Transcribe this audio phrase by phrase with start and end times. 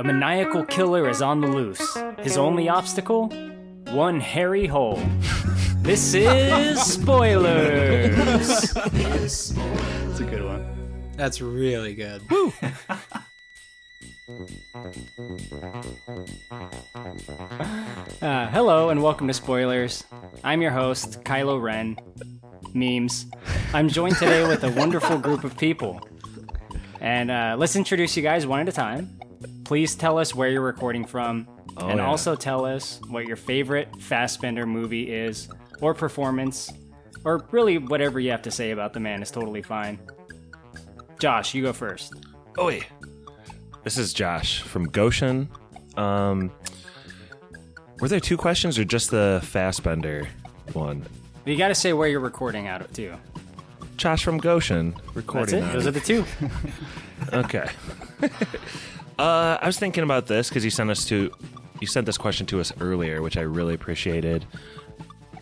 [0.00, 1.98] A maniacal killer is on the loose.
[2.20, 3.28] His only obstacle?
[3.90, 4.98] One hairy hole.
[5.82, 8.72] This is spoilers.
[8.94, 10.64] It's a good one.
[11.18, 12.22] That's really good.
[18.22, 20.04] Uh, hello and welcome to Spoilers.
[20.42, 21.98] I'm your host, Kylo Ren.
[22.72, 23.26] Memes.
[23.74, 26.00] I'm joined today with a wonderful group of people.
[27.02, 29.19] And uh, let's introduce you guys one at a time.
[29.70, 32.04] Please tell us where you're recording from, and yeah.
[32.04, 35.48] also tell us what your favorite Fassbender movie is,
[35.80, 36.72] or performance,
[37.24, 40.00] or really whatever you have to say about the man is totally fine.
[41.20, 42.12] Josh, you go first.
[42.58, 42.84] Oi.
[43.84, 45.48] This is Josh from Goshen.
[45.96, 46.50] Um,
[48.00, 50.28] were there two questions or just the Fassbender
[50.72, 51.06] one?
[51.44, 53.14] You got to say where you're recording out of too.
[53.96, 55.60] Josh from Goshen recording.
[55.60, 55.72] That's it.
[55.74, 56.24] Those are the two.
[57.32, 57.70] okay.
[59.20, 61.30] uh, I was thinking about this because you sent us to,
[61.80, 64.46] you sent this question to us earlier, which I really appreciated,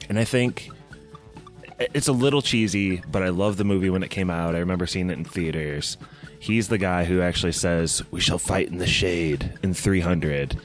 [0.09, 0.69] and I think
[1.79, 4.57] it's a little cheesy, but I love the movie when it came out.
[4.57, 5.97] I remember seeing it in theaters.
[6.41, 10.57] He's the guy who actually says, "We shall fight in the shade" in 300,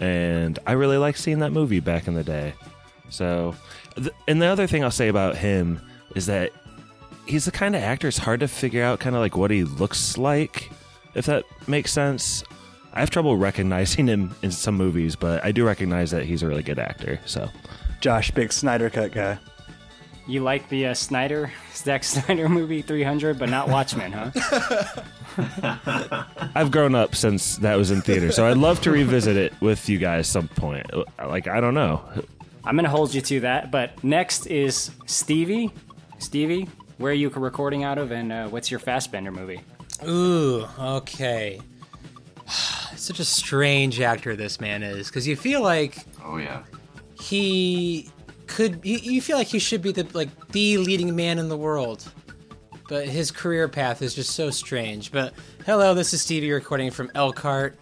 [0.00, 2.54] and I really like seeing that movie back in the day.
[3.10, 3.54] So,
[3.94, 5.80] th- and the other thing I'll say about him
[6.16, 6.50] is that
[7.26, 9.62] he's the kind of actor it's hard to figure out kind of like what he
[9.62, 10.70] looks like,
[11.14, 12.42] if that makes sense.
[12.96, 16.46] I have trouble recognizing him in some movies, but I do recognize that he's a
[16.46, 17.20] really good actor.
[17.26, 17.50] So,
[18.00, 19.38] Josh, big Snyder cut guy.
[20.26, 24.30] You like the uh, Snyder, Zack Snyder movie 300, but not Watchmen, huh?
[26.54, 29.90] I've grown up since that was in theater, so I'd love to revisit it with
[29.90, 30.86] you guys some point.
[31.18, 32.02] Like I don't know.
[32.64, 33.70] I'm gonna hold you to that.
[33.70, 35.70] But next is Stevie.
[36.18, 39.60] Stevie, where are you recording out of, and uh, what's your Fassbender movie?
[40.08, 41.60] Ooh, okay.
[42.96, 46.62] Such a strange actor this man is, because you feel like Oh yeah.
[47.20, 48.10] he
[48.46, 48.80] could.
[48.84, 52.10] You, you feel like he should be the like the leading man in the world,
[52.88, 55.12] but his career path is just so strange.
[55.12, 55.34] But
[55.66, 57.78] hello, this is Stevie recording from Elkhart.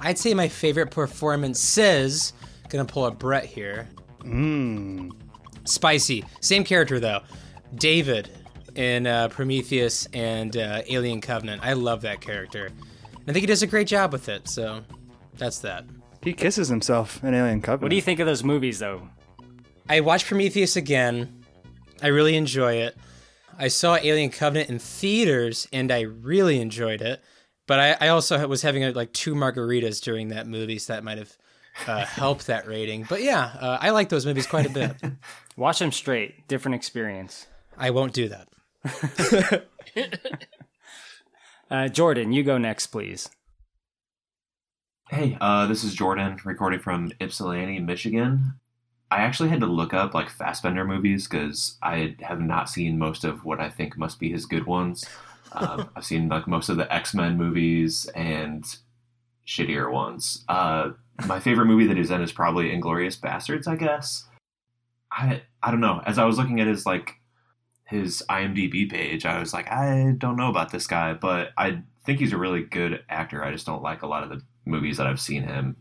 [0.00, 2.32] I'd say my favorite performance says.
[2.70, 3.88] Gonna pull a Brett here.
[4.20, 5.10] Mmm.
[5.64, 6.24] Spicy.
[6.40, 7.20] Same character though.
[7.76, 8.30] David
[8.74, 11.62] in uh, Prometheus and uh, Alien Covenant.
[11.64, 12.70] I love that character.
[13.26, 14.48] I think he does a great job with it.
[14.48, 14.82] So
[15.36, 15.84] that's that.
[16.22, 17.82] He kisses himself in Alien Covenant.
[17.82, 19.08] What do you think of those movies, though?
[19.88, 21.44] I watched Prometheus again.
[22.02, 22.96] I really enjoy it.
[23.58, 27.22] I saw Alien Covenant in theaters and I really enjoyed it.
[27.66, 31.04] But I, I also was having uh, like two margaritas during that movie, so that
[31.04, 31.36] might have
[31.86, 33.06] uh, helped that rating.
[33.08, 34.96] But yeah, uh, I like those movies quite a bit.
[35.56, 36.46] Watch them straight.
[36.46, 37.46] Different experience.
[37.78, 38.48] I won't do that.
[41.74, 43.28] Uh, Jordan, you go next, please.
[45.10, 48.60] Hey, uh, this is Jordan recording from Ypsilanti, Michigan.
[49.10, 53.24] I actually had to look up like Fassbender movies because I have not seen most
[53.24, 55.04] of what I think must be his good ones.
[55.56, 58.64] Um, I've seen like most of the X Men movies and
[59.46, 60.44] shittier ones.
[60.48, 60.90] Uh,
[61.26, 64.26] my favorite movie that he's in is probably Inglourious Basterds, I guess.
[65.12, 66.02] I I don't know.
[66.06, 67.20] As I was looking at his like
[67.84, 72.18] his IMDb page, I was like, I don't know about this guy, but I think
[72.18, 73.44] he's a really good actor.
[73.44, 75.76] I just don't like a lot of the movies that I've seen him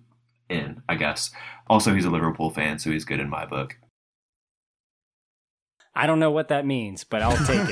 [0.50, 1.32] in, I guess.
[1.68, 3.78] Also, he's a Liverpool fan, so he's good in my book.
[5.96, 7.70] I don't know what that means, but I'll take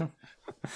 [0.00, 0.10] it.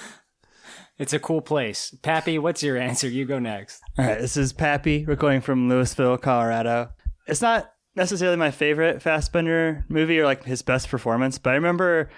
[0.97, 1.95] it's a cool place.
[2.01, 3.07] Pappy, what's your answer?
[3.07, 3.81] You go next.
[3.97, 6.89] All right, this is Pappy recording from Louisville, Colorado.
[7.27, 12.09] It's not necessarily my favorite Fassbender movie or like his best performance, but I remember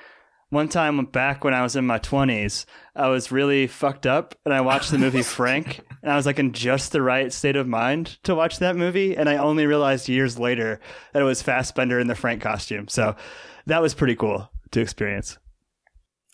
[0.52, 4.54] one time back when I was in my 20s, I was really fucked up and
[4.54, 7.68] I watched the movie Frank and I was like in just the right state of
[7.68, 9.16] mind to watch that movie.
[9.16, 10.82] And I only realized years later
[11.14, 12.90] that it was Fassbender in the Frank costume.
[12.90, 13.16] So
[13.66, 15.38] that was pretty cool to experience.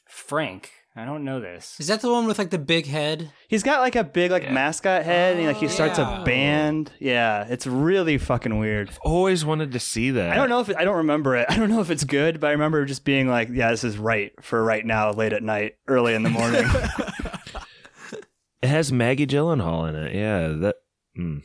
[0.08, 0.72] Frank.
[0.97, 1.75] I don't know this.
[1.80, 3.31] Is that the one with like the big head?
[3.47, 4.53] He's got like a big like Yeah.
[4.53, 6.21] mascot head and he, like he starts yeah.
[6.21, 6.92] a band.
[6.98, 8.89] Yeah, it's really fucking weird.
[9.04, 10.31] Always wanted to see that.
[10.31, 11.45] I don't know if it, I don't remember it.
[11.51, 13.95] I don't know if it's good, but I remember just being like, "Yeah, this is
[14.00, 16.66] right for right now, late at night, early in the morning."
[18.63, 20.16] It has Maggie Gyllenhaal in it.
[20.16, 20.77] Yeah, that.
[21.16, 21.44] Mm,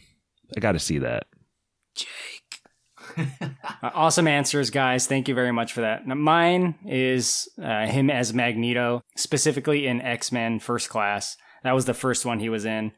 [0.56, 1.26] I got to see that.
[3.17, 3.25] Uh,
[3.94, 5.06] awesome answers, guys.
[5.06, 6.06] Thank you very much for that.
[6.06, 11.37] Now, mine is uh, him as Magneto, specifically in X Men First Class.
[11.62, 12.93] That was the first one he was in.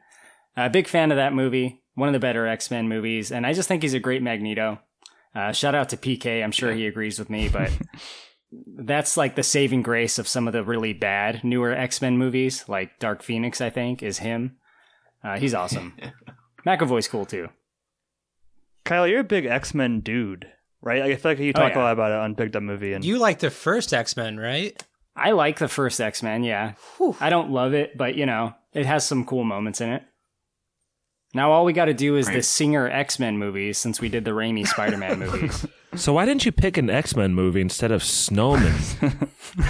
[0.56, 1.82] A big fan of that movie.
[1.94, 4.80] One of the better X Men movies, and I just think he's a great Magneto.
[5.34, 6.42] Uh, shout out to PK.
[6.42, 7.70] I'm sure he agrees with me, but
[8.76, 12.64] that's like the saving grace of some of the really bad newer X Men movies,
[12.68, 13.60] like Dark Phoenix.
[13.60, 14.56] I think is him.
[15.22, 15.96] Uh, he's awesome.
[16.66, 17.48] McAvoy's cool too.
[18.84, 20.46] Kyle, you're a big X Men dude,
[20.82, 21.02] right?
[21.02, 21.78] Like, I feel like you Oh, talk yeah.
[21.80, 24.36] a lot about it on Big Dumb Movie, and You like the first X Men,
[24.38, 24.80] right?
[25.16, 26.42] I like the first X Men.
[26.44, 26.74] Yeah,
[27.20, 30.02] I don't love it, but you know, it has some cool moments in it.
[31.34, 34.24] Now all we got to do is the Singer X Men movies, since we did
[34.24, 35.66] the Raimi Spider Man movies.
[35.96, 38.72] So why didn't you pick an X Men movie instead of Snowman?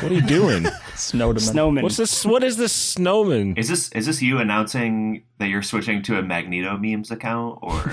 [0.00, 0.67] what are you doing?
[0.94, 1.41] Snowman.
[1.41, 1.82] Snowman.
[1.82, 2.25] What's this?
[2.25, 3.56] What is this Snowman?
[3.56, 7.93] Is this is this you announcing that you're switching to a Magneto memes account or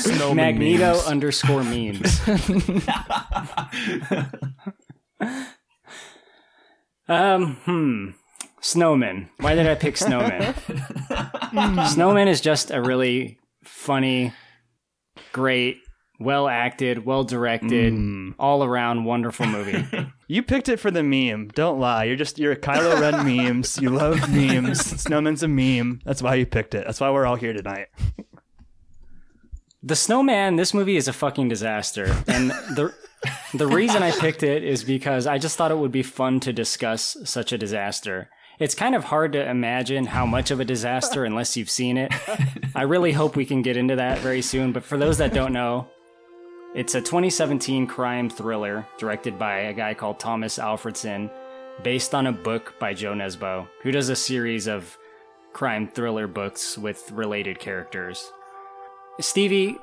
[0.00, 1.06] Snowman Magneto memes.
[1.06, 2.20] underscore memes.
[7.08, 8.10] um, hmm.
[8.60, 9.30] Snowman.
[9.38, 10.54] Why did I pick Snowman?
[11.88, 14.32] Snowman is just a really funny,
[15.32, 15.78] great,
[16.20, 18.34] well acted, well directed, mm.
[18.38, 19.86] all around wonderful movie.
[20.30, 21.48] You picked it for the meme.
[21.54, 22.04] Don't lie.
[22.04, 23.78] You're just you're a Kylo Ren memes.
[23.80, 24.78] You love memes.
[24.78, 26.00] Snowman's a meme.
[26.04, 26.84] That's why you picked it.
[26.84, 27.86] That's why we're all here tonight.
[29.82, 32.14] The Snowman, this movie is a fucking disaster.
[32.26, 32.94] And the
[33.54, 36.52] the reason I picked it is because I just thought it would be fun to
[36.52, 38.28] discuss such a disaster.
[38.58, 42.12] It's kind of hard to imagine how much of a disaster unless you've seen it.
[42.74, 45.52] I really hope we can get into that very soon, but for those that don't
[45.52, 45.86] know,
[46.74, 51.30] it's a 2017 crime thriller directed by a guy called Thomas Alfredson,
[51.84, 54.98] based on a book by Jo Nesbo, who does a series of
[55.52, 58.32] crime thriller books with related characters.
[59.20, 59.78] Stevie,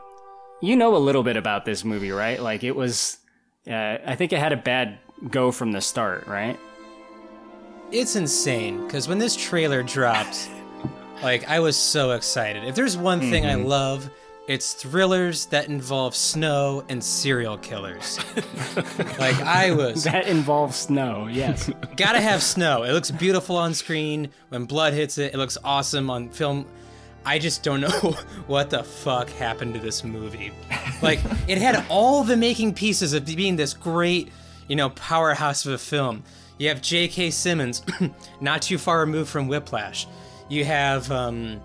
[0.62, 2.42] you know a little bit about this movie, right?
[2.42, 3.19] Like it was,
[3.68, 5.00] uh, I think it had a bad
[5.30, 6.60] go from the start, right?
[7.92, 10.50] It's insane because when this trailer dropped,
[11.22, 12.64] like I was so excited.
[12.64, 13.68] If there's one thing I mm-hmm.
[13.68, 14.10] love,
[14.48, 18.20] it's thrillers that involve snow and serial killers.
[19.20, 21.70] like I was That involves snow, yes.
[21.96, 22.84] gotta have snow.
[22.84, 24.30] It looks beautiful on screen.
[24.50, 26.66] When blood hits it, it looks awesome on film.
[27.26, 27.90] I just don't know
[28.48, 30.52] what the fuck happened to this movie.
[31.02, 34.32] Like, it had all the making pieces of being this great,
[34.68, 36.24] you know, powerhouse of a film.
[36.57, 37.31] You have J.K.
[37.31, 37.84] Simmons,
[38.42, 40.07] not too far removed from Whiplash.
[40.50, 41.60] You have um,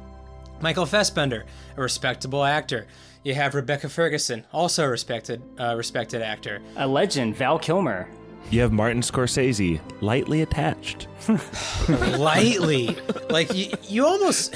[0.60, 1.44] Michael Fassbender,
[1.76, 2.86] a respectable actor.
[3.22, 6.60] You have Rebecca Ferguson, also a respected, uh, respected actor.
[6.76, 8.08] a legend, Val Kilmer.
[8.50, 11.06] You have Martin Scorsese, lightly attached.
[12.18, 12.96] lightly.
[13.28, 14.54] like you, you almost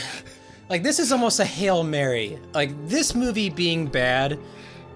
[0.69, 2.39] like this is almost a hail mary.
[2.55, 4.39] Like this movie being bad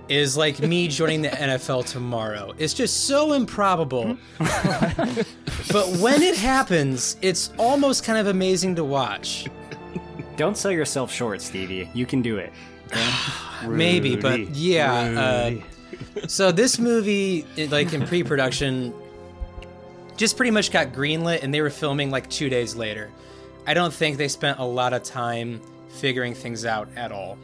[0.08, 2.54] is like me joining the NFL tomorrow.
[2.58, 4.16] It's just so improbable.
[4.38, 9.46] but when it happens, it's almost kind of amazing to watch.
[10.36, 11.90] Don't sell yourself short, Stevie.
[11.94, 12.52] You can do it.
[13.66, 15.60] Maybe, but yeah.
[15.60, 18.94] Uh, so this movie, like in pre-production,
[20.16, 23.10] just pretty much got greenlit, and they were filming like two days later.
[23.66, 27.38] I don't think they spent a lot of time figuring things out at all.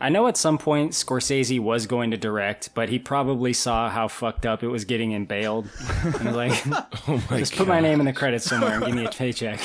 [0.00, 4.06] I know at some point Scorsese was going to direct, but he probably saw how
[4.08, 5.68] fucked up it was getting and bailed.
[6.04, 6.66] And was like,
[7.08, 9.58] Oh my just put my name in the credits somewhere and give me a paycheck.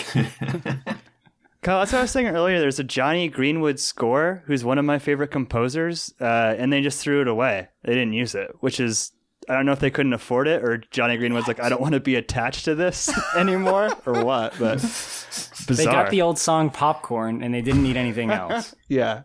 [1.62, 2.60] Kyle, that's what I was saying earlier.
[2.60, 7.00] There's a Jonny Greenwood score who's one of my favorite composers, uh, and they just
[7.02, 7.70] threw it away.
[7.84, 9.12] They didn't use it, which is
[9.50, 11.94] I don't know if they couldn't afford it or Jonny Greenwood's like I don't want
[11.94, 15.68] to be attached to this anymore or what, but bizarre.
[15.68, 18.76] They got the old song Popcorn and they didn't need anything else.
[18.88, 19.24] yeah.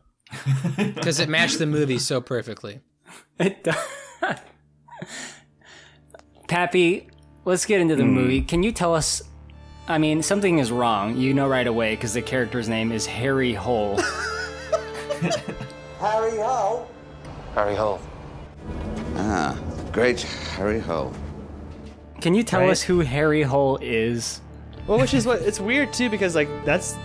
[0.77, 2.81] Because it matched the movie so perfectly.
[3.39, 3.77] It does.
[6.49, 7.09] Pappy,
[7.45, 8.41] let's get into the movie.
[8.41, 9.23] Can you tell us?
[9.87, 11.17] I mean, something is wrong.
[11.17, 13.97] You know right away because the character's name is Harry Hole.
[16.01, 16.87] Harry Ho.
[17.55, 18.01] Harry Hole.
[19.17, 19.59] Ah,
[19.93, 20.21] great
[20.57, 21.13] Harry Ho.
[22.21, 22.71] Can you tell Right.
[22.71, 24.41] us who Harry Hole is?
[24.87, 26.97] Well, which is what it's weird too because like that's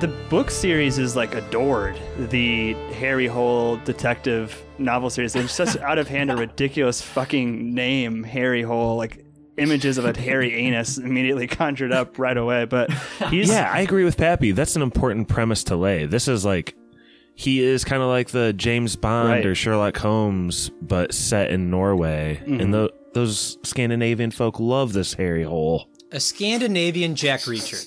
[0.00, 5.34] the book series is like adored the Harry Hole detective novel series.
[5.34, 8.96] It's such out of hand a ridiculous fucking name, Harry Hole.
[8.96, 9.24] Like
[9.56, 12.66] images of a hairy anus immediately conjured up right away.
[12.66, 12.92] But
[13.30, 14.52] he's Yeah, I agree with Pappy.
[14.52, 16.04] That's an important premise to lay.
[16.04, 16.74] This is like
[17.34, 19.46] he is kind of like the James Bond Right.
[19.46, 22.70] or Sherlock Holmes, but set in Norway, and mm-hmm.
[22.70, 25.88] tho- those Scandinavian folk love this hairy hole.
[26.12, 27.84] A Scandinavian Jack Reacher.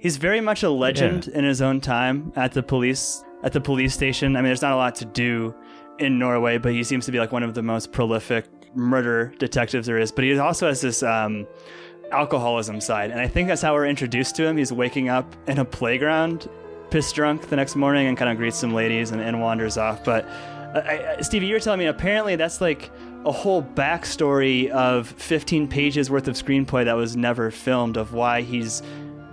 [0.00, 3.94] He's very much a legend in his own time at the police at the police
[3.94, 4.36] station.
[4.36, 5.54] I mean, there's not a lot to do
[5.98, 9.86] in Norway, but he seems to be like one of the most prolific murder detectives
[9.86, 10.10] there is.
[10.12, 11.46] But he also has this um,
[12.10, 14.56] alcoholism side, and I think that's how we're introduced to him.
[14.56, 16.48] He's waking up in a playground,
[16.90, 20.04] piss drunk the next morning, and kind of greets some ladies and, and wanders off.
[20.04, 22.90] But uh, I, I, Stevie, you were telling me apparently that's like
[23.24, 28.40] a whole backstory of 15 pages worth of screenplay that was never filmed of why
[28.42, 28.82] he's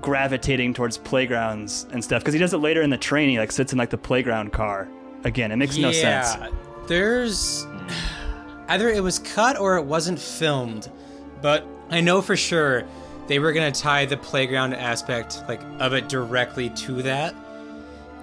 [0.02, 3.30] gravitating towards playgrounds and stuff because he does it later in the train.
[3.30, 4.88] He like sits in like the playground car
[5.24, 5.52] again.
[5.52, 6.36] It makes no sense.
[6.88, 7.68] There's
[8.68, 10.92] either it was cut or it wasn't filmed,
[11.42, 12.86] but I know for sure
[13.28, 17.36] they were gonna tie the playground aspect like of it directly to that,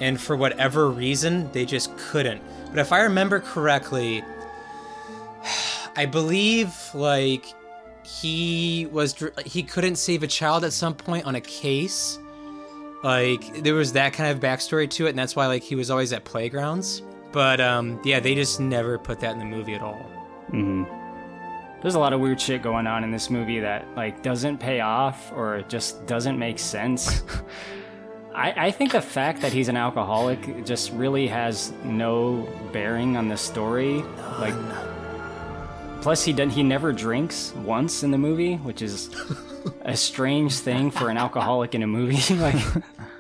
[0.01, 2.43] and for whatever reason they just couldn't.
[2.71, 4.23] But if I remember correctly,
[5.97, 7.53] I believe like
[8.05, 12.19] he was he couldn't save a child at some point on a case.
[13.03, 15.91] Like there was that kind of backstory to it, and that's why like he was
[15.91, 17.03] always at playgrounds.
[17.33, 20.07] But um, yeah, they just never put that in the movie at all.
[20.51, 20.85] Mm-hmm.
[21.83, 24.81] There's a lot of weird shit going on in this movie that like doesn't pay
[24.81, 27.23] off or just doesn't make sense.
[28.35, 33.29] I, I think the fact that he's an alcoholic just really has no bearing on
[33.29, 34.03] the story.
[34.41, 34.55] Like,
[36.05, 39.09] plus he did, he never drinks once in the movie, which is
[39.81, 42.35] a strange thing for an alcoholic in a movie.
[42.37, 42.59] like,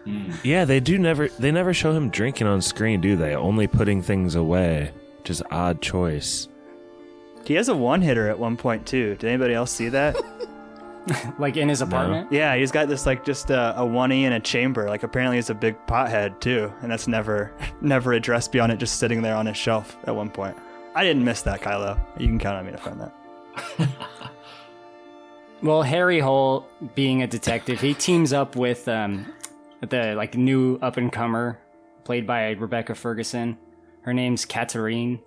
[0.04, 0.30] hmm.
[0.44, 3.34] Yeah, they do never they never show him drinking on screen, do they?
[3.34, 4.92] Only putting things away.
[5.18, 6.48] Which is odd choice.
[7.46, 9.16] He has a one hitter at one point too.
[9.16, 10.14] Did anybody else see that?
[11.38, 12.30] like in his apartment.
[12.30, 14.90] yeah, he's got this like just a, a one e in a chamber.
[14.90, 17.50] Like apparently he's a big pothead too, and that's never
[17.80, 20.58] never addressed beyond it just sitting there on his shelf at one point.
[20.94, 21.98] I didn't miss that, Kylo.
[22.18, 23.88] You can count on me to find that.
[25.64, 29.32] Well, Harry Hole, being a detective, he teams up with um,
[29.80, 31.58] the like new up and comer,
[32.04, 33.56] played by Rebecca Ferguson.
[34.02, 35.20] Her name's Katarine.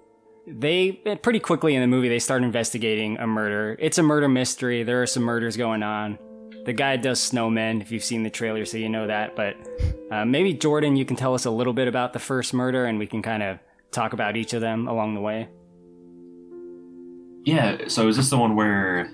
[0.45, 3.77] They pretty quickly in the movie they start investigating a murder.
[3.79, 4.83] It's a murder mystery.
[4.83, 6.19] There are some murders going on.
[6.65, 7.81] The guy does snowmen.
[7.81, 9.36] If you've seen the trailer, so you know that.
[9.36, 9.55] But
[10.12, 13.00] uh, maybe Jordan, you can tell us a little bit about the first murder, and
[13.00, 13.57] we can kind of
[13.89, 15.50] talk about each of them along the way.
[17.48, 19.10] Yeah, so is this the one where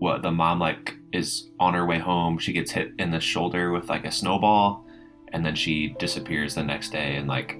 [0.00, 3.72] what the mom like is on her way home, she gets hit in the shoulder
[3.72, 4.84] with like a snowball
[5.28, 7.58] and then she disappears the next day and like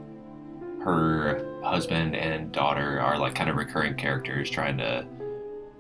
[0.84, 5.06] her husband and daughter are like kind of recurring characters trying to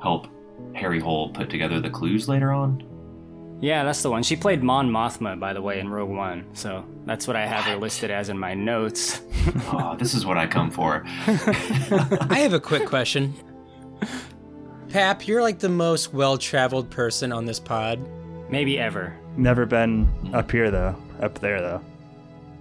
[0.00, 0.26] help
[0.74, 2.82] Harry Hole put together the clues later on.
[3.60, 4.22] Yeah, that's the one.
[4.22, 6.46] She played Mon Mothma, by the way, in Rogue One.
[6.54, 9.20] So that's what I have her listed as in my notes.
[9.66, 11.02] oh, this is what I come for.
[11.26, 13.34] I have a quick question.
[14.90, 18.00] Pap, you're like the most well traveled person on this pod.
[18.50, 19.16] Maybe ever.
[19.36, 20.96] Never been up here though.
[21.20, 21.80] Up there though.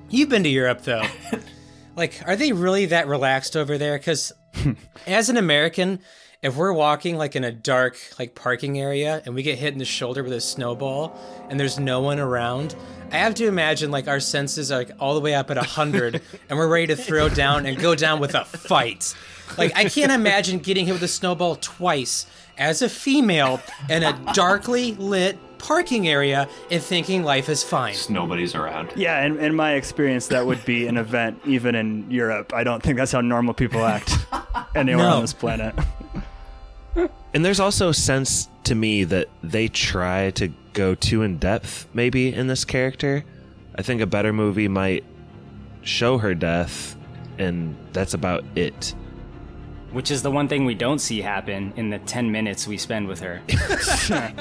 [0.09, 1.03] You've been to Europe though.
[1.95, 3.97] like, are they really that relaxed over there?
[3.97, 4.31] Because
[5.07, 6.01] as an American,
[6.43, 9.79] if we're walking like in a dark like parking area and we get hit in
[9.79, 11.19] the shoulder with a snowball
[11.49, 12.75] and there's no one around,
[13.11, 16.21] I have to imagine like our senses are like all the way up at hundred
[16.49, 19.15] and we're ready to throw down and go down with a fight.
[19.57, 22.25] Like I can't imagine getting hit with a snowball twice
[22.57, 27.95] as a female in a darkly lit parking area and thinking life is fine.
[28.09, 28.93] Nobody's around.
[28.95, 32.53] Yeah, in, in my experience, that would be an event even in Europe.
[32.53, 34.17] I don't think that's how normal people act
[34.75, 35.15] anywhere No.
[35.15, 35.75] on this planet.
[37.33, 41.87] And there's also a sense to me that they try to go too in depth,
[41.93, 43.23] maybe, in this character.
[43.75, 45.03] I think a better movie might
[45.83, 46.95] show her death,
[47.37, 48.95] and that's about it.
[49.91, 53.07] Which is the one thing we don't see happen in the 10 minutes we spend
[53.07, 53.41] with her.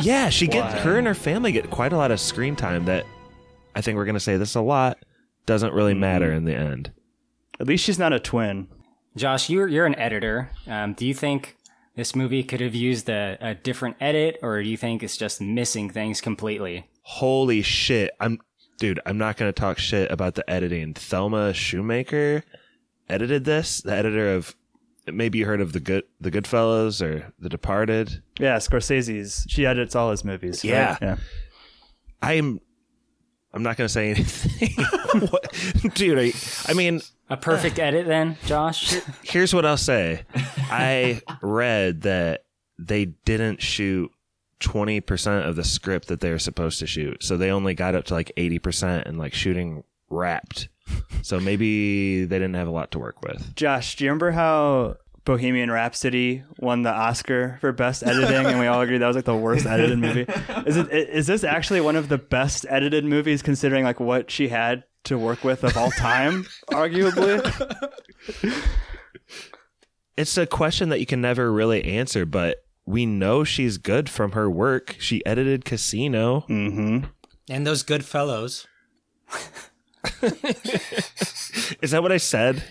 [0.00, 3.04] Yeah, she get her and her family get quite a lot of screen time that
[3.74, 4.98] I think we're gonna say this a lot
[5.46, 6.92] doesn't really matter in the end.
[7.60, 8.68] At least she's not a twin.
[9.16, 10.50] Josh, you're, you're an editor.
[10.66, 11.56] Um, do you think
[11.96, 15.40] this movie could have used a, a different edit, or do you think it's just
[15.40, 16.88] missing things completely?
[17.02, 18.12] Holy shit!
[18.20, 18.38] I'm
[18.78, 19.00] dude.
[19.04, 20.94] I'm not gonna talk shit about the editing.
[20.94, 22.42] Thelma Schoonmaker
[23.08, 23.80] edited this.
[23.80, 24.54] The editor of
[25.12, 28.22] maybe you heard of the good the Goodfellas or The Departed.
[28.38, 29.46] Yeah, Scorsese's.
[29.48, 30.64] She edits all his movies.
[30.64, 30.70] right?
[30.70, 30.96] Yeah.
[31.00, 31.16] yeah.
[32.22, 32.60] I'm
[33.52, 35.28] I'm not gonna say anything,
[35.94, 36.18] dude.
[36.18, 36.32] I,
[36.70, 37.00] I mean,
[37.30, 38.94] A perfect edit, then, Josh?
[39.22, 40.24] here's what I'll say.
[40.34, 42.44] I read that
[42.78, 44.10] they didn't shoot
[44.60, 47.22] 20% of the script that they were supposed to shoot.
[47.22, 50.68] So they only got up to like 80% and like shooting wrapped.
[51.22, 53.54] So maybe they didn't have a lot to work with.
[53.54, 58.66] Josh, do you remember how Bohemian Rhapsody won the Oscar for best editing, and we
[58.66, 60.26] all agreed that was like the worst edited movie?
[60.66, 60.90] Is it?
[60.90, 65.18] Is this actually one of the best edited movies, considering like what she had to
[65.18, 67.42] work with of all time, arguably?
[70.16, 74.32] It's a question that you can never really answer, but we know she's good from
[74.32, 74.96] her work.
[74.98, 76.40] She edited Casino.
[76.48, 77.04] Mm-hmm.
[77.48, 78.66] And those good fellows.
[81.82, 82.62] Is that what I said?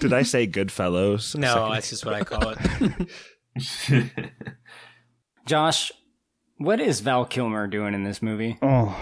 [0.00, 1.34] Did I say Goodfellows?
[1.34, 4.12] a No, that's just what I call it.
[5.46, 5.92] Josh,
[6.58, 8.58] what is Val Kilmer doing in this movie?
[8.60, 8.96] Oh,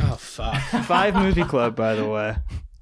[0.00, 0.60] Oh fuck.
[0.84, 2.36] Five movie club, by the way.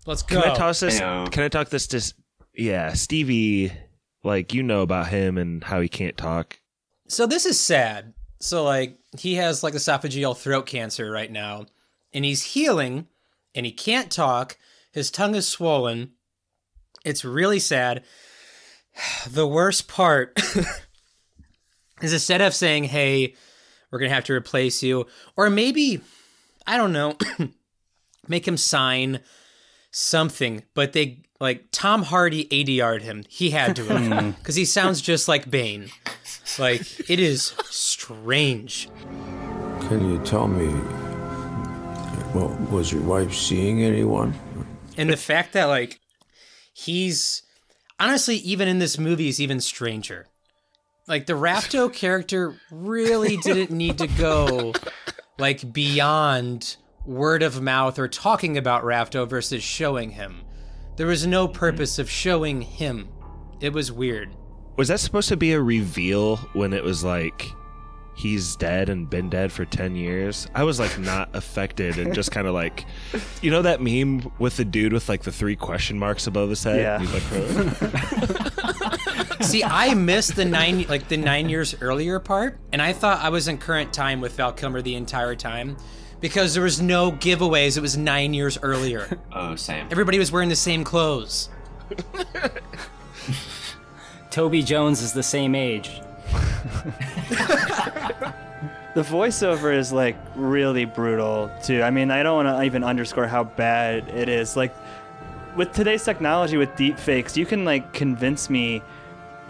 [0.07, 0.41] Let's go.
[0.43, 1.01] Can I toss this?
[1.01, 1.31] Heyo.
[1.31, 2.15] Can I talk this to?
[2.55, 3.73] Yeah, Stevie.
[4.25, 6.59] Like you know about him and how he can't talk.
[7.09, 8.13] So this is sad.
[8.41, 11.67] So like he has like esophageal throat cancer right now,
[12.13, 13.07] and he's healing,
[13.59, 14.57] and he can't talk.
[14.93, 16.13] His tongue is swollen.
[17.05, 18.05] It's really sad.
[19.31, 20.37] The worst part
[22.03, 23.37] is instead of saying, "Hey,
[23.91, 26.01] we're gonna have to replace you," or maybe
[26.67, 27.17] I don't know,
[28.29, 29.21] make him sign
[29.93, 33.23] something, but they like Tom Hardy ADR'd him.
[33.29, 34.59] He had to because hmm.
[34.59, 35.91] he sounds just like Bane.
[36.59, 38.89] Like it is strange.
[39.83, 40.69] Can you tell me,
[42.35, 44.35] well, was your wife seeing anyone?
[44.97, 46.01] And the fact that like
[46.73, 47.43] he's
[47.99, 50.27] honestly even in this movie is even stranger.
[51.07, 54.73] Like the Rafto character really didn't need to go
[55.39, 60.43] like beyond word of mouth or talking about Rafto versus showing him.
[60.97, 63.09] There was no purpose of showing him.
[63.61, 64.35] It was weird.
[64.77, 67.47] Was that supposed to be a reveal when it was like
[68.19, 70.49] he's dead and been dead for 10 years?
[70.55, 72.85] I was like not affected and just kind of like
[73.41, 76.65] you know that meme with the dude with like the three question marks above his
[76.65, 76.81] head?
[76.81, 76.99] Yeah.
[76.99, 77.23] He's like,
[77.79, 83.21] "Huh?" See, I missed the nine like the nine years earlier part, and I thought
[83.21, 85.77] I was in current time with Val Kilmer the entire time
[86.21, 87.77] because there was no giveaways.
[87.77, 89.19] It was nine years earlier.
[89.33, 89.87] Oh, same.
[89.91, 91.51] Everybody was wearing the same clothes.
[94.31, 96.01] Toby Jones is the same age.
[98.99, 101.83] The voiceover is like really brutal too.
[101.83, 104.57] I mean, I don't want to even underscore how bad it is.
[104.57, 104.75] Like
[105.55, 108.83] with today's technology with deep fakes, you can like convince me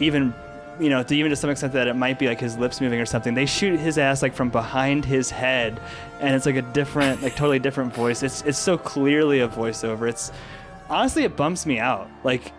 [0.01, 0.35] even
[0.79, 3.01] you know, to even to some extent that it might be like his lips moving
[3.01, 3.33] or something.
[3.33, 5.81] They shoot his ass like from behind his head
[6.21, 8.23] and it's like a different like totally different voice.
[8.23, 10.11] It's it's so clearly a voiceover.
[10.11, 10.31] It's
[10.91, 12.11] honestly it bumps me out.
[12.23, 12.53] Like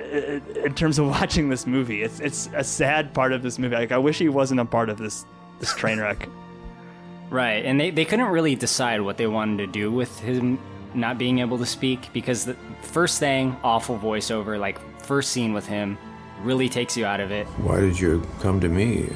[0.00, 2.02] Uh, in terms of watching this movie.
[2.02, 3.74] It's it's a sad part of this movie.
[3.74, 5.24] Like I wish he wasn't a part of this
[5.60, 6.28] this train wreck.
[7.30, 10.58] Right, and they, they couldn't really decide what they wanted to do with him
[10.94, 15.66] not being able to speak because the first thing, awful voiceover, like first scene with
[15.66, 15.98] him,
[16.42, 17.46] really takes you out of it.
[17.58, 19.10] Why did you come to me?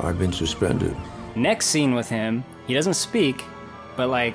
[0.00, 0.96] I've been suspended.
[1.36, 3.44] Next scene with him, he doesn't speak,
[3.96, 4.34] but like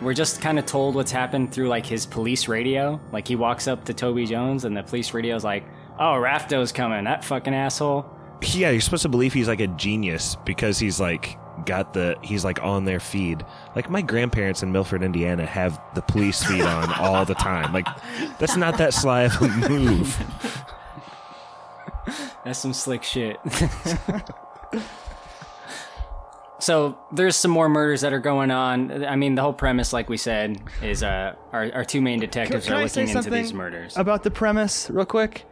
[0.00, 3.00] we're just kind of told what's happened through like his police radio.
[3.12, 5.64] Like he walks up to Toby Jones and the police radio's like,
[5.98, 7.04] "Oh, Rafto's coming.
[7.04, 8.06] That fucking asshole."
[8.42, 12.44] yeah, you're supposed to believe he's like a genius because he's like got the he's
[12.44, 13.44] like on their feed.
[13.74, 17.72] Like my grandparents in Milford, Indiana have the police feed on all the time.
[17.72, 17.86] Like
[18.38, 20.18] that's not that sly of a move.
[22.44, 23.40] That's some slick shit.
[26.58, 29.04] so there's some more murders that are going on.
[29.04, 32.66] I mean, the whole premise, like we said, is uh, our, our two main detectives
[32.66, 33.96] Can are I say looking into these murders.
[33.96, 35.44] about the premise real quick?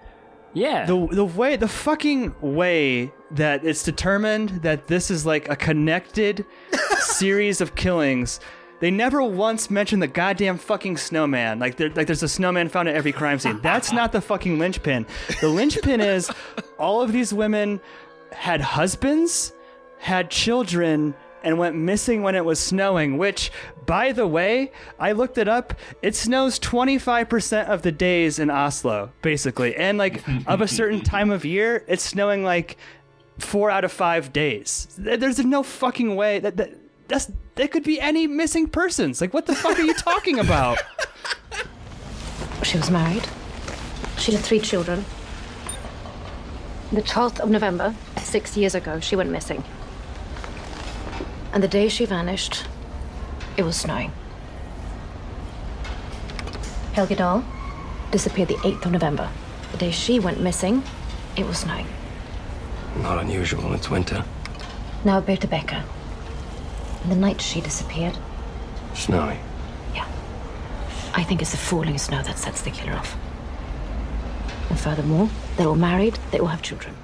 [0.55, 0.87] yeah.
[0.87, 6.45] The the way the fucking way that it's determined that this is like a connected
[6.99, 8.41] series of killings.
[8.81, 11.59] They never once mention the goddamn fucking snowman.
[11.59, 13.61] Like, there, like there's a snowman found at every crime scene.
[13.63, 15.07] That's not the fucking linchpin.
[15.41, 16.31] The linchpin is
[16.79, 17.81] all of these women
[18.33, 19.53] had husbands,
[20.05, 23.19] had children, and went missing when it was snowing.
[23.19, 23.53] Which,
[23.87, 25.75] by the way, I looked it up.
[26.03, 31.31] It snows 25% of the days in Oslo, basically, and like of a certain time
[31.31, 32.77] of year, it's snowing like
[33.39, 34.89] four out of five days.
[34.99, 36.75] There's no fucking way that that
[37.09, 39.21] that's there could be any missing persons.
[39.21, 40.79] Like, what the fuck are you talking about?
[42.63, 43.29] She was married.
[44.17, 45.05] She had three children.
[46.93, 49.63] The 12th of November, six years ago, she went missing.
[51.55, 52.67] And the day she vanished,
[53.57, 54.11] it was snowing.
[56.95, 57.45] Helge Dahl
[58.11, 59.31] disappeared the 8th of November.
[59.71, 60.83] The day she went missing,
[61.37, 61.87] it was snowing.
[62.97, 64.25] Not unusual, it's winter.
[65.05, 65.85] Now Berta Becker.
[67.05, 68.19] And the night she disappeared,
[68.95, 69.39] Snowy.
[69.95, 70.09] yeah.
[71.15, 73.17] I think it's the falling snow that sets the killer off.
[74.71, 76.97] And furthermore, they're all married, they all have children.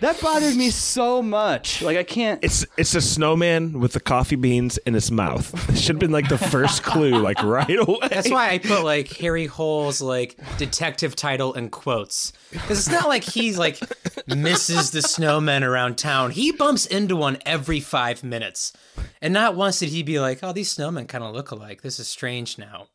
[0.00, 1.82] That bothered me so much.
[1.82, 2.42] Like, I can't.
[2.42, 5.52] It's it's a snowman with the coffee beans in his mouth.
[5.68, 8.08] It should have been like the first clue, like right away.
[8.08, 13.08] That's why I put like Harry Hole's like detective title in quotes because it's not
[13.08, 13.78] like he like
[14.26, 16.30] misses the snowmen around town.
[16.30, 18.72] He bumps into one every five minutes,
[19.20, 21.82] and not once did he be like, "Oh, these snowmen kind of look alike.
[21.82, 22.88] This is strange now."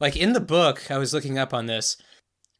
[0.00, 1.96] Like in the book, I was looking up on this.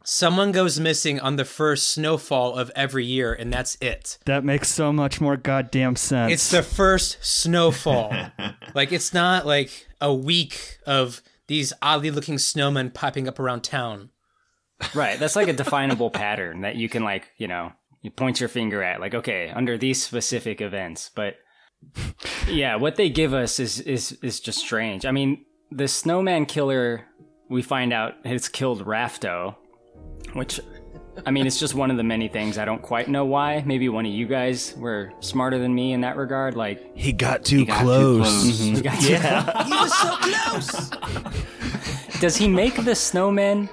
[0.04, 4.18] Someone goes missing on the first snowfall of every year, and that's it.
[4.24, 6.32] That makes so much more goddamn sense.
[6.32, 8.12] It's the first snowfall.
[8.74, 14.10] like it's not like a week of these oddly looking snowmen popping up around town.
[14.94, 15.18] Right.
[15.18, 18.82] That's like a definable pattern that you can like, you know, you point your finger
[18.82, 21.10] at like, okay, under these specific events.
[21.14, 21.36] But
[22.48, 25.06] yeah, what they give us is is is just strange.
[25.06, 27.06] I mean, the snowman killer
[27.48, 29.56] we find out has killed Rafto,
[30.34, 30.60] which
[31.26, 33.62] I mean, it's just one of the many things I don't quite know why.
[33.66, 36.56] Maybe one of you guys were smarter than me in that regard.
[36.56, 38.28] Like, He got too got too close.
[38.28, 38.60] close.
[38.60, 38.74] Mm-hmm.
[38.76, 39.64] he got yeah.
[39.64, 40.16] He was so
[40.96, 42.18] close.
[42.20, 43.68] Does he make the snowman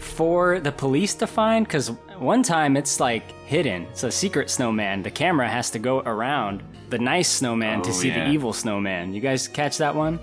[0.00, 1.66] for the police to find?
[1.66, 3.82] Because one time it's like hidden.
[3.84, 5.02] It's a secret snowman.
[5.02, 8.24] The camera has to go around the nice snowman to Oh, see yeah.
[8.26, 9.12] the evil snowman.
[9.14, 10.18] You guys catch that one?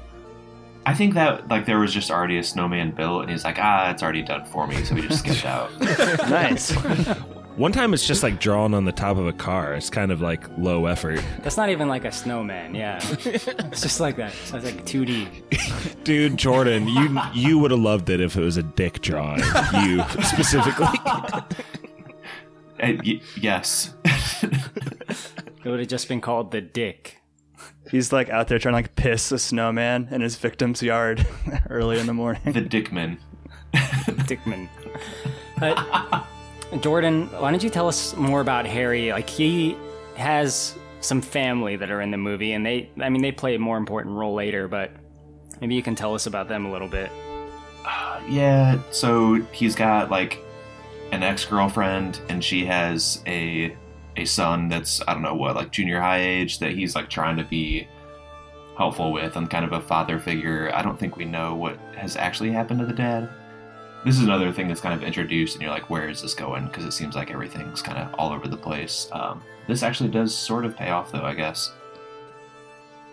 [0.85, 3.89] I think that like there was just already a snowman built, and he's like, ah,
[3.91, 5.71] it's already done for me, so we just skipped out.
[6.29, 6.71] nice.
[7.55, 9.75] One time it's just like drawn on the top of a car.
[9.75, 11.23] It's kind of like low effort.
[11.41, 12.73] That's not even like a snowman.
[12.75, 14.33] Yeah, it's just like that.
[14.41, 16.03] It's like 2D.
[16.03, 19.43] Dude, Jordan, you you would have loved it if it was a dick drawing.
[19.85, 20.87] You specifically.
[21.05, 21.43] Uh,
[22.81, 23.93] y- yes.
[25.63, 27.19] It would have just been called the Dick.
[27.93, 31.27] He's like out there trying to like piss a snowman in his victim's yard
[31.69, 32.41] early in the morning.
[32.51, 33.19] the Dickman.
[33.73, 34.67] Dickman.
[35.59, 36.25] But
[36.81, 39.11] Jordan, why don't you tell us more about Harry?
[39.11, 39.77] Like he
[40.15, 43.59] has some family that are in the movie, and they, I mean, they play a
[43.59, 44.67] more important role later.
[44.67, 44.89] But
[45.61, 47.11] maybe you can tell us about them a little bit.
[47.85, 50.39] Uh, yeah, so he's got like
[51.11, 53.77] an ex girlfriend, and she has a
[54.15, 57.37] a son that's I don't know what like junior high age that he's like trying
[57.37, 57.87] to be
[58.77, 60.71] helpful with and kind of a father figure.
[60.73, 63.29] I don't think we know what has actually happened to the dad.
[64.05, 66.65] This is another thing that's kind of introduced, and you're like, where is this going?
[66.65, 69.07] Because it seems like everything's kind of all over the place.
[69.13, 71.71] Um, this actually does sort of pay off, though, I guess.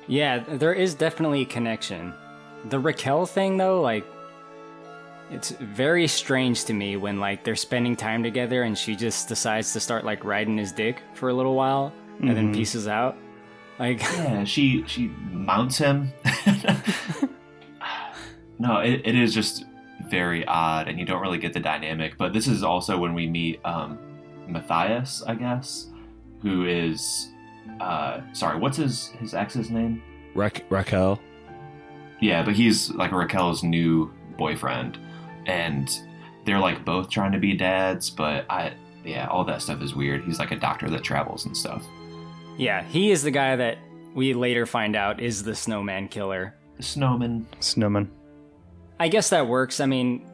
[0.08, 2.12] Yeah, there is definitely a connection.
[2.70, 4.04] The Rakel thing, though, like,
[5.30, 9.72] it's very strange to me when like they're spending time together and she just decides
[9.72, 13.16] to start like riding his dick for a little while and then pieces out.
[13.78, 16.12] Like, Yeah, she she mounts him.
[18.58, 19.64] no, it, it is just
[20.08, 22.18] very odd, and you don't really get the dynamic.
[22.18, 23.98] But this is also when we meet um,
[24.46, 25.88] Matthias, I guess,
[26.42, 27.28] who is
[27.80, 30.02] uh, sorry, what's his his ex's name?
[30.34, 31.18] Ra- Rakel.
[32.20, 34.98] Yeah, but he's like Rakel's new boyfriend,
[35.50, 35.90] and
[36.44, 38.08] they're like both trying to be dads.
[38.10, 38.72] But I,
[39.04, 40.24] yeah, all that stuff is weird.
[40.24, 41.84] He's like a doctor that travels and stuff.
[42.56, 43.78] yeah, he is the guy that
[44.14, 46.54] we later find out is the snowman killer.
[46.80, 47.46] Snowman.
[47.60, 48.10] Snowman.
[48.98, 49.80] I guess that works.
[49.80, 50.26] I mean,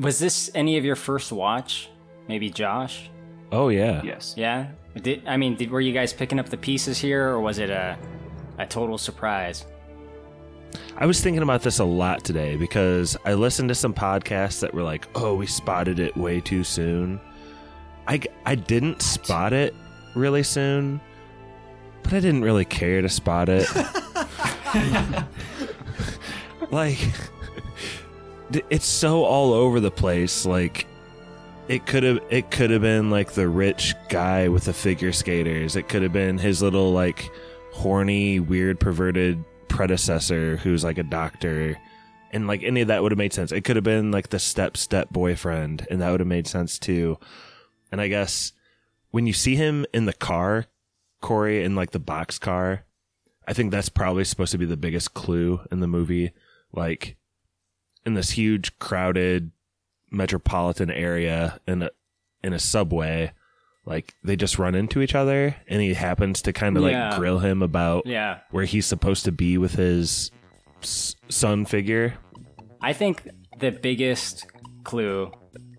[0.00, 1.90] was this any of your first watch?
[2.28, 3.10] Maybe Josh?
[3.52, 4.02] Oh yeah.
[4.02, 4.34] Yes.
[4.36, 4.68] Yeah.
[5.00, 7.70] Did I mean, did, were you guys picking up the pieces here, or was it
[7.70, 7.98] a
[8.58, 9.66] a total surprise?
[10.96, 14.72] I was thinking about this a lot today because I listened to some podcasts that
[14.72, 17.20] were like, "Oh, we spotted it way too soon."
[18.08, 19.74] I I didn't spot it
[20.14, 21.00] really soon,
[22.02, 23.68] but I didn't really care to spot it.
[26.70, 26.98] like
[28.70, 30.86] it's so all over the place like
[31.68, 35.74] it could have it could have been like the rich guy with the figure skaters
[35.74, 37.30] it could have been his little like
[37.72, 39.42] horny weird perverted
[39.76, 41.78] predecessor who's like a doctor.
[42.32, 43.52] And like any of that would have made sense.
[43.52, 46.78] It could have been like the step step boyfriend and that would have made sense
[46.78, 47.18] too.
[47.92, 48.52] And i guess
[49.10, 50.66] when you see him in the car
[51.20, 52.84] corey in like the box car
[53.46, 56.32] i think that's probably supposed to be the biggest clue in the movie.
[56.72, 57.16] Like
[58.04, 59.50] in this huge crowded
[60.10, 61.90] metropolitan area in a
[62.42, 63.32] in a subway
[63.86, 67.10] like they just run into each other and he happens to kind of Yeah.
[67.10, 68.40] like grill him about Yeah.
[68.50, 70.30] where he's supposed to be with his
[70.82, 72.14] s- son figure
[72.82, 73.26] I think
[73.58, 74.46] the biggest
[74.84, 75.32] clue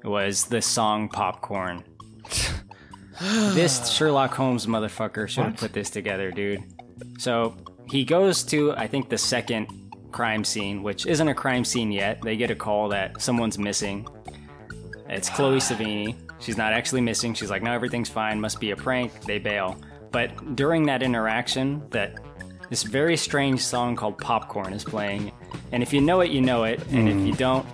[0.03, 1.83] was the song Popcorn.
[3.53, 6.63] this Sherlock Holmes motherfucker should have put this together, dude.
[7.19, 7.55] So
[7.89, 9.67] he goes to, I think, the second
[10.11, 12.21] crime scene, which isn't a crime scene yet.
[12.21, 14.07] They get a call that someone's missing.
[15.09, 16.15] It's Chloe Sevigny.
[16.39, 17.33] She's not actually missing.
[17.33, 18.39] She's like, no, everything's fine.
[18.39, 19.21] Must be a prank.
[19.21, 19.79] They bail.
[20.11, 22.19] But during that interaction, that
[22.69, 25.31] this very strange song called Popcorn is playing.
[25.71, 26.85] And if you know it, you know it.
[26.91, 27.37] And if you hmm.
[27.37, 27.65] don't,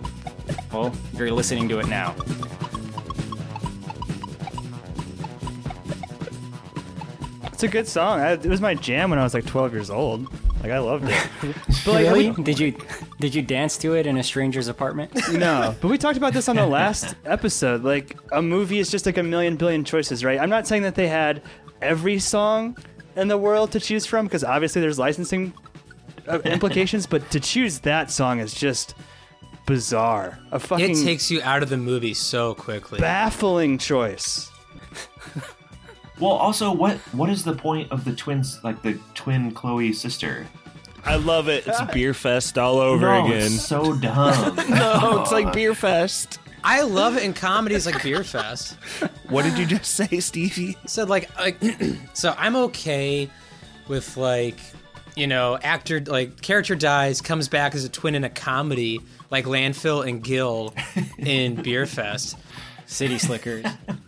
[0.72, 2.16] well, you're listening to it now.
[7.52, 8.20] It's a good song.
[8.20, 10.28] I, it was my jam when I was like 12 years old.
[10.64, 11.28] Like I loved it.
[11.86, 12.74] But like, did you
[13.20, 15.12] Did you dance to it in a stranger's apartment?
[15.34, 17.84] No, but we talked about this on the last episode.
[17.84, 20.40] Like, a movie is just like a million billion choices, right?
[20.40, 21.42] I'm not saying that they had
[21.82, 22.78] every song
[23.18, 25.54] in the world to choose from, because obviously there's licensing
[26.28, 28.96] uh, implications, but to choose that song is just
[29.66, 30.40] bizarre.
[30.52, 33.00] A fucking It takes you out of the movie so quickly.
[33.00, 34.50] baffling choice.
[36.20, 40.48] Well, also, what what is the point of the twins, like the twin Chloe sister?
[41.06, 41.68] I love it.
[41.68, 43.42] It's beer fest all over no, again.
[43.42, 44.56] it's so dumb.
[44.70, 46.40] no, it's like beer fest.
[46.64, 48.78] I love it in comedies like Beer Fest.
[49.28, 50.78] What did you just say, Stevie?
[50.88, 51.58] So like, like
[52.14, 53.30] so I'm okay
[53.88, 54.56] with like,
[55.16, 59.46] you know, actor like character dies, comes back as a twin in a comedy like
[59.46, 60.74] Landfill and Gill
[61.18, 62.38] in Beer Fest.
[62.86, 63.66] City Slickers.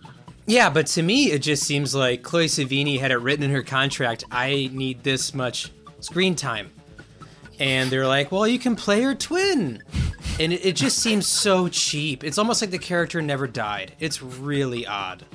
[0.47, 3.63] Yeah, but to me it just seems like Chloe Sevigny had it written in her
[3.63, 6.71] contract, I need this much screen time.
[7.59, 9.81] And they're like, well, you can play her twin.
[10.39, 12.23] And it, it just seems so cheap.
[12.23, 13.93] It's almost like the character never died.
[13.99, 15.25] It's really odd.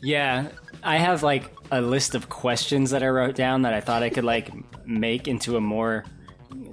[0.00, 0.48] Yeah,
[0.82, 4.10] I have like a list of questions that I wrote down that I thought I
[4.10, 4.50] could like
[4.86, 6.04] make into a more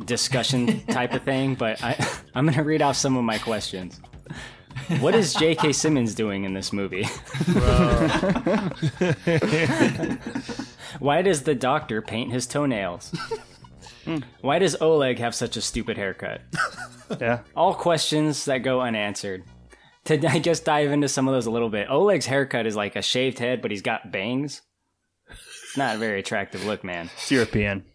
[0.05, 1.95] discussion type of thing, but I
[2.35, 3.99] I'm gonna read off some of my questions.
[4.99, 5.73] What is J.K.
[5.73, 7.03] Simmons doing in this movie?
[10.99, 13.13] Why does the doctor paint his toenails?
[14.05, 14.19] Hmm.
[14.41, 16.41] Why does Oleg have such a stupid haircut?
[17.19, 17.39] Yeah.
[17.55, 19.43] All questions that go unanswered.
[20.05, 21.89] To I just dive into some of those a little bit.
[21.89, 24.61] Oleg's haircut is like a shaved head, but he's got bangs.
[25.29, 27.09] It's not a very attractive look, man.
[27.15, 27.85] It's European.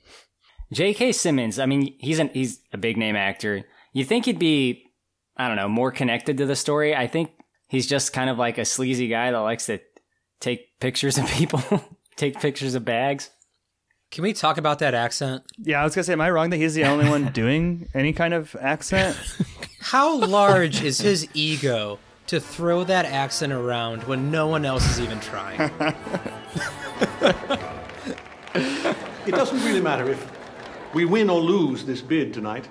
[0.73, 1.12] J.K.
[1.12, 3.64] Simmons, I mean, he's an he's a big name actor.
[3.93, 4.88] You think he'd be,
[5.38, 6.94] I don't know, more connected to the story?
[6.94, 7.31] I think
[7.68, 9.81] he's just kind of like a sleazy guy that likes to
[10.40, 11.62] take pictures of people,
[12.16, 13.31] take pictures of bags.
[14.11, 15.42] Can we talk about that accent?
[15.59, 18.12] Yeah, I was gonna say, am I wrong that he's the only one doing any
[18.12, 19.16] kind of accent?
[19.81, 25.01] How large is his ego to throw that accent around when no one else is
[25.01, 25.70] even trying?
[28.55, 30.31] It doesn't really matter if
[30.94, 32.66] we win or lose this bid tonight.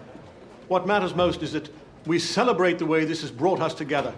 [0.67, 1.69] What matters most is that
[2.08, 4.13] we celebrate the way this has brought us together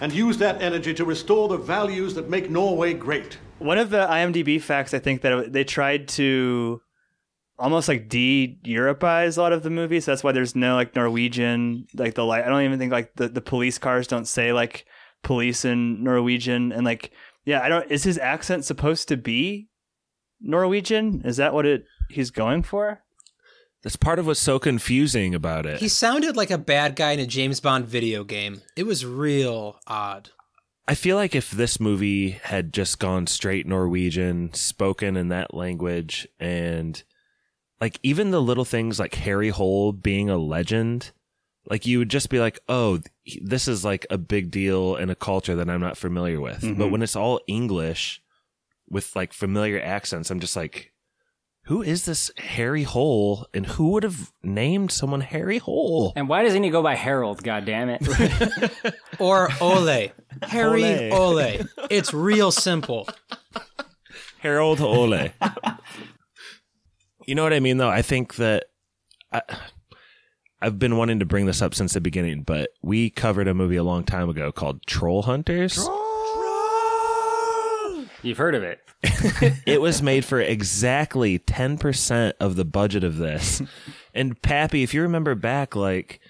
[0.00, 3.38] and use that energy to restore the values that make Norway great.
[3.58, 6.80] One of the IMDb facts, I think that they tried to
[7.58, 10.06] almost like de-Europeize a lot of the movies.
[10.06, 12.44] That's why there's no like Norwegian, like the light.
[12.44, 14.86] I don't even think like the, the police cars don't say like
[15.22, 17.10] police in Norwegian, and like
[17.44, 17.90] yeah, I don't.
[17.90, 19.68] Is his accent supposed to be
[20.40, 21.22] Norwegian?
[21.24, 23.02] Is that what it he's going for?
[23.82, 25.78] That's part of what's so confusing about it.
[25.78, 28.62] he sounded like a bad guy in a James Bond video game.
[28.76, 30.30] It was real odd.
[30.88, 36.26] I feel like if this movie had just gone straight Norwegian, spoken in that language,
[36.40, 37.00] and
[37.80, 41.12] like even the little things like Harry Hole being a legend,
[41.68, 43.00] like you would just be like, oh,
[43.40, 46.62] this is like a big deal in a culture that I'm not familiar with.
[46.62, 46.90] But mm-hmm.
[46.90, 48.22] when it's all English
[48.88, 50.92] with like familiar accents, I'm just like,
[51.68, 56.14] who is this Harry Hole, and who would have named someone Harry Hole?
[56.16, 57.42] And why doesn't he go by Harold?
[57.44, 58.94] God damn it!
[59.18, 60.08] Or Ole.
[60.42, 61.38] Harry Ole.
[61.38, 61.58] Ole.
[61.90, 63.06] It's real simple.
[64.38, 65.28] Harold Ole.
[67.26, 67.90] you know what I mean, though?
[67.90, 68.66] I think that
[69.30, 69.42] I,
[70.62, 73.76] I've been wanting to bring this up since the beginning, but we covered a movie
[73.76, 75.86] a long time ago called Troll Hunters.
[78.22, 78.80] You've heard of it.
[79.66, 83.62] it was made for exactly 10% of the budget of this.
[84.14, 86.20] and Pappy, if you remember back, like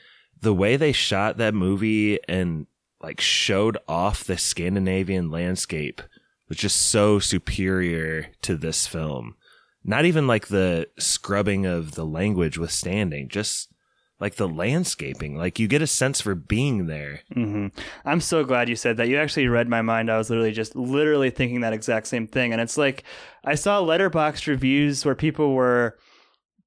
[0.41, 2.67] the way they shot that movie and
[3.03, 6.03] like showed off the Scandinavian landscape
[6.49, 9.37] was just so superior to this film.
[9.85, 13.73] Not even like the scrubbing of the language withstanding, just
[14.21, 15.37] like the landscaping.
[15.37, 17.21] Like you get a sense for being there.
[17.33, 17.69] hmm
[18.05, 19.09] I'm so glad you said that.
[19.09, 20.11] You actually read my mind.
[20.11, 22.53] I was literally just literally thinking that exact same thing.
[22.53, 23.05] And it's like
[23.45, 25.99] I saw Letterboxd reviews where people were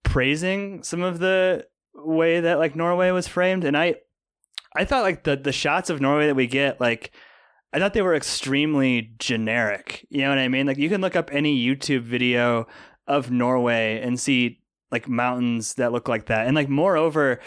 [0.04, 3.96] praising some of the way that like Norway was framed, and I
[4.76, 7.12] I thought like the the shots of Norway that we get like.
[7.74, 10.06] I thought they were extremely generic.
[10.10, 10.68] You know what I mean?
[10.68, 12.68] Like you can look up any YouTube video
[13.08, 14.61] of Norway and see
[14.92, 16.48] like mountains that look like that.
[16.48, 17.40] And like moreover,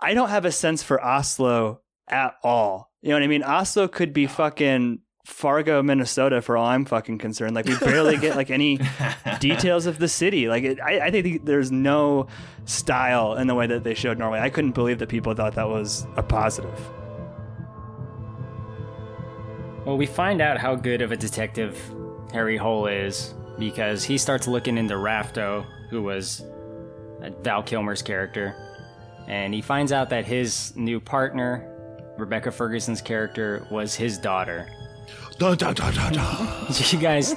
[0.00, 2.90] I don't have a sense for Oslo at all.
[3.02, 3.42] You know what I mean?
[3.42, 7.54] Oslo could be fucking Fargo, Minnesota, for all I'm fucking concerned.
[7.54, 8.80] Like we barely get like any
[9.40, 10.48] details of the city.
[10.48, 12.28] Like it, I, I think there's no
[12.64, 14.40] style in the way that they showed Norway.
[14.40, 16.80] I couldn't believe that people thought that was a positive.
[19.84, 21.78] Well, we find out how good of a detective
[22.32, 26.42] Harry Hole is because he starts looking into Rafto, who was
[27.42, 28.54] Val Kilmer's character.
[29.26, 31.64] and he finds out that his new partner,
[32.16, 34.68] Rebecca Ferguson's character, was his daughter.
[35.38, 36.66] Da, da, da, da, da.
[36.72, 37.34] Do you guys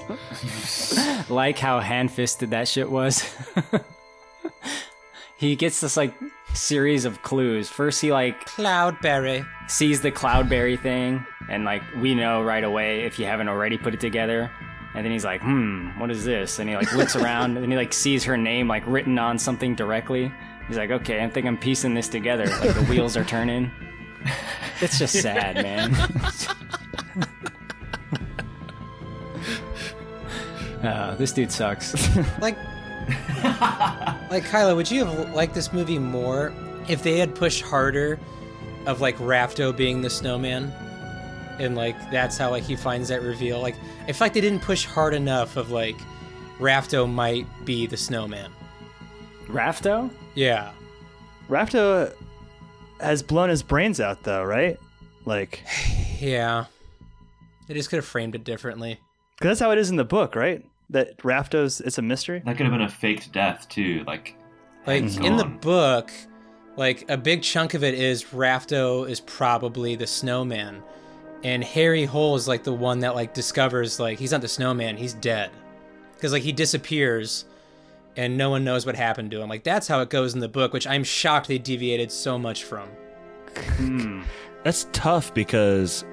[1.30, 3.24] like how hand fisted that shit was?
[5.38, 6.14] he gets this like
[6.54, 7.70] series of clues.
[7.70, 9.46] First, he like Cloudberry.
[9.68, 13.94] sees the cloudberry thing, and like we know right away if you haven't already put
[13.94, 14.50] it together.
[14.94, 17.78] And then he's like, "Hmm, what is this?" And he like looks around, and he
[17.78, 20.32] like sees her name like written on something directly.
[20.68, 22.46] He's like, "Okay, I think I'm piecing this together.
[22.46, 23.72] Like the wheels are turning."
[24.82, 25.96] It's just sad, man.
[30.84, 31.94] Uh, this dude sucks.
[32.40, 32.58] Like,
[34.32, 36.54] like Kyla, would you have liked this movie more
[36.88, 38.20] if they had pushed harder
[38.88, 40.72] of like Rafto being the snowman,
[41.62, 43.62] and like that's how like he finds that reveal?
[43.62, 43.76] Like,
[44.08, 45.96] I feel like they didn't push hard enough of like
[46.60, 48.52] Rafto might be the snowman.
[49.48, 50.10] Rafto?
[50.36, 50.72] Yeah.
[51.50, 52.14] Rafto
[53.00, 54.80] has blown his brains out, though, right?
[55.26, 55.64] Like,
[56.20, 56.66] Yeah.
[57.68, 59.00] They just could have framed it differently.
[59.40, 60.64] 'cause that's how it is in the book, right?
[60.92, 62.42] That Rafto's it's a mystery.
[62.46, 64.04] That could have been a faked death too.
[64.06, 64.36] Like,
[64.86, 66.12] Like hangs in the book,
[66.78, 70.84] like a big chunk of it is Rafto is probably the snowman.
[71.44, 74.98] And Harry Hole is like the one that like discovers like he's not the snowman,
[74.98, 75.52] he's dead.
[76.20, 77.46] Cuz like he disappears
[78.16, 79.50] and no one knows what happened to him.
[79.50, 82.64] Like that's how it goes in the book, which I'm shocked they deviated so much
[82.64, 82.90] from.
[84.64, 86.06] That's tough because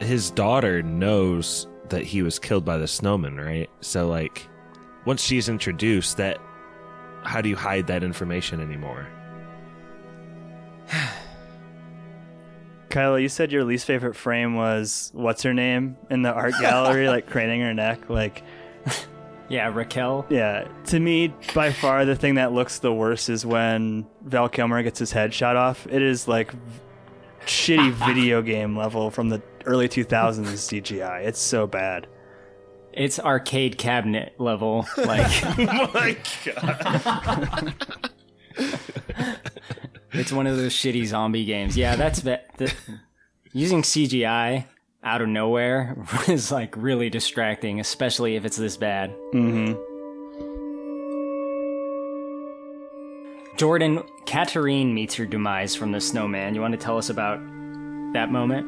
[0.00, 3.70] his daughter knows that he was killed by the snowman, right?
[3.80, 4.48] So like
[5.04, 6.40] once she's introduced that
[7.22, 9.06] how do you hide that information anymore?
[12.94, 17.08] Kyla, you said your least favorite frame was what's her name in the art gallery,
[17.16, 18.08] like craning her neck.
[18.08, 18.44] Like,
[19.48, 20.24] Yeah, Rakel.
[20.30, 24.82] yeah, to me, by far the thing that looks the worst is when Val Kilmer
[24.84, 25.88] gets his head shot off.
[25.88, 26.54] It is like
[27.46, 31.24] shitty video game level from the early 2000s CGI.
[31.24, 32.06] It's so bad.
[32.92, 34.86] It's arcade cabinet level.
[34.96, 35.26] Like,
[35.58, 37.74] oh my god.
[40.14, 41.76] It's one of those shitty zombie games.
[41.76, 42.72] Yeah, that's the, the,
[43.52, 44.64] using CGI
[45.02, 45.96] out of nowhere
[46.28, 49.10] is like really distracting, especially if it's this bad.
[49.32, 49.74] Mm-hmm.
[53.56, 56.54] Jordan, Katrine meets her demise from the snowman.
[56.54, 57.38] You want to tell us about
[58.12, 58.66] that moment?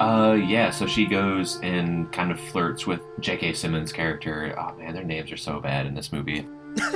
[0.00, 0.70] Uh, yeah.
[0.70, 3.52] So she goes and kind of flirts with J.K.
[3.54, 4.54] Simmons' character.
[4.58, 6.46] Oh man, their names are so bad in this movie.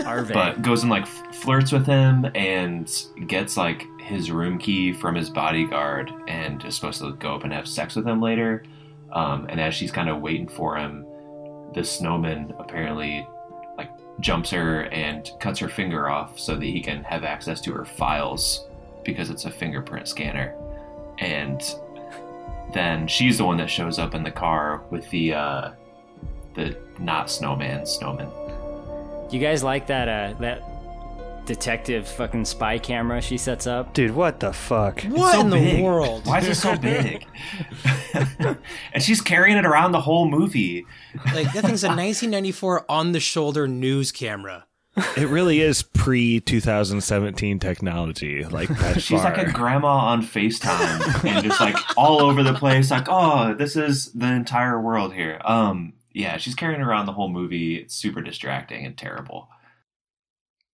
[0.07, 0.31] Arve.
[0.33, 2.91] But goes and like flirts with him and
[3.27, 7.53] gets like his room key from his bodyguard and is supposed to go up and
[7.53, 8.65] have sex with him later.
[9.13, 11.07] Um, and as she's kind of waiting for him,
[11.75, 13.27] the snowman apparently
[13.77, 13.91] like
[14.21, 17.85] jumps her and cuts her finger off so that he can have access to her
[17.85, 18.67] files
[19.05, 20.55] because it's a fingerprint scanner.
[21.19, 21.63] And
[22.73, 25.71] then she's the one that shows up in the car with the uh,
[26.55, 28.29] the not snowman snowman.
[29.33, 30.63] You guys like that uh that
[31.47, 33.95] detective fucking spy camera she sets up?
[33.95, 35.03] Dude, what the fuck?
[35.03, 36.27] What so in the world?
[36.27, 37.27] Why is it so big?
[38.93, 40.87] and she's carrying it around the whole movie.
[41.35, 44.67] Like that thing's a 1994 on the shoulder news camera.
[45.17, 48.45] It really is pre 2017 technology.
[48.45, 49.33] Like that She's far.
[49.35, 53.75] like a grandma on FaceTime and just like all over the place, like, oh, this
[53.75, 55.41] is the entire world here.
[55.47, 57.77] Um, yeah, she's carrying around the whole movie.
[57.77, 59.49] It's super distracting and terrible.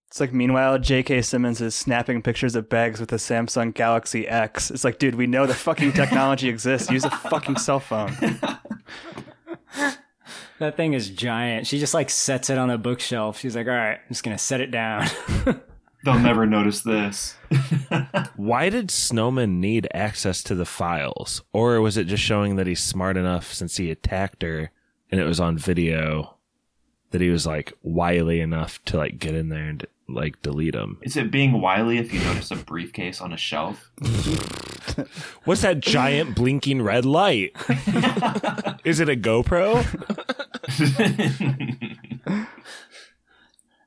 [0.08, 1.20] It's like meanwhile, J.K.
[1.22, 4.70] Simmons is snapping pictures of bags with a Samsung Galaxy X.
[4.70, 6.90] It's like, dude, we know the fucking technology exists.
[6.90, 8.16] Use a fucking cell phone.
[10.58, 11.66] That thing is giant.
[11.66, 13.38] She just like sets it on a bookshelf.
[13.38, 15.06] She's like, "All right, I'm just gonna set it down."
[16.04, 17.36] They'll never notice this.
[18.36, 21.42] Why did Snowman need access to the files?
[21.52, 24.70] Or was it just showing that he's smart enough since he attacked her
[25.10, 26.36] and it was on video
[27.10, 30.98] that he was like wily enough to like get in there and like delete them?
[31.02, 33.90] Is it being wily if you notice a briefcase on a shelf?
[35.44, 37.54] What's that giant blinking red light?
[38.84, 39.84] Is it a GoPro?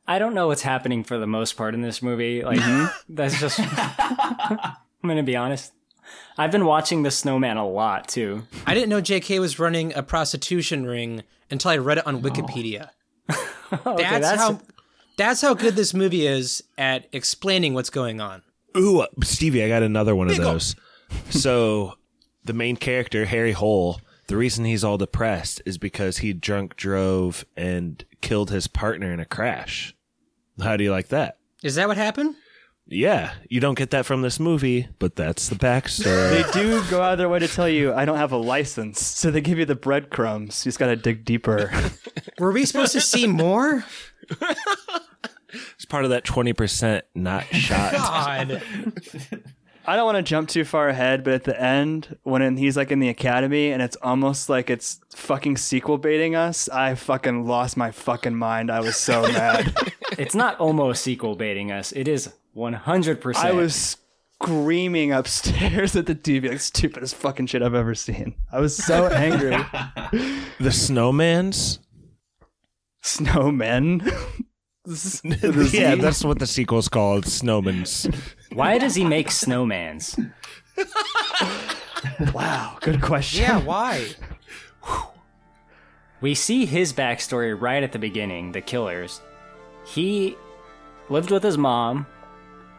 [0.08, 2.44] I don't know what's happening for the most part in this movie.
[2.44, 2.86] Like mm-hmm.
[3.08, 3.60] that's just
[5.04, 5.74] I'm gonna be honest.
[6.42, 8.44] I've been watching The Snowman a lot too.
[8.66, 11.22] I didn't know JK was running a prostitution ring
[11.52, 12.90] until I read it on Wikipedia.
[13.86, 14.60] Okay, that's, that's- how
[15.16, 18.42] that's how good this movie is at explaining what's going on.
[18.76, 20.76] Ooh, uh, Stevie, I got another one of those.
[21.30, 21.94] so,
[22.44, 27.46] the main character, Harry Hole, the reason he's all depressed is because he drunk drove
[27.56, 29.96] and killed his partner in a crash.
[30.62, 31.38] How do you like that?
[31.64, 32.36] Is that what happened?
[32.92, 36.44] Yeah, you don't get that from this movie, but that's the backstory.
[36.44, 39.02] They do go out of their way to tell you I don't have a license,
[39.02, 40.66] so they give you the breadcrumbs.
[40.66, 41.72] You just got to dig deeper.
[42.40, 43.86] Were we supposed to see more?
[44.30, 47.94] it's part of that 20% not shot.
[47.94, 48.62] God.
[49.86, 52.92] I don't want to jump too far ahead, but at the end, when he's like
[52.92, 57.78] in the academy and it's almost like it's fucking sequel baiting us, I fucking lost
[57.78, 58.70] my fucking mind.
[58.70, 59.74] I was so mad.
[60.18, 61.94] It's not almost sequel baiting us.
[61.94, 63.36] It is 100%.
[63.36, 63.98] I was
[64.42, 68.36] screaming upstairs at the TV, like stupidest fucking shit I've ever seen.
[68.52, 69.50] I was so angry.
[70.60, 71.80] the snowmans?
[73.04, 74.06] Snowmen?
[75.74, 78.14] yeah, that's what the sequel's called, Snowmans.
[78.54, 80.32] Why does he make snowmans?
[82.34, 83.44] wow, good question.
[83.44, 84.08] Yeah, why?
[86.20, 89.22] We see his backstory right at the beginning, the killers.
[89.86, 90.36] He
[91.10, 92.06] lived with his mom.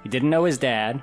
[0.03, 1.03] He didn't know his dad.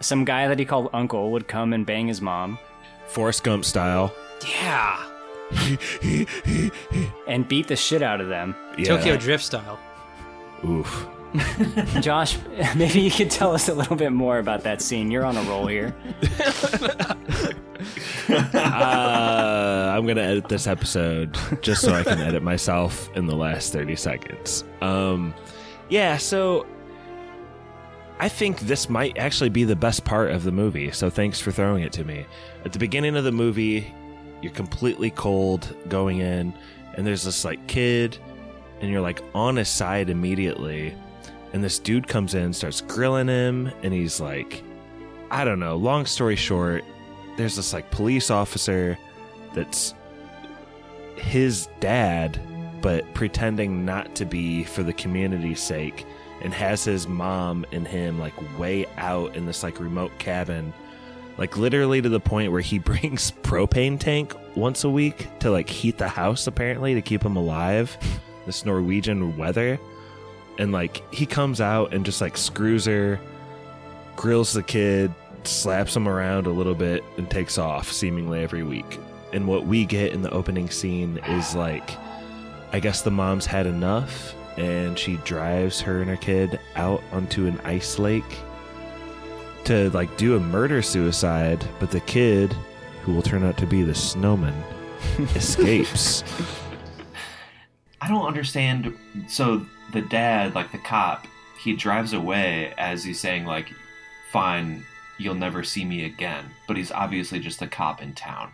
[0.00, 2.58] Some guy that he called uncle would come and bang his mom.
[3.06, 4.14] Forrest Gump style.
[4.60, 5.02] Yeah.
[7.28, 8.54] and beat the shit out of them.
[8.76, 8.84] Yeah.
[8.84, 9.78] Tokyo Drift style.
[10.64, 11.06] Oof.
[12.00, 12.38] Josh,
[12.76, 15.10] maybe you could tell us a little bit more about that scene.
[15.10, 15.94] You're on a roll here.
[18.28, 23.72] uh, I'm gonna edit this episode just so I can edit myself in the last
[23.72, 24.64] 30 seconds.
[24.80, 25.34] Um,
[25.88, 26.66] yeah, so
[28.18, 30.90] I think this might actually be the best part of the movie.
[30.92, 32.26] So thanks for throwing it to me.
[32.64, 33.92] At the beginning of the movie,
[34.40, 36.54] you're completely cold going in,
[36.94, 38.16] and there's this like kid,
[38.80, 40.94] and you're like on his side immediately.
[41.52, 44.62] And this dude comes in, starts grilling him, and he's like,
[45.30, 45.76] I don't know.
[45.76, 46.84] Long story short,
[47.36, 48.98] there's this like police officer
[49.54, 49.94] that's
[51.16, 52.40] his dad,
[52.80, 56.06] but pretending not to be for the community's sake,
[56.44, 60.72] and has his mom and him like way out in this like remote cabin,
[61.38, 65.68] like literally to the point where he brings propane tank once a week to like
[65.68, 67.96] heat the house apparently to keep him alive.
[68.46, 69.80] This Norwegian weather.
[70.58, 73.18] And like he comes out and just like screws her,
[74.14, 75.12] grills the kid,
[75.44, 79.00] slaps him around a little bit, and takes off seemingly every week.
[79.32, 81.90] And what we get in the opening scene is like,
[82.72, 87.46] I guess the mom's had enough, and she drives her and her kid out onto
[87.46, 88.38] an ice lake
[89.64, 92.54] to like do a murder suicide, but the kid,
[93.02, 94.54] who will turn out to be the snowman,
[95.34, 96.22] escapes.
[98.00, 98.94] I don't understand.
[99.28, 101.26] So the dad, like the cop,
[101.62, 103.72] he drives away as he's saying like,
[104.30, 104.84] "Fine,
[105.18, 108.52] you'll never see me again." But he's obviously just a cop in town,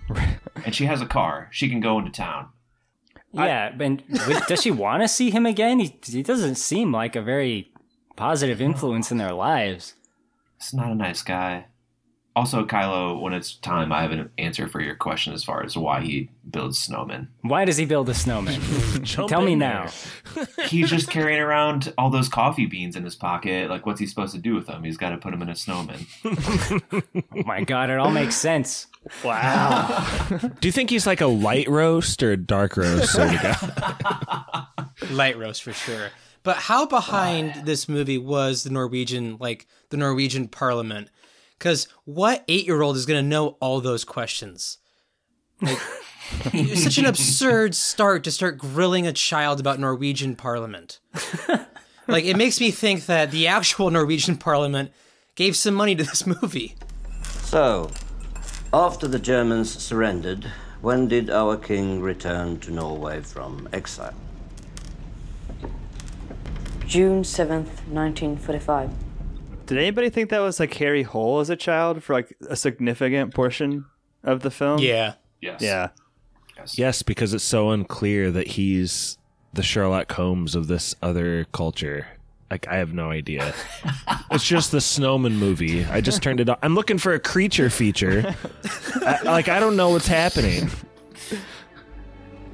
[0.64, 1.48] and she has a car.
[1.50, 2.48] She can go into town.
[3.32, 4.00] Yeah, but
[4.48, 5.78] does she want to see him again?
[5.78, 7.72] He, he doesn't seem like a very
[8.16, 9.94] positive influence in their lives.
[10.58, 11.66] He's not a nice guy.
[12.36, 15.76] Also, Kylo, when it's time, I have an answer for your question as far as
[15.76, 17.26] why he builds snowmen.
[17.42, 18.60] Why does he build a snowman?
[19.04, 19.90] Tell me now.
[20.66, 23.68] He's just carrying around all those coffee beans in his pocket.
[23.68, 24.84] Like, what's he supposed to do with them?
[24.84, 26.06] He's got to put them in a snowman.
[26.24, 27.02] oh
[27.44, 28.86] my god, it all makes sense.
[29.24, 30.06] Wow.
[30.60, 34.66] Do you think he's like a light roast or a dark roast sort of guy?
[35.10, 36.10] Light roast for sure.
[36.42, 41.08] But how behind this movie was the Norwegian, like the Norwegian Parliament?
[41.58, 44.78] Because what eight-year-old is going to know all those questions?
[45.60, 45.78] Like,
[46.54, 51.00] it's such an absurd start to start grilling a child about Norwegian Parliament.
[52.08, 54.92] like, it makes me think that the actual Norwegian Parliament
[55.34, 56.76] gave some money to this movie.
[57.24, 57.90] So,
[58.72, 60.50] after the Germans surrendered,
[60.80, 64.14] when did our king return to Norway from exile?
[66.86, 68.90] June 7th, 1945.
[69.66, 73.34] Did anybody think that was like Harry Hole as a child for like a significant
[73.34, 73.84] portion
[74.24, 74.78] of the film?
[74.80, 75.14] Yeah.
[75.40, 75.62] Yes.
[75.62, 75.90] Yeah.
[76.56, 76.78] Yes.
[76.78, 79.16] yes, because it's so unclear that he's
[79.52, 82.08] the Sherlock Holmes of this other culture.
[82.50, 83.54] Like I have no idea.
[84.30, 85.84] it's just the Snowman movie.
[85.84, 86.56] I just turned it on.
[86.62, 88.34] I'm looking for a creature feature.
[88.96, 90.68] I, like I don't know what's happening.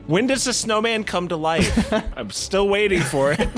[0.07, 1.93] When does the snowman come to life?
[2.17, 3.49] I'm still waiting for it.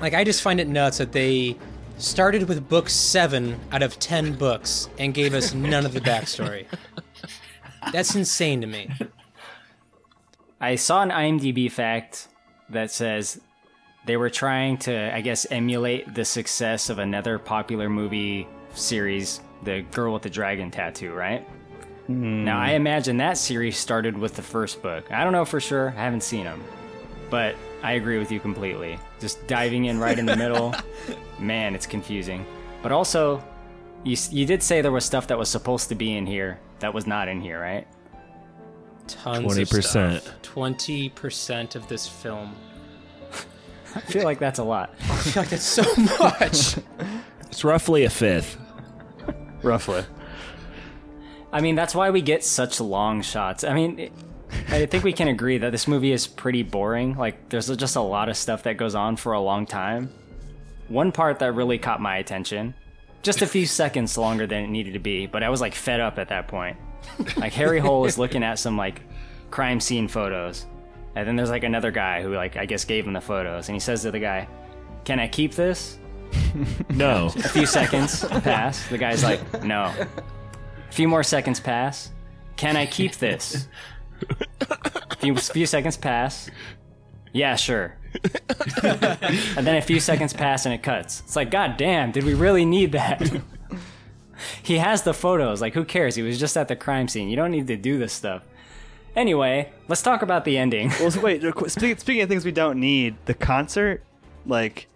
[0.00, 1.56] Like, I just find it nuts that they
[1.98, 6.66] started with book seven out of ten books and gave us none of the backstory.
[7.92, 8.90] That's insane to me.
[10.60, 12.28] I saw an IMDb fact
[12.70, 13.40] that says
[14.06, 19.82] they were trying to, I guess, emulate the success of another popular movie series, The
[19.90, 21.46] Girl with the Dragon Tattoo, right?
[22.08, 22.62] Now, Hmm.
[22.62, 25.10] I imagine that series started with the first book.
[25.10, 26.62] I don't know for sure, I haven't seen them.
[27.30, 28.96] But I agree with you completely.
[29.18, 30.72] Just diving in right in the middle,
[31.40, 32.46] man, it's confusing.
[32.82, 33.42] But also,
[34.04, 36.94] you you did say there was stuff that was supposed to be in here that
[36.94, 37.88] was not in here, right?
[39.08, 40.22] Tons 20%.
[40.42, 42.54] Twenty percent of this film.
[43.96, 44.94] I feel like that's a lot.
[45.00, 45.82] I feel like that's so
[46.18, 46.76] much.
[47.48, 48.58] It's roughly a fifth.
[49.62, 50.04] Roughly.
[51.50, 53.64] I mean, that's why we get such long shots.
[53.64, 54.12] I mean, it,
[54.68, 57.16] I think we can agree that this movie is pretty boring.
[57.16, 60.12] Like, there's just a lot of stuff that goes on for a long time.
[60.88, 62.74] One part that really caught my attention,
[63.22, 66.00] just a few seconds longer than it needed to be, but I was like fed
[66.00, 66.76] up at that point.
[67.38, 69.00] Like, Harry Hole is looking at some like
[69.50, 70.66] crime scene photos,
[71.16, 73.74] and then there's like another guy who, like, I guess gave him the photos, and
[73.74, 74.46] he says to the guy,
[75.04, 75.98] Can I keep this?
[76.90, 77.26] No.
[77.26, 78.88] A few seconds pass.
[78.88, 79.92] The guy's like, no.
[79.98, 82.10] A few more seconds pass.
[82.56, 83.68] Can I keep this?
[85.10, 86.50] A few, few seconds pass.
[87.32, 87.96] Yeah, sure.
[89.56, 91.20] and then a few seconds pass and it cuts.
[91.20, 93.42] It's like, God damn, did we really need that?
[94.62, 95.60] he has the photos.
[95.60, 96.14] Like, who cares?
[96.14, 97.28] He was just at the crime scene.
[97.28, 98.42] You don't need to do this stuff.
[99.16, 100.90] Anyway, let's talk about the ending.
[101.00, 101.42] Well, so wait.
[101.68, 104.04] Speaking, speaking of things we don't need, the concert,
[104.44, 104.88] like,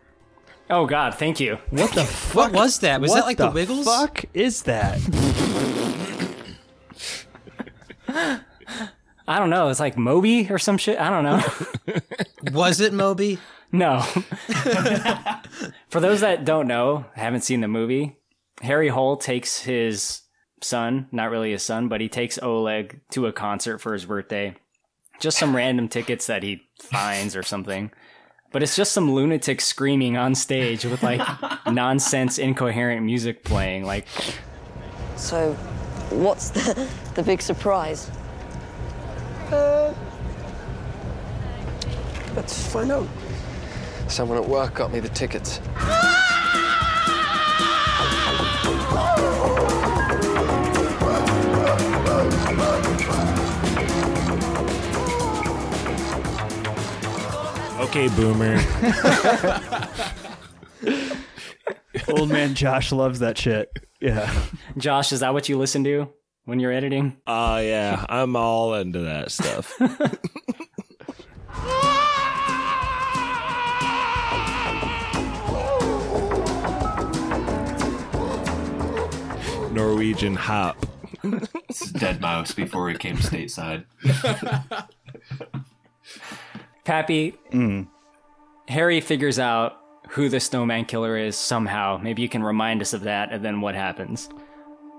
[0.69, 1.57] Oh God, thank you.
[1.71, 2.37] what the fuck?
[2.37, 3.01] What was that?
[3.01, 3.85] Was what that like the Wiggles?
[3.87, 5.01] Fuck is that?
[9.27, 9.69] I don't know.
[9.69, 10.99] It's like Moby or some shit.
[10.99, 12.01] I don't know.
[12.53, 13.39] Was it Moby?
[13.71, 14.01] No.
[15.89, 18.17] For those that don't know, haven't seen the movie,
[18.63, 20.23] Harry Hole takes his
[20.61, 24.55] son, not really his son, but he takes Oleg to a concert for his birthday.
[25.19, 27.91] Just some random tickets that he finds or something.
[28.53, 31.21] But it's just some lunatic screaming on stage with like
[31.67, 33.85] nonsense, incoherent music playing.
[33.85, 34.07] Like,
[35.17, 35.53] So,
[36.11, 38.11] what's the, the big surprise?
[39.53, 39.95] Uh,
[42.35, 43.07] let's find out.
[44.09, 45.61] Someone at work got me the tickets.
[45.77, 46.21] Ah!
[57.81, 58.55] Okay, boomer.
[62.09, 63.71] Old man Josh loves that shit.
[64.03, 64.31] Yeah.
[64.77, 66.11] Josh, is that what you listen to
[66.45, 67.17] when you're editing?
[67.27, 68.05] Oh, yeah.
[68.11, 69.81] I'm all into that stuff.
[79.73, 80.85] Norwegian hop.
[81.23, 83.85] It's Deadmau5 before he came stateside.
[86.91, 87.39] Pappy,
[88.67, 89.77] Harry figures out
[90.09, 92.01] who the snowman killer is somehow.
[92.03, 94.29] Maybe you can remind us of that, and then what happens.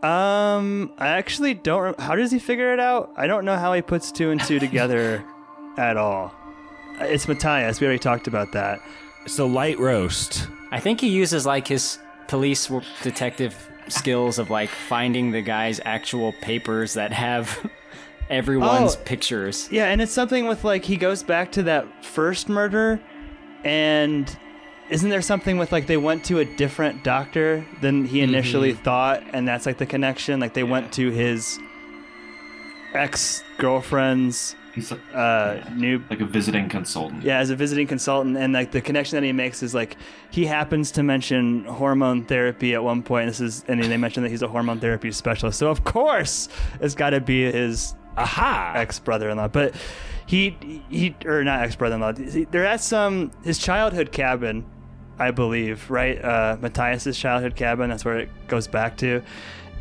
[0.01, 1.83] Um, I actually don't.
[1.83, 3.11] Re- how does he figure it out?
[3.17, 5.21] I don't know how he puts two and two together
[5.77, 6.33] at all.
[7.01, 7.81] It's Matthias.
[7.81, 8.79] We already talked about that.
[9.25, 10.47] It's the light roast.
[10.71, 12.71] I think he uses like his police
[13.03, 17.69] detective skills of like finding the guy's actual papers that have
[18.31, 18.99] everyone's Oh.
[19.05, 19.67] pictures.
[19.71, 22.99] Yeah, and it's something with like he goes back to that first murder,
[23.63, 24.35] and
[24.89, 29.21] isn't there something with like they went to a different doctor than he initially thought,
[29.33, 30.39] and that's like the connection?
[30.39, 31.59] Like they went to his
[32.93, 37.23] ex girlfriend's He's like, uh, new like a visiting consultant.
[37.23, 39.97] Yeah, as a visiting consultant, and like the connection that he makes is like
[40.29, 43.27] he happens to mention hormone therapy at one point.
[43.27, 45.59] This is, and they mention that he's a hormone therapy specialist.
[45.59, 46.47] So of course,
[46.79, 49.49] it's got to be his aha ex brother-in-law.
[49.49, 49.75] But
[50.25, 50.57] he
[50.89, 52.13] he or not ex brother-in-law.
[52.51, 54.65] They're at some his childhood cabin,
[55.19, 56.23] I believe, right?
[56.23, 57.89] Uh, Matthias's childhood cabin.
[57.89, 59.21] That's where it goes back to,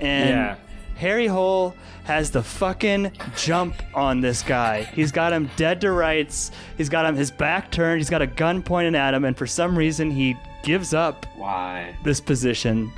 [0.01, 0.31] and.
[0.31, 0.57] Yeah.
[0.97, 1.74] Harry Hole
[2.05, 4.83] has the fucking jump on this guy.
[4.83, 6.51] He's got him dead to rights.
[6.76, 8.01] He's got him his back turned.
[8.01, 11.97] He's got a gun pointed at him, and for some reason he gives up Why?
[12.05, 12.93] this position.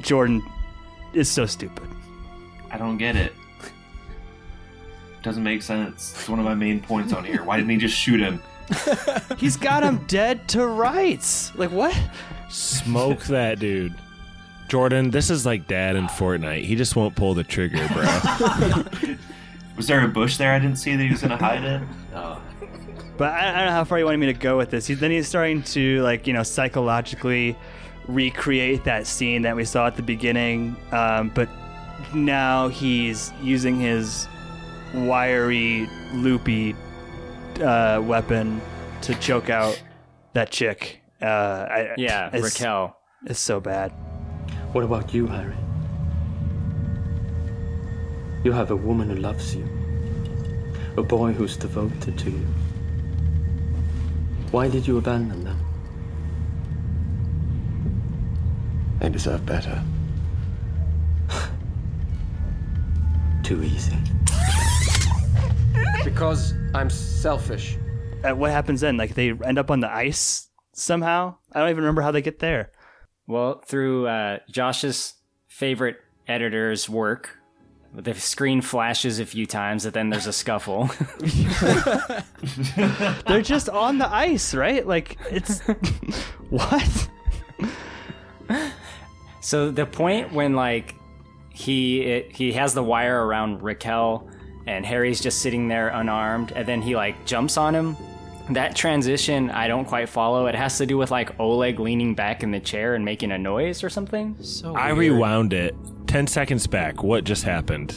[0.00, 0.42] Jordan
[1.12, 1.88] is so stupid.
[2.72, 3.32] I don't get it.
[5.24, 6.12] Doesn't make sense.
[6.12, 7.42] It's one of my main points on here.
[7.42, 8.42] Why didn't he just shoot him?
[9.38, 11.50] He's got him dead to rights.
[11.56, 11.98] Like what?
[12.50, 13.94] Smoke that dude.
[14.68, 16.64] Jordan, this is like dad in Fortnite.
[16.64, 18.04] He just won't pull the trigger, bro.
[19.76, 21.88] Was there a bush there I didn't see that he was gonna hide in?
[22.14, 22.40] Oh.
[23.16, 24.86] But I, I don't know how far you wanted me to go with this.
[24.86, 27.56] He, then he's starting to like you know psychologically
[28.08, 31.48] recreate that scene that we saw at the beginning, um, but
[32.14, 34.28] now he's using his
[34.94, 36.74] wiry, loopy
[37.60, 38.60] uh, weapon
[39.02, 39.80] to choke out
[40.32, 41.00] that chick.
[41.20, 42.94] Uh, I, Yeah, it's, Rakel.
[43.26, 43.90] It's so bad.
[44.72, 45.56] What about you, Harry?
[48.44, 49.66] You have a woman who loves you,
[50.96, 52.46] a boy who's devoted to you.
[54.50, 55.58] Why did you abandon them?
[59.00, 59.82] They deserve better.
[63.42, 63.96] Too easy.
[66.04, 67.76] Because I'm selfish.
[68.22, 68.96] Uh, what happens then?
[68.96, 71.36] Like they end up on the ice somehow?
[71.52, 72.72] I don't even remember how they get there.
[73.26, 75.14] Well, through uh, Josh's
[75.48, 75.96] favorite
[76.28, 77.38] editor's work,
[77.94, 80.90] the screen flashes a few times, and then there's a scuffle.
[83.26, 84.84] They're just on the ice, right?
[84.86, 85.60] Like it's
[86.50, 87.08] what?
[89.40, 90.96] So the point when like
[91.50, 94.28] he it, he has the wire around Rakel
[94.66, 97.96] and Harry's just sitting there unarmed and then he like jumps on him.
[98.50, 100.46] That transition I don't quite follow.
[100.46, 103.38] It has to do with like Oleg leaning back in the chair and making a
[103.38, 104.36] noise or something.
[104.42, 105.74] So I rewound it
[106.06, 107.02] 10 seconds back.
[107.02, 107.94] What just happened?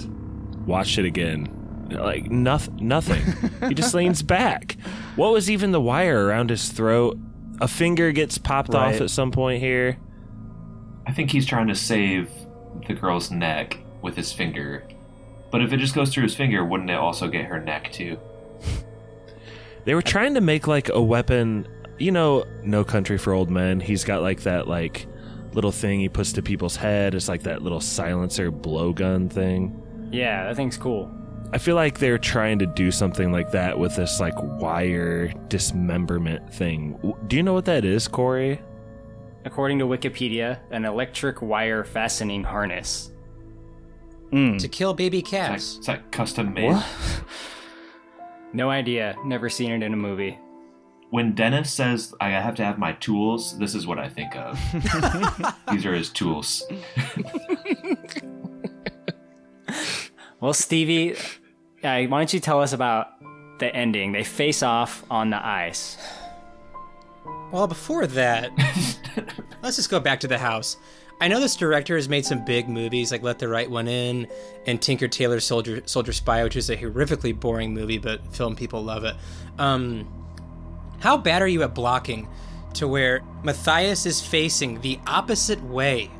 [0.66, 1.54] Watched it again.
[1.90, 3.24] Like nothing nothing.
[3.70, 4.78] he just leans back.
[5.16, 7.18] What was even the wire around his throat?
[7.60, 8.94] A finger gets popped Right.
[8.96, 9.98] off at some point here.
[11.08, 12.30] I think he's trying to save
[12.88, 14.88] the girl's neck with his finger.
[15.50, 18.20] But if it just goes through his finger, wouldn't it also get her neck too?
[19.86, 21.68] They were trying to make like a weapon,
[21.98, 23.80] you know, No Country for Old Men.
[23.80, 25.08] He's got like that like
[25.54, 27.16] little thing he puts to people's head.
[27.16, 29.82] It's like that little silencer blowgun thing.
[30.12, 31.12] Yeah, that thing's cool.
[31.54, 36.54] I feel like they're trying to do something like that with this like wire dismemberment
[36.54, 37.16] thing.
[37.28, 38.62] Do you know what that is, Corey?
[39.46, 43.12] According to Wikipedia, an electric wire fastening harness.
[44.32, 45.64] To kill baby calves.
[45.64, 46.82] Is that, is that custom made?
[48.54, 49.16] No idea.
[49.26, 50.38] Never seen it in a movie.
[51.10, 54.60] When Dennis says I have to have my tools, this is what I think of.
[55.72, 56.64] These are his tools.
[60.40, 61.16] Well, Stevie,
[61.84, 63.08] uh, why don't you tell us about
[63.58, 64.12] the ending?
[64.12, 65.98] They face off on the ice.
[67.52, 68.52] Well, before that,
[69.64, 70.78] let's just go back to the house.
[71.20, 74.28] I know this director has made some big movies like Let the Right One In
[74.68, 78.84] and Tinker Tailor Soldier Soldier Spy, which is a horrifically boring movie, but film people
[78.84, 79.16] love it.
[79.58, 80.08] Um,
[81.00, 82.28] how bad are you at blocking
[82.76, 86.12] to where Matthias is facing the opposite way?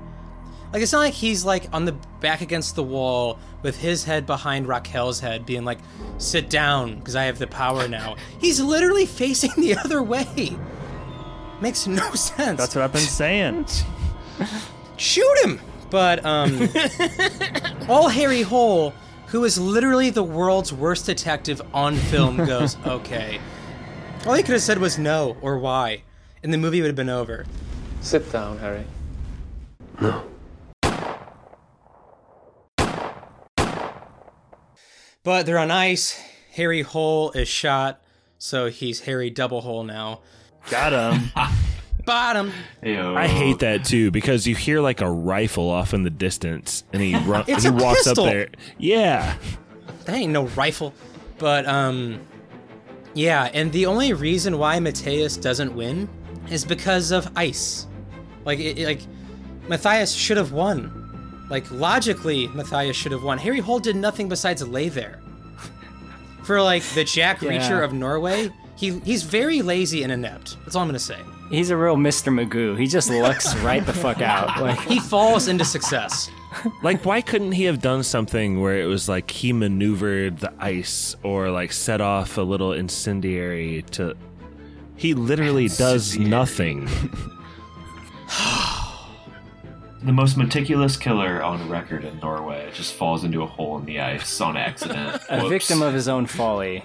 [0.74, 4.26] Like it's not like he's like on the back against the wall with his head
[4.26, 5.80] behind Rakel's head, being like,
[6.18, 10.58] "Sit down, because I have the power now." He's literally facing the other way.
[11.62, 12.60] Makes no sense.
[12.60, 13.66] That's what I've been saying.
[14.98, 15.60] Shoot him!
[15.90, 16.70] But um,
[17.90, 18.94] all Harry Hole,
[19.28, 23.40] who is literally the world's worst detective on film, goes, "Okay."
[24.26, 26.04] All he could have said was no or why,
[26.44, 27.46] and the movie would have been over.
[28.02, 28.84] Sit down, Harry.
[30.02, 30.24] No.
[35.24, 36.20] But they're on ice.
[36.54, 38.02] Harry Hole is shot,
[38.38, 40.22] so he's Harry Double Hole now.
[40.70, 41.32] Got him.
[42.08, 42.52] Bottom.
[42.84, 47.02] I hate that too because you hear like a rifle off in the distance and
[47.02, 48.24] he run, It's he a walks pistol.
[48.26, 48.48] up there.
[48.80, 49.36] Yeah.
[50.06, 50.94] That ain't no rifle.
[51.38, 52.20] But um
[53.14, 56.08] yeah, and the only reason why Matthias doesn't win
[56.50, 57.88] is because of ice.
[58.46, 59.02] Like it, it- like
[59.68, 61.46] Matthias should have won.
[61.50, 63.38] Like logically Matthias should have won.
[63.38, 65.20] Harry Hole did nothing besides lay there.
[66.44, 67.50] For like the Jack Yeah.
[67.52, 70.56] Reacher of Norway, he he's very lazy and inept.
[70.64, 71.20] That's all I'm going to say.
[71.50, 72.32] He's a real Mr.
[72.34, 72.78] Magoo.
[72.78, 74.60] He just looks right the fuck out.
[74.62, 76.30] Like He falls into success.
[76.84, 81.16] Like why couldn't he have done something where it was like he maneuvered the ice
[81.24, 84.16] or like set off a little incendiary to
[84.96, 86.88] He literally does nothing.
[90.04, 94.00] The most meticulous killer on record in Norway just falls into a hole in the
[94.00, 95.22] ice on accident.
[95.30, 95.50] a Whoops.
[95.50, 96.84] victim of his own folly.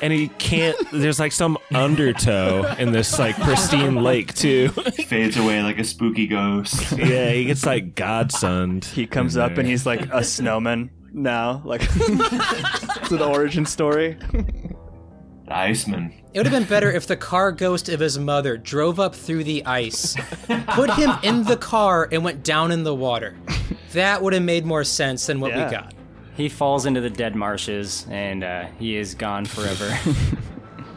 [0.00, 4.68] And he can't there's like some undertow in this like pristine lake too.
[4.68, 6.92] Fades away like a spooky ghost.
[6.96, 8.84] yeah, he gets like godsoned.
[8.84, 11.62] He comes up and he's like a snowman now.
[11.64, 14.16] Like it's an origin story.
[15.46, 16.12] The Iceman.
[16.32, 19.44] It would have been better if the car ghost of his mother drove up through
[19.44, 20.14] the ice,
[20.70, 23.36] put him in the car, and went down in the water.
[23.92, 25.64] That would have made more sense than what Yeah.
[25.64, 25.94] we got.
[26.36, 29.96] He falls into the dead marshes and uh, he is gone forever.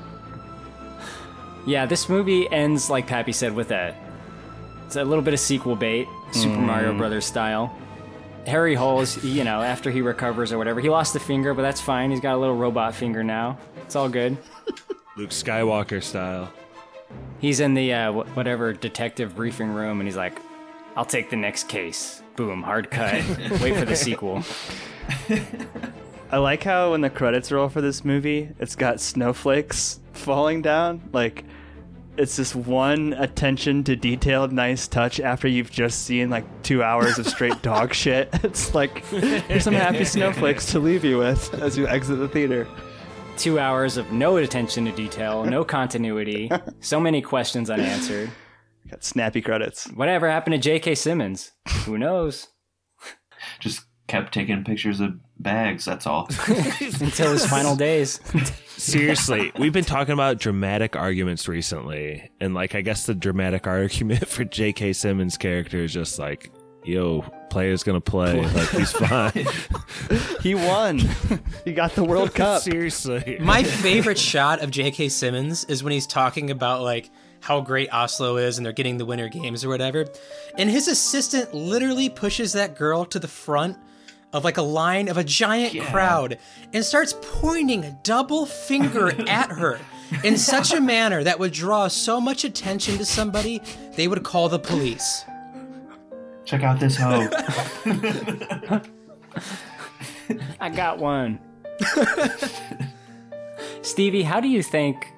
[1.66, 3.96] yeah, this movie ends like Pappy said with a
[4.86, 7.78] it's a little bit of sequel bait, Super Mario Brothers style.
[8.48, 11.62] Harry Hole is, you know, after he recovers or whatever, he lost a finger, but
[11.62, 12.10] that's fine.
[12.10, 13.60] He's got a little robot finger now.
[13.84, 14.36] It's all good.
[15.16, 16.52] Luke Skywalker style.
[17.40, 20.40] He's in the uh, whatever detective briefing room, and he's like,
[20.96, 23.14] "I'll take the next case." Boom, hard cut.
[23.62, 24.44] Wait for the sequel.
[26.32, 31.10] I like how when the credits roll for this movie, it's got snowflakes falling down.
[31.12, 31.44] Like
[32.18, 37.18] it's this one attention to detail, nice touch after you've just seen like two hours
[37.18, 38.30] of straight dog shit.
[38.44, 42.68] It's like here's some happy snowflakes to leave you with as you exit the theater.
[43.38, 46.52] Two hours of no attention to detail, no continuity,
[46.82, 48.30] so many questions unanswered.
[48.90, 49.86] Got snappy credits.
[49.92, 50.96] Whatever happened to J.K.
[50.96, 51.54] Simmons?
[51.86, 52.50] Who knows?
[54.10, 55.86] Just kept taking pictures of bags.
[55.86, 56.28] That's all.
[56.48, 58.20] Until his final days.
[58.68, 64.28] Seriously, we've been talking about dramatic arguments recently, and like I guess the dramatic argument
[64.28, 64.94] for J.K.
[64.94, 66.52] Simmons' character is just like,
[66.84, 69.46] "Yo, player's gonna play, like he's fine."
[70.42, 71.00] he won.
[71.66, 72.62] he got the World Cup.
[72.62, 75.10] Seriously, My favorite shot of J.K.
[75.10, 77.10] Simmons is when he's talking about like
[77.42, 80.06] how great Oslo is and they're getting the winter games or whatever.
[80.58, 83.78] And his assistant literally pushes that girl to the front
[84.34, 86.38] of like a line of a giant crowd
[86.74, 89.80] and starts pointing a double finger at her
[90.24, 93.62] in such a manner that would draw so much attention to somebody
[93.96, 95.24] they would call the police.
[96.46, 97.30] Check out this hoe.
[100.60, 101.40] I got one.
[103.82, 105.12] Stevie, how do you think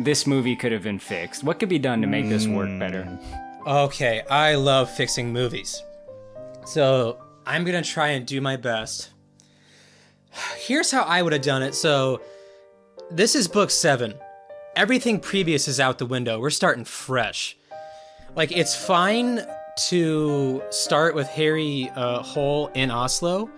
[0.00, 1.44] this movie could have been fixed?
[1.44, 3.04] What could be done to make this work better?
[3.04, 3.18] Mm.
[3.66, 5.82] Okay, I love fixing movies.
[6.64, 9.10] So I'm gonna try and do my best.
[10.56, 11.74] Here's how I would have done it.
[11.74, 12.20] So
[13.10, 14.14] this is book seven.
[14.76, 16.40] Everything previous is out the window.
[16.40, 17.56] We're starting fresh.
[18.34, 19.46] Like it's fine
[19.88, 23.50] to start with Harry uh, Hole in Oslo,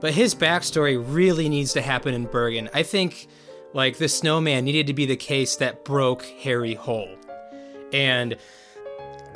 [0.00, 2.68] but his backstory really needs to happen in Bergen.
[2.74, 3.28] I think
[3.74, 7.14] like the snowman needed to be the case that broke Harry Hole.
[7.92, 8.36] And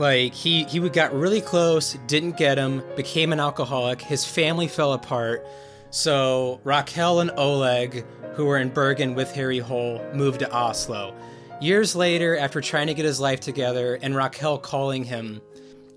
[0.02, 4.02] like he he got really close, didn't get him, became an alcoholic.
[4.02, 5.46] His family fell apart.
[5.90, 11.14] So Rakel and Oleg, who were in Bergen with Harry Hole, moved to Oslo.
[11.60, 15.40] Years later, after trying to get his life together, and Rakel calling him,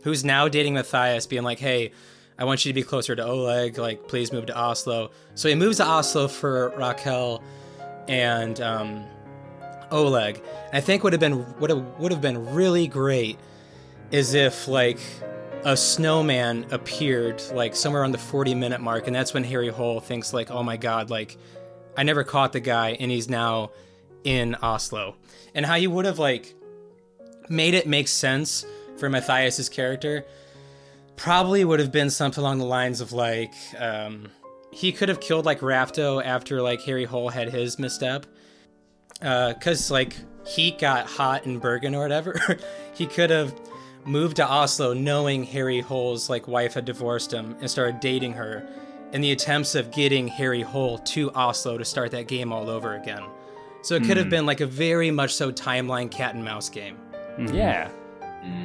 [0.04, 1.92] who's now dating Matthias, being like, "Hey,
[2.38, 3.80] I want you to be closer to Oleg.
[3.80, 7.42] Like, please move to Oslo." So he moves to Oslo for Rakel
[8.08, 9.04] and um,
[9.90, 10.44] Oleg.
[10.72, 13.40] I think would have been would have would have been really great
[14.12, 15.00] is if like
[15.64, 20.00] a snowman appeared like somewhere on the 40 minute mark and that's when harry hole
[20.00, 21.38] thinks like oh my god like
[21.98, 23.72] i never caught the guy and he's now
[24.24, 25.16] in oslo.
[25.54, 26.56] And how you would have like
[27.48, 28.66] made it make sense
[28.98, 30.26] for matthias's character
[31.16, 34.30] probably would have been something along the lines of like um,
[34.72, 38.26] he could have killed like rafto after like harry hole had his misstep
[39.20, 42.40] because like he got hot in bergen or whatever.
[42.94, 43.54] He could have
[44.06, 48.68] moved to Oslo knowing Harry Hole's like wife had divorced him and started dating her
[49.14, 52.96] in the attempts of getting Harry Hole to Oslo to start that game all over
[52.96, 53.24] again.
[53.82, 54.32] So it could have Hmm.
[54.32, 56.98] been like a very much so timeline cat and mouse game.
[57.52, 57.90] Yeah.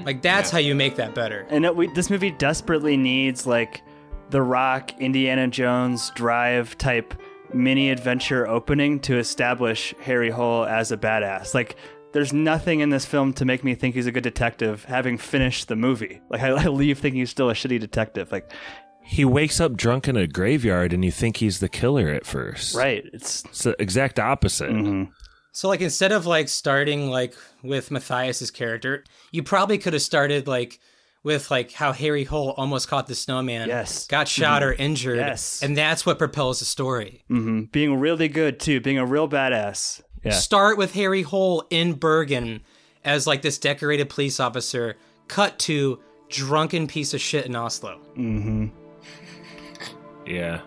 [0.04, 1.46] Like that's how you make that better.
[1.50, 3.82] And it, we, this movie desperately needs like
[4.30, 7.14] the Rock, Indiana Jones drive type
[7.52, 11.54] mini adventure opening to establish Harry Hole as a badass.
[11.54, 11.76] Like,
[12.12, 15.68] there's nothing in this film to make me think he's a good detective, having finished
[15.68, 16.20] the movie.
[16.28, 18.32] Like, I, I leave thinking he's still a shitty detective.
[18.32, 18.50] Like,
[19.02, 22.74] he wakes up drunk in a graveyard, and you think he's the killer at first.
[22.76, 23.04] right?
[23.12, 25.08] It's It's the exact opposite.
[25.52, 27.34] So like instead of like starting like
[27.64, 29.02] with Matthias's character,
[29.32, 30.78] you probably could have started like
[31.24, 33.66] with like how Harry Hole almost caught the snowman.
[33.68, 34.06] Yes.
[34.06, 34.66] Got shot Mhm.
[34.66, 35.16] or injured.
[35.18, 35.60] Yes.
[35.60, 37.24] And that's what propels the story.
[37.26, 40.00] hmm being really good too, being a real badass.
[40.22, 40.32] Yeah.
[40.32, 42.60] Start with Harry Hole in Bergen
[43.04, 44.96] as like this decorated police officer,
[45.28, 47.98] cut to drunken piece of shit in Oslo.
[48.16, 48.66] Mm-hmm.
[50.26, 50.60] Yeah.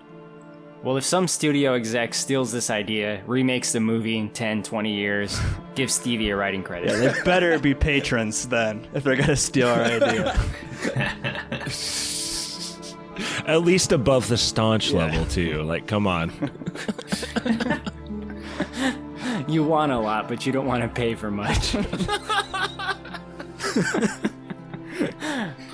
[0.83, 5.39] Well, if some studio exec steals this idea, remakes the movie in 10, 20 years,
[5.75, 6.89] give Stevie a writing credit.
[6.89, 10.37] Yeah, they better be patrons then if they're gonna steal our idea.
[13.47, 15.61] At least above the staunch level, too.
[15.63, 16.31] Like, come on.
[19.47, 21.71] you want a lot, but you don't want to pay for much.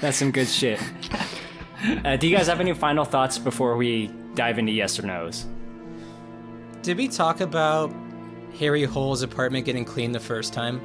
[0.02, 0.80] That's some good shit.
[2.04, 5.46] Uh, do you guys have any final thoughts before we dive into yes or no's?
[6.82, 7.94] Did we talk about
[8.58, 10.82] Harry Hole's apartment getting cleaned the first time?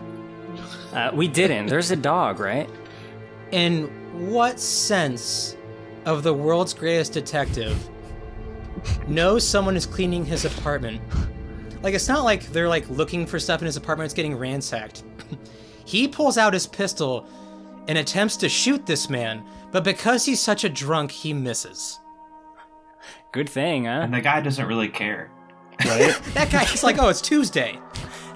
[0.92, 1.66] Uh, we didn't.
[1.66, 2.68] There's a dog, right?
[3.50, 3.86] In
[4.30, 5.56] what sense
[6.04, 7.76] of the world's greatest detective
[9.08, 11.00] knows someone is cleaning his apartment?
[11.82, 15.04] Like, it's not like they're like looking for stuff in his apartment, it's getting ransacked.
[15.84, 17.26] he pulls out his pistol
[17.88, 22.00] and attempts to shoot this man, but because he's such a drunk, he misses.
[23.32, 24.02] Good thing, huh?
[24.02, 25.30] And the guy doesn't really care.
[25.84, 26.18] Right?
[26.34, 27.78] That guy he's like, oh, it's Tuesday.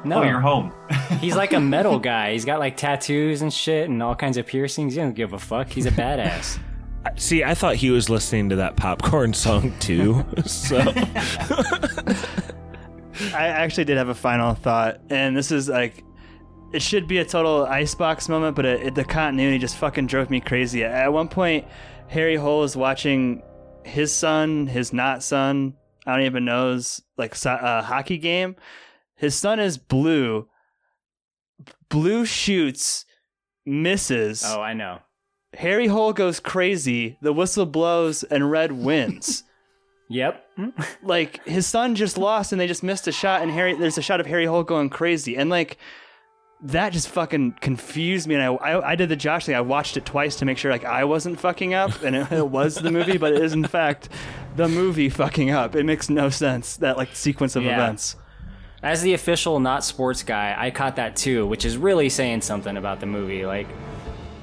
[0.04, 0.20] No.
[0.20, 0.72] Oh, you're home.
[1.20, 2.32] He's like a metal guy.
[2.32, 4.94] He's got like tattoos and shit and all kinds of piercings.
[4.94, 5.68] He don't give a fuck.
[5.68, 6.58] He's a badass.
[7.16, 10.24] See, I thought he was listening to that popcorn song too.
[10.46, 10.78] so
[13.34, 16.04] I actually did have a final thought, and this is like,
[16.72, 20.30] it should be a total icebox moment, but it, it, the continuity just fucking drove
[20.30, 20.84] me crazy.
[20.84, 21.66] At one point,
[22.08, 23.42] Harry Hole is watching
[23.84, 25.74] his son, his not son,
[26.06, 28.56] I don't even knows, like a uh, hockey game.
[29.16, 30.48] His son is blue.
[31.88, 33.04] Blue shoots,
[33.66, 34.42] misses.
[34.46, 35.00] Oh, I know.
[35.54, 37.18] Harry Hole goes crazy.
[37.20, 39.44] The whistle blows, and red wins.
[40.08, 40.44] Yep.
[41.02, 44.02] like his son just lost and they just missed a shot and Harry there's a
[44.02, 45.76] shot of Harry Hole going crazy and like
[46.62, 49.96] that just fucking confused me and I, I, I did the Josh thing I watched
[49.96, 52.90] it twice to make sure like I wasn't fucking up and it, it was the
[52.90, 54.08] movie but it is in fact
[54.56, 57.74] the movie fucking up it makes no sense that like sequence of Yeah.
[57.74, 58.16] events
[58.82, 62.76] As the official not sports guy, I caught that too, which is really saying something
[62.76, 63.44] about the movie.
[63.44, 63.66] Like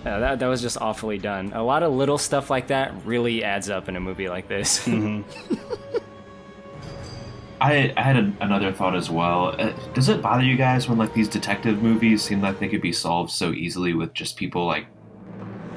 [0.06, 1.52] uh, that that was just awfully done.
[1.54, 4.88] A lot of little stuff like that really adds up in a movie like this.
[7.62, 9.56] I, I had a, another thought as well.
[9.60, 12.82] Uh, does it bother you guys when like these detective movies seem like they could
[12.82, 14.88] be solved so easily with just people like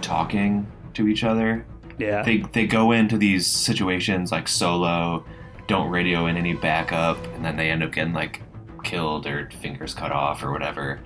[0.03, 1.65] talking to each other?
[1.99, 5.25] yeah They they go into these situations like solo,
[5.67, 8.43] don't radio in any backup, and then they end up getting like
[8.85, 11.01] killed or fingers cut off or whatever.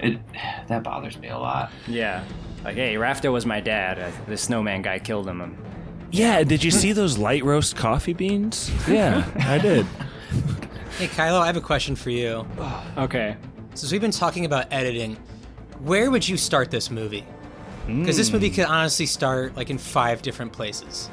[0.00, 0.18] It
[0.68, 1.70] that bothers me a lot.
[1.86, 2.24] yeah.
[2.64, 3.98] Like, hey, Rafto was my dad.
[3.98, 5.56] Uh, the snowman guy killed him.
[6.10, 8.70] yeah, did you see those light roast coffee beans?
[8.88, 9.86] Yeah, I did.
[10.98, 12.46] Hey, Kylo, I have a question for you.
[12.96, 13.36] Okay.
[13.74, 15.16] Since we've been talking about editing,
[15.80, 17.26] where would you start this movie?
[17.86, 21.10] Because this movie could honestly start like in five different places.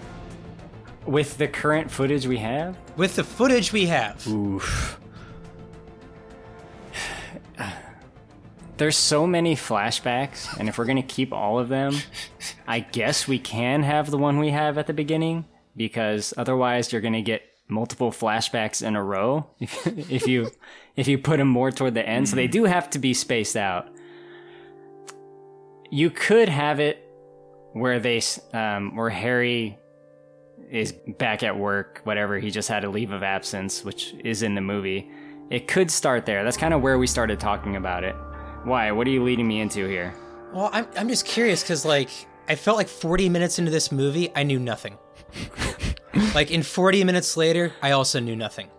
[1.06, 5.01] With the current footage we have, With the footage we have, oof
[8.82, 11.96] there's so many flashbacks, and if we're gonna keep all of them,
[12.68, 15.46] I guess we can have the one we have at the beginning
[15.78, 20.50] because otherwise you're gonna get multiple flashbacks in a row if you
[20.96, 22.28] if you put them more toward the end.
[22.28, 23.88] So they do have to be spaced out.
[25.92, 27.08] You could have it
[27.74, 28.20] where they
[28.52, 29.78] um, where Harry
[30.72, 32.40] is back at work, whatever.
[32.40, 35.08] He just had a leave of absence, which is in the movie.
[35.52, 36.44] It could start there.
[36.44, 38.16] That's kind of where we started talking about it.
[38.64, 38.92] Why?
[38.92, 40.14] What are you leading me into here?
[40.54, 42.10] well, I'm, I'm just curious because like
[42.48, 44.98] I felt like 40 minutes into this movie, I knew nothing.
[46.36, 48.70] like in 40 minutes later, I also knew nothing.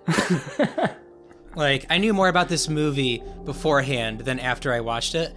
[1.57, 5.35] like I knew more about this movie beforehand than after I watched it,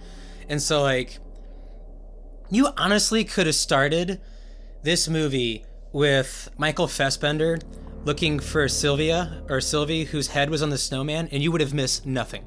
[0.48, 1.18] and so like
[2.50, 4.20] you honestly could have started
[4.82, 7.58] this movie with Michael Fassbender
[8.04, 11.74] looking for Sylvia or Sylvie whose head was on the snowman, and you would have
[11.74, 12.44] missed nothing.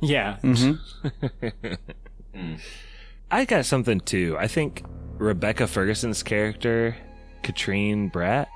[0.00, 0.38] Yeah.
[0.42, 1.74] Mm-hmm.
[3.30, 4.36] I got something too.
[4.38, 4.84] I think
[5.18, 6.96] Rebecca Ferguson's character,
[7.42, 8.46] Katrine Bratt,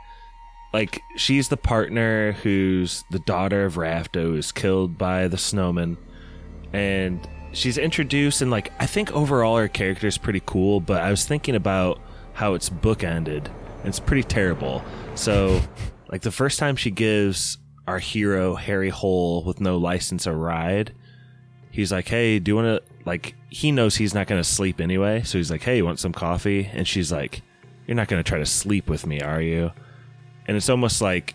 [0.73, 5.97] like she's the partner who's the daughter of Rafto who's killed by the snowman.
[6.73, 11.11] And she's introduced and like I think overall her character is pretty cool, but I
[11.11, 12.01] was thinking about
[12.35, 13.47] how it's bookended.
[13.47, 14.85] and It's pretty terrible.
[15.15, 15.63] So
[16.11, 17.59] like the first time she gives
[17.89, 20.93] our hero Harry Hole with no license a ride,
[21.77, 24.81] he's like, "Hey, do you want to like?" He knows he's not going to sleep
[24.81, 27.43] anyway, so he's like, "Hey, you want some coffee?" And she's like,
[27.87, 29.71] "You're not going to try to sleep with me, are you?"
[30.47, 31.35] And it's almost like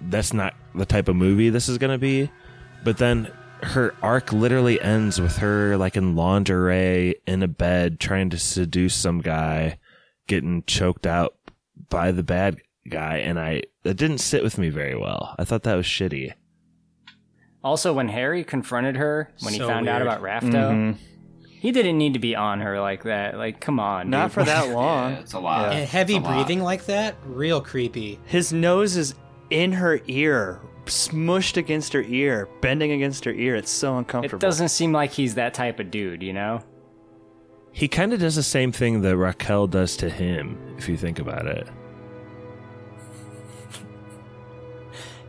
[0.00, 2.30] that's not the type of movie this is going to be.
[2.84, 3.30] But then
[3.62, 8.94] her arc literally ends with her like in lingerie in a bed trying to seduce
[8.94, 9.78] some guy,
[10.26, 11.36] getting choked out
[11.88, 15.34] by the bad guy, and I that didn't sit with me very well.
[15.38, 16.32] I thought that was shitty.
[17.66, 20.06] Also, when Harry confronted her when he So found out weird.
[20.06, 20.92] about Rafto, mm-hmm.
[21.48, 23.36] he didn't need to be on her like that.
[23.36, 24.32] Like, come on, not dude.
[24.34, 25.72] for that long Yeah, it's a lot.
[25.72, 26.34] And heavy It's a lot.
[26.36, 28.20] breathing like that, real creepy.
[28.26, 29.14] his nose is
[29.50, 34.46] in her ear smushed against her ear bending against her ear it's so uncomfortable It
[34.46, 36.62] doesn't seem like he's that type of dude, you know?
[37.72, 41.18] He kind of does the same thing that Rakel does to him, if you think
[41.18, 41.66] about it.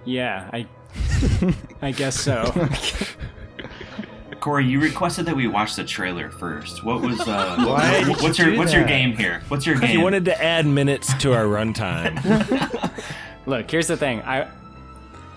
[0.05, 0.67] Yeah, I,
[1.81, 2.67] I guess so.
[4.39, 6.83] Corey, you requested that we watch the trailer first.
[6.83, 7.55] What was uh?
[7.67, 8.87] Why did what's you your do what's your that?
[8.89, 9.41] game here?
[9.47, 9.89] What's your game?
[9.89, 12.13] He wanted to add minutes to our runtime.
[13.45, 14.21] Look, here's the thing.
[14.21, 14.47] I,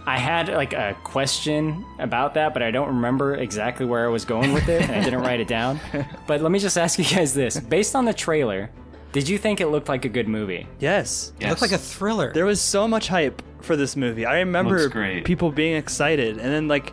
[0.06, 4.24] I had like a question about that, but I don't remember exactly where I was
[4.24, 5.80] going with it, and I didn't write it down.
[6.26, 8.70] But let me just ask you guys this: based on the trailer,
[9.12, 10.66] did you think it looked like a good movie?
[10.78, 12.32] yes It looked like a thriller.
[12.32, 14.78] there was so much hype for this movie i remember
[15.22, 16.92] people being excited and then like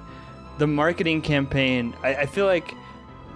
[0.58, 1.94] the marketing campaign.
[2.02, 2.74] I, I feel like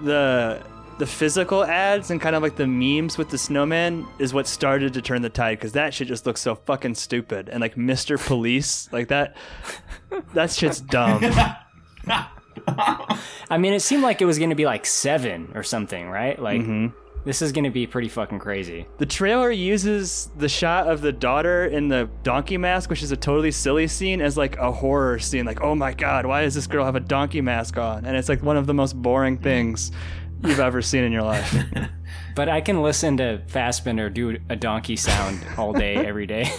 [0.03, 0.63] the
[0.97, 4.93] the physical ads and kind of like the memes with the snowman is what started
[4.95, 8.17] to turn the tide because that shit just looks so fucking stupid and like Mr.
[8.23, 9.35] Police like that
[10.33, 11.21] that shit's dumb.
[12.67, 16.39] I mean, it seemed like it was going to be like seven or something, right?
[16.41, 16.93] Like, Mhm.
[17.23, 18.87] This is going to be pretty fucking crazy.
[18.97, 23.17] The trailer uses the shot of the daughter in the donkey mask, which is a
[23.17, 25.45] totally silly scene, as like a horror scene.
[25.45, 28.05] Like, oh my god, why does this girl have a donkey mask on?
[28.05, 29.43] And it's like one of the most boring mm.
[29.43, 29.91] things
[30.43, 31.55] you've ever seen in your life.
[32.35, 36.49] But I can listen to Fassbender do a donkey sound all day, every day.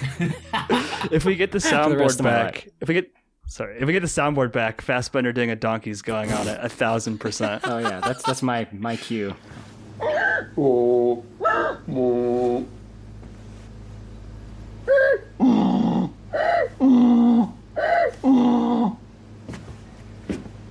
[1.11, 3.11] if we get the For the soundboard back, if we get
[3.47, 6.69] sorry, if we get the soundboard back, Fassbender doing a donkey's going on it a
[6.69, 7.63] thousand percent.
[7.73, 9.35] Oh yeah, that's that's my my cue.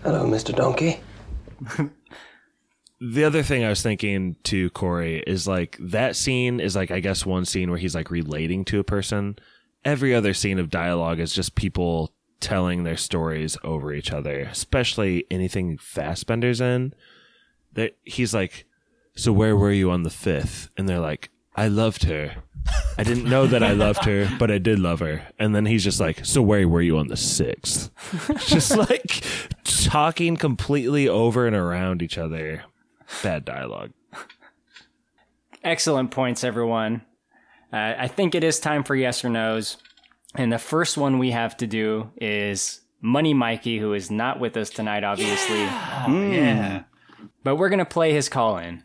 [0.04, 0.56] Hello, Mr.
[0.56, 1.00] Donkey.
[3.04, 7.00] The other thing I was thinking to Corey is like that scene is like I
[7.00, 9.40] guess one scene where he's like relating to a person.
[9.84, 15.26] Every other scene of dialogue is just people telling their stories over each other, especially
[15.32, 16.94] anything Fassbender's in.
[17.74, 18.66] That he's like,
[19.22, 20.70] "So where were you on the fifth?
[20.76, 22.38] And they're like, "I loved her.
[22.98, 25.84] I didn't know that I loved her, but I did love her." And then he's
[25.84, 27.92] just like, "So where were you on the sixth?
[28.48, 29.24] just like
[29.64, 32.64] talking completely over and around each other.
[33.22, 33.92] Bad dialogue.
[35.64, 37.04] Excellent points, everyone.
[37.72, 39.78] Uh, I think it is time for yes or no's.
[40.34, 44.58] And the first one we have to do is Money Mikey, who is not with
[44.58, 45.60] us tonight, obviously.
[45.60, 46.84] yeah.
[47.44, 48.84] But we're going to play his call in.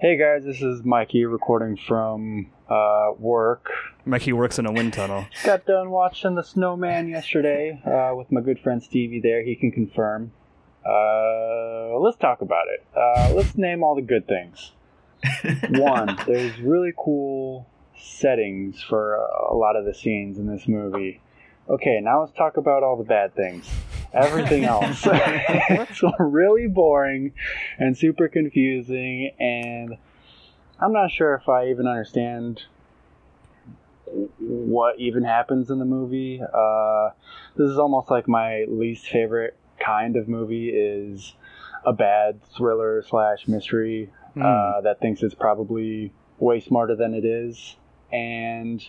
[0.00, 3.70] Hey guys, this is Mikey recording from uh, work.
[4.06, 5.26] Mikey works in a wind tunnel.
[5.44, 9.42] Got done watching The Snowman yesterday uh, with my good friend Stevie there.
[9.42, 10.32] He can confirm.
[10.86, 12.86] Uh, let's talk about it.
[12.96, 14.72] Uh, let's name all the good things.
[15.68, 21.20] One, there's really cool settings for a lot of the scenes in this movie.
[21.68, 23.68] Okay, now let's talk about all the bad things.
[24.12, 25.02] Everything else.
[25.04, 27.32] it's really boring
[27.78, 29.96] and super confusing, and
[30.78, 32.62] I'm not sure if I even understand
[34.38, 36.42] what even happens in the movie.
[36.42, 37.10] Uh,
[37.56, 41.34] this is almost like my least favorite kind of movie is
[41.84, 47.76] a bad thriller slash mystery uh, that thinks it's probably way smarter than it is,
[48.12, 48.86] and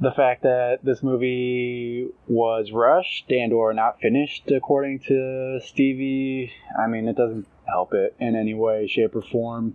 [0.00, 6.86] the fact that this movie was rushed and or not finished according to Stevie, I
[6.86, 9.74] mean, it doesn't help it in any way, shape, or form.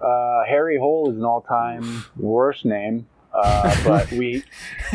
[0.00, 4.42] Uh, Harry Hole is an all-time worst name, uh, but we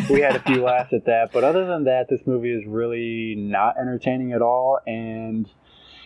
[0.09, 1.31] we had a few laughs at that.
[1.31, 4.79] But other than that, this movie is really not entertaining at all.
[4.85, 5.49] And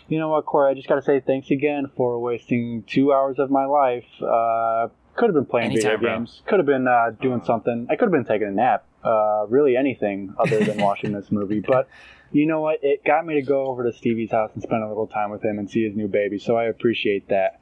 [0.07, 0.71] you know what, Corey?
[0.71, 4.05] I just got to say thanks again for wasting two hours of my life.
[4.21, 6.17] Uh, could have been playing Anytime, video bro.
[6.17, 6.41] games.
[6.45, 7.87] Could have been uh, doing something.
[7.89, 8.85] I could have been taking a nap.
[9.03, 11.59] Uh, really, anything other than watching this movie.
[11.59, 11.87] But
[12.31, 12.79] you know what?
[12.81, 15.43] It got me to go over to Stevie's house and spend a little time with
[15.43, 16.39] him and see his new baby.
[16.39, 17.61] So I appreciate that.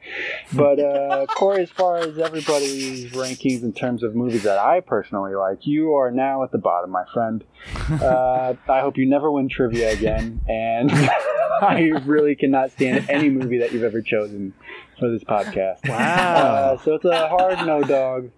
[0.53, 5.36] But uh, Corey, as far as everybody's rankings in terms of movies that I personally
[5.36, 7.43] like, you are now at the bottom, my friend.
[7.86, 10.91] Uh, I hope you never win trivia again, and
[11.62, 14.53] I really cannot stand any movie that you've ever chosen
[14.99, 15.87] for this podcast.
[15.87, 15.95] Wow.
[15.95, 18.31] Uh, so it's a hard no, dog.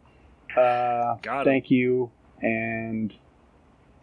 [0.55, 1.45] Uh, Got 'em.
[1.45, 2.09] thank you,
[2.41, 3.13] and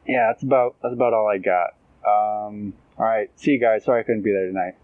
[0.07, 1.75] yeah, that's about that's about all I got.
[2.07, 3.85] Um, all right, see you guys.
[3.85, 4.75] Sorry I couldn't be there tonight.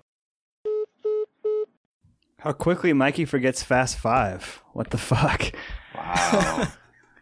[2.38, 4.62] How quickly Mikey forgets Fast Five.
[4.72, 5.52] What the fuck?
[5.94, 6.68] Wow.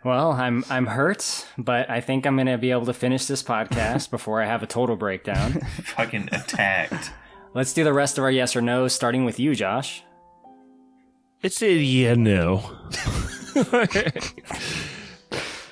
[0.04, 3.42] Well, I'm I'm hurt, but I think I'm going to be able to finish this
[3.42, 5.52] podcast before I have a total breakdown.
[5.96, 7.10] Fucking attacked.
[7.52, 10.04] Let's do the rest of our yes or no, starting with you, Josh.
[11.42, 12.64] It's a yeah no.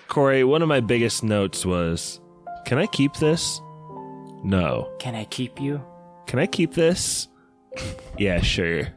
[0.08, 2.20] Corey, one of my biggest notes was,
[2.64, 3.60] "Can I keep this?"
[4.44, 4.88] No.
[5.00, 5.82] Can I keep you?
[6.26, 7.28] Can I keep this?
[8.18, 8.88] yeah, sure.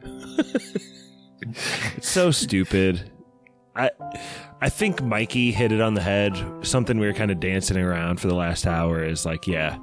[1.96, 3.10] it's so stupid.
[3.74, 3.90] I
[4.60, 6.36] I think Mikey hit it on the head.
[6.62, 9.76] Something we were kind of dancing around for the last hour is like, yeah,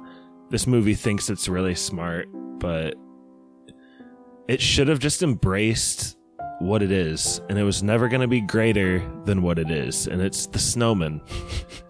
[0.50, 2.28] this movie thinks it's really smart,
[2.58, 2.94] but
[4.48, 6.17] it should have just embraced
[6.58, 10.06] what it is, and it was never going to be greater than what it is,
[10.06, 11.20] and it's the snowman.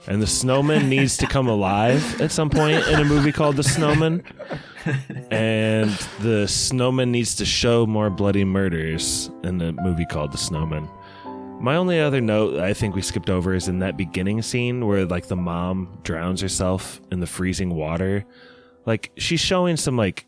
[0.06, 3.62] And the snowman needs to come alive at some point in a movie called The
[3.62, 4.24] Snowman.
[5.30, 5.90] And
[6.20, 10.88] the snowman needs to show more bloody murders in a movie called The Snowman.
[11.60, 15.04] My only other note I think we skipped over is in that beginning scene where
[15.04, 18.24] like the mom drowns herself in the freezing water.
[18.86, 20.24] Like she's showing some like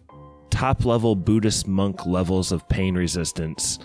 [0.50, 3.78] top level Buddhist monk levels of pain resistance.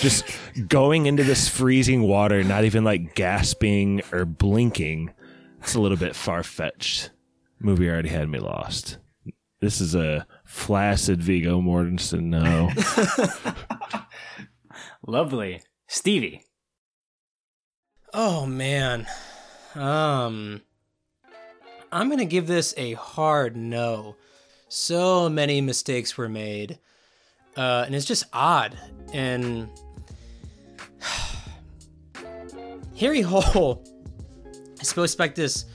[0.00, 0.24] Just
[0.68, 5.12] going into this freezing water, not even like gasping or blinking.
[5.60, 7.10] It's a little bit far fetched.
[7.60, 8.98] Movie already had me lost.
[9.60, 12.70] This is a flaccid Viggo Mortensen no.
[15.06, 15.62] Lovely.
[15.86, 16.42] Stevie.
[18.12, 19.06] Oh man.
[19.74, 20.62] Um
[21.92, 24.16] I'm going to give this a hard no.
[24.68, 26.78] So many mistakes were made.
[27.56, 28.78] Uh, and it's just odd.
[29.12, 29.68] And
[32.98, 33.84] Harry Hole
[34.80, 35.66] is supposed to like this,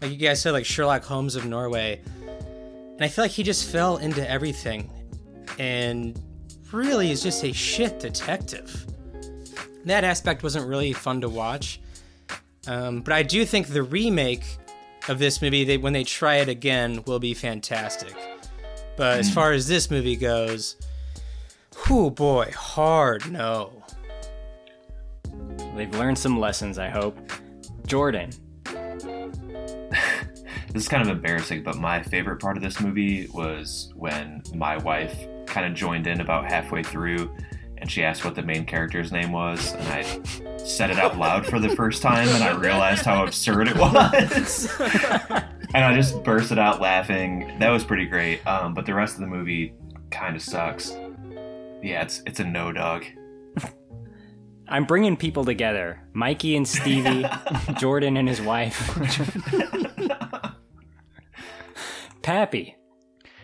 [0.00, 2.00] like you guys said, like Sherlock Holmes of Norway.
[2.06, 4.90] And I feel like he just fell into everything.
[5.58, 6.20] And
[6.72, 8.86] really is just a shit detective.
[9.84, 11.80] That aspect wasn't really fun to watch.
[12.66, 14.44] Um, but I do think the remake
[15.08, 18.14] of this movie, they, when they try it again, will be fantastic.
[18.96, 20.76] But as far as this movie goes,
[21.86, 23.84] whew boy, hard no.
[25.76, 27.18] They've learned some lessons, I hope.
[27.86, 28.30] Jordan.
[30.72, 34.76] This is kind of embarrassing, but my favorite part of this movie was when my
[34.76, 37.28] wife kind of joined in about halfway through
[37.80, 41.46] and she asked what the main character's name was, and I said it out loud
[41.46, 44.68] for the first time, and I realized how absurd it was.
[44.80, 47.56] and I just bursted out laughing.
[47.58, 48.46] That was pretty great.
[48.46, 49.72] Um, but the rest of the movie
[50.10, 50.94] kind of sucks.
[51.82, 53.04] Yeah, it's it's a no dog.
[54.68, 56.00] I'm bringing people together.
[56.12, 57.26] Mikey and Stevie,
[57.78, 58.96] Jordan and his wife.
[62.22, 62.76] Pappy.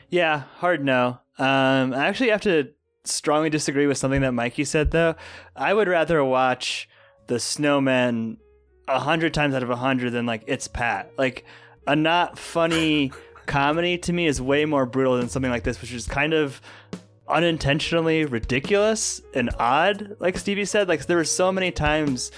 [0.09, 1.19] Yeah, hard no.
[1.39, 2.71] Um, I actually have to
[3.05, 5.17] strongly disagree with something that Mikey said, though.
[5.57, 6.89] I would rather watch
[7.27, 8.39] The Snowman
[8.87, 11.11] a hundred times out of a hundred than like It's Pat.
[11.19, 11.45] Like
[11.89, 13.11] a not funny
[13.47, 16.61] comedy to me is way more brutal than something like this, which is kind of
[17.29, 20.17] unintentionally ridiculous and odd.
[20.21, 22.33] Like Stevie said, like there were so many times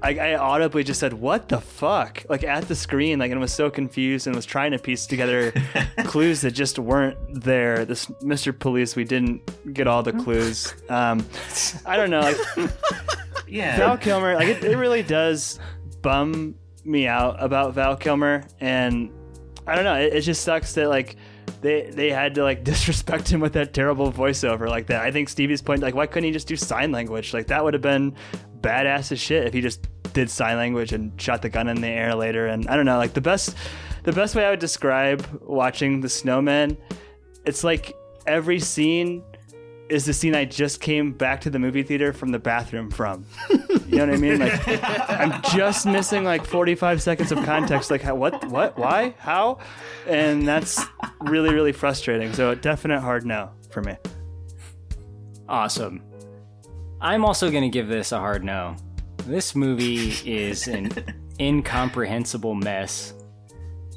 [0.00, 3.52] I, I audibly just said, "What the fuck?" Like at the screen, like and was
[3.52, 5.52] so confused and was trying to piece together
[6.04, 7.84] clues that just weren't there.
[7.84, 8.56] This Mr.
[8.56, 10.72] Police, we didn't get all the clues.
[10.88, 11.26] Um,
[11.84, 12.20] I don't know.
[12.20, 12.36] Like,
[13.48, 13.76] Yeah.
[13.78, 15.58] Val Kilmer, like it, it really does
[16.02, 19.10] bum me out about Val Kilmer, and
[19.66, 19.94] I don't know.
[19.94, 21.16] It, it just sucks that like
[21.60, 25.02] they they had to like disrespect him with that terrible voiceover like that.
[25.02, 27.34] I think Stevie's point, like, why couldn't he just do sign language?
[27.34, 28.14] Like that would have been
[28.60, 31.88] badass as shit if he just did sign language and shot the gun in the
[31.88, 32.46] air later.
[32.46, 33.56] And I don't know, like the best
[34.04, 36.76] the best way I would describe watching the snowman,
[37.44, 37.94] it's like
[38.26, 39.22] every scene
[39.88, 43.24] is the scene I just came back to the movie theater from the bathroom from.
[43.86, 44.38] You know what I mean?
[44.38, 44.68] Like
[45.10, 47.90] I'm just missing like 45 seconds of context.
[47.90, 49.58] Like what, what, why, how,
[50.06, 50.80] and that's
[51.20, 52.32] really, really frustrating.
[52.32, 53.96] So a definite hard no for me.
[55.48, 56.02] Awesome.
[57.00, 58.76] I'm also going to give this a hard no.
[59.24, 60.92] This movie is an
[61.40, 63.14] incomprehensible mess.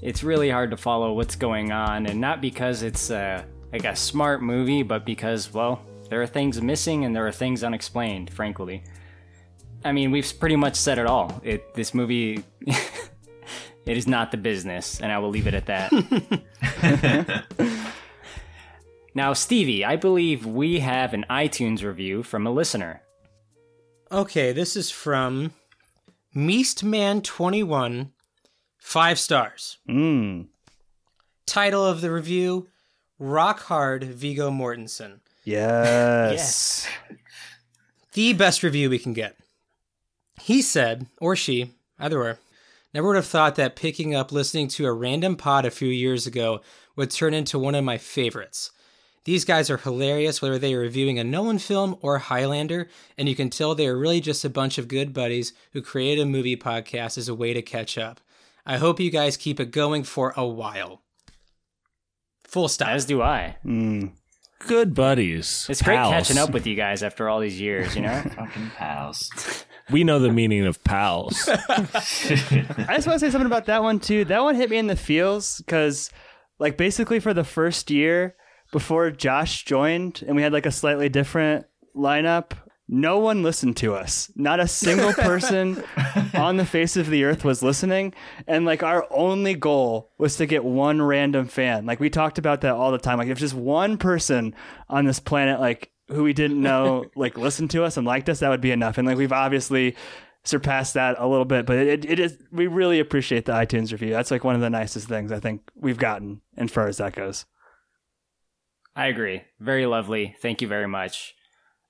[0.02, 3.96] It's really hard to follow what's going on, and not because it's uh, like a
[3.96, 8.84] smart movie, but because, well, there are things missing and there are things unexplained, frankly.
[9.84, 11.42] I mean, we've pretty much said it all.
[11.44, 12.44] It this movie
[13.86, 15.92] it is not the business, and I will leave it at that.
[19.16, 23.02] now, Stevie, I believe we have an iTunes review from a listener.
[24.12, 25.54] Okay, this is from
[26.36, 28.12] Meastman21,
[28.78, 29.78] five stars.
[29.90, 30.48] Mm.
[31.46, 32.68] Title of the review
[33.22, 35.20] Rock Hard Viggo Mortensen.
[35.44, 36.88] Yes.
[38.14, 39.38] The best review we can get.
[40.42, 41.70] He said, or she,
[42.00, 42.40] either or,
[42.96, 46.26] never would have thought that picking up listening to a random pod a few years
[46.26, 46.62] ago
[46.96, 48.72] would turn into one of my favorites.
[49.26, 52.90] These guys are hilarious, whether they are reviewing a Nolan film or Highlander,
[53.20, 56.24] and you can tell they are really just a bunch of good buddies who created
[56.24, 58.20] a movie podcast as a way to catch up.
[58.66, 61.01] I hope you guys keep it going for a while.
[62.52, 62.90] Full stop.
[62.90, 63.56] As do I.
[63.66, 64.12] Mm.
[64.68, 65.66] Good buddies.
[65.70, 68.22] It's great catching up with you guys after all these years, you know?
[68.36, 69.66] Fucking pals.
[69.90, 71.48] We know the meaning of pals.
[71.70, 74.26] I just want to say something about that one too.
[74.26, 76.12] That one hit me in the feels because,
[76.60, 78.36] like, basically for the first year
[78.72, 81.66] before Josh joined, and we had like a slightly different
[81.96, 82.52] lineup.
[82.94, 84.30] No one listened to us.
[84.36, 85.82] Not a single person
[86.34, 88.14] on the face of the earth was listening.
[88.48, 91.86] And like our only goal was to get one random fan.
[91.86, 93.18] Like we talked about that all the time.
[93.18, 94.54] Like if just one person
[94.90, 98.40] on this planet like who we didn't know like listened to us and liked us,
[98.40, 98.98] that would be enough.
[98.98, 99.96] And like we've obviously
[100.44, 104.10] surpassed that a little bit, but it, it is we really appreciate the iTunes review.
[104.10, 107.16] That's like one of the nicest things I think we've gotten as far as that
[107.16, 107.46] goes.
[108.98, 109.44] I agree.
[109.62, 110.36] Very lovely.
[110.42, 111.36] Thank you very much.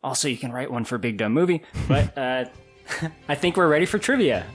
[0.04, 2.46] Also, you can write one for Big Dumb Movie, but uh,
[3.28, 4.46] I think we're ready for trivia.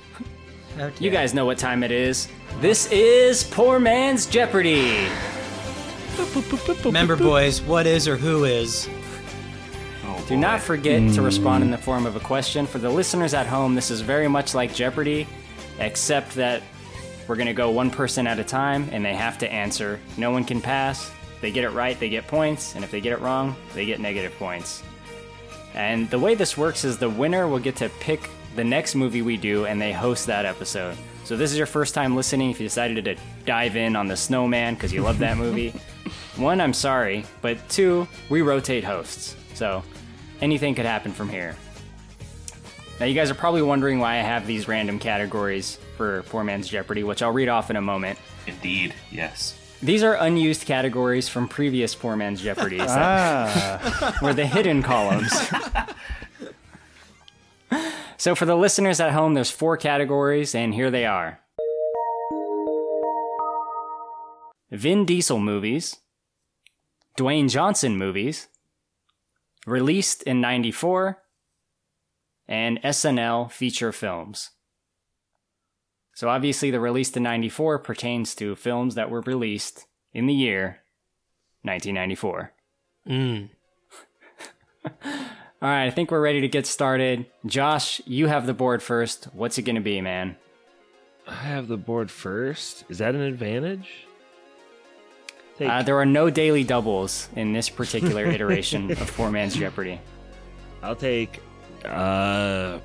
[1.01, 2.29] You guys know what time it is.
[2.61, 5.09] This is Poor Man's Jeopardy.
[6.85, 8.89] Remember, boys, what is or who is?
[10.27, 12.67] Do not forget to respond in the form of a question.
[12.67, 15.29] For the listeners at home, this is very much like Jeopardy,
[15.79, 16.63] except that
[17.29, 20.01] we're going to go one person at a time and they have to answer.
[20.17, 21.13] No one can pass.
[21.41, 24.01] They get it right, they get points, and if they get it wrong, they get
[24.01, 24.83] negative points.
[25.77, 29.23] And the way this works is the winner will get to pick the next movie
[29.23, 30.97] we do and they host that episode.
[31.25, 34.17] So this is your first time listening if you decided to dive in on The
[34.17, 35.71] Snowman because you love that movie.
[36.37, 39.37] One, I'm sorry, but two, we rotate hosts.
[39.55, 39.83] So
[40.41, 41.57] anything could happen from here.
[42.99, 46.69] Now, you guys are probably wondering why I have these random categories for Poor Man's
[46.69, 48.19] Jeopardy, which I'll read off in a moment.
[48.47, 49.56] Indeed, yes.
[49.83, 54.19] These are unused categories from previous Poor Man's Jeopardy, Ah.
[54.23, 55.33] were the hidden columns.
[58.17, 61.41] so, for the listeners at home, there's four categories, and here they are
[64.71, 65.97] Vin Diesel movies,
[67.19, 68.49] Dwayne Johnson movies,
[69.67, 71.23] released in 94,
[72.49, 74.51] and SNL feature films.
[76.17, 80.81] So obviously the release to 94 pertains to films that were released in the year
[81.61, 82.53] 1994.
[83.07, 83.51] Mm.
[85.05, 85.21] All
[85.61, 87.27] right, I think we're ready to get started.
[87.45, 89.25] Josh, you have the board first.
[89.35, 90.37] What's it going to be, man?
[91.29, 92.85] I have the board first.
[92.89, 94.07] Is that an advantage?
[95.61, 100.01] Uh, there are no daily doubles in this particular iteration of Poor Man's Jeopardy.
[100.83, 101.43] I'll take
[101.85, 102.79] uh,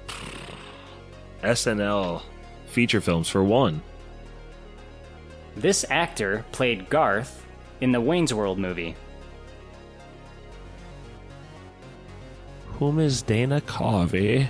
[1.43, 2.23] SNL
[2.71, 3.81] feature films for one.
[5.55, 7.45] This actor played Garth
[7.81, 8.95] in the Wayne's World movie.
[12.79, 14.43] Whom is Dana Carvey?
[14.43, 14.47] Eh?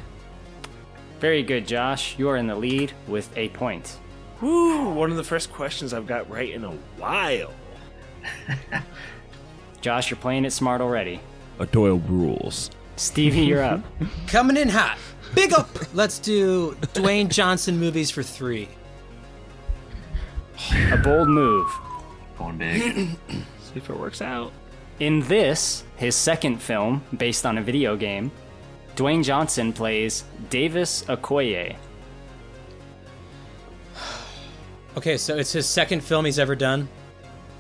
[1.20, 2.18] Very good, Josh.
[2.18, 4.00] You are in the lead with a point.
[4.40, 4.90] Woo!
[4.90, 7.54] One of the first questions I've got right in a while.
[9.82, 11.20] Josh, you're playing it smart already.
[11.60, 12.72] A Doyle rules.
[12.96, 13.82] Stevie, you're up.
[14.28, 14.98] Coming in hot.
[15.34, 15.70] Big up.
[15.94, 18.68] Let's do Dwayne Johnson movies for three.
[20.92, 21.70] A bold move.
[22.38, 23.10] Going big.
[23.30, 24.52] See if it works out.
[25.00, 28.32] In this, his second film, based on a video game,
[28.96, 31.76] Dwayne Johnson plays Davis Okoye.
[34.98, 36.90] Okay, so it's his second film he's ever done.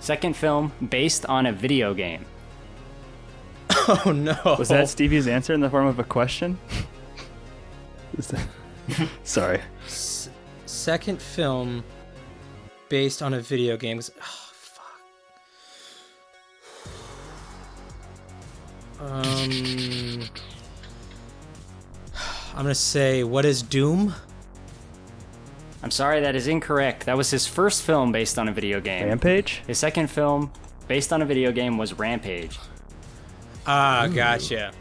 [0.02, 2.26] Second film based on a video game.
[4.06, 4.38] Oh no.
[4.60, 6.60] Was that Stevie's answer in the form of a question?
[8.18, 8.48] Is that-
[9.24, 9.60] Sorry.
[10.66, 11.84] second film
[12.90, 13.98] based on a video game?
[13.98, 15.02] 'Cause- Oh, fuck.
[19.00, 20.24] Um,
[22.56, 24.14] I'm gonna say, what is Doom?
[25.84, 27.06] I'm sorry, that is incorrect.
[27.08, 29.08] That was his first film based on a video game.
[29.08, 29.64] Rampage?
[29.66, 30.52] His second film
[30.88, 32.60] based on a video game was Rampage.
[33.66, 34.74] Ah, gotcha.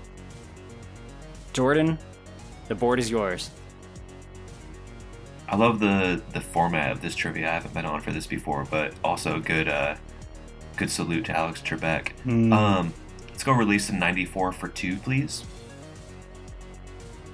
[1.54, 1.98] Jordan,
[2.70, 3.50] the board is yours.
[5.48, 7.48] I love the the format of this trivia.
[7.48, 9.96] I haven't been on for this before, but also a good uh,
[10.76, 12.10] good salute to Alex Trebek.
[12.22, 12.52] Hmm.
[12.52, 12.94] Um,
[13.28, 15.44] let's go release in '94 for two, please.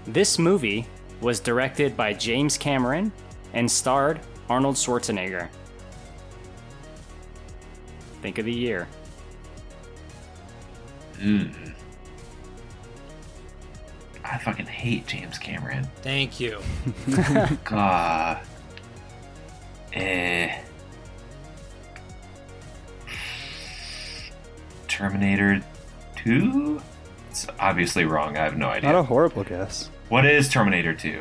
[0.07, 0.87] This movie
[1.21, 3.13] was directed by James Cameron
[3.53, 5.51] and starred Arnold Schwarzenegger.
[8.23, 8.89] Think of the year.
[11.19, 11.76] Mm.
[14.29, 15.87] I fucking hate James Cameron.
[16.03, 16.59] Thank you.
[17.65, 18.41] God.
[19.93, 20.59] Eh.
[24.89, 25.61] Terminator
[26.17, 26.81] 2?
[27.31, 28.37] It's obviously wrong.
[28.37, 28.93] I have no idea.
[28.93, 29.91] Not a horrible guess.
[30.09, 31.21] What is Terminator 2?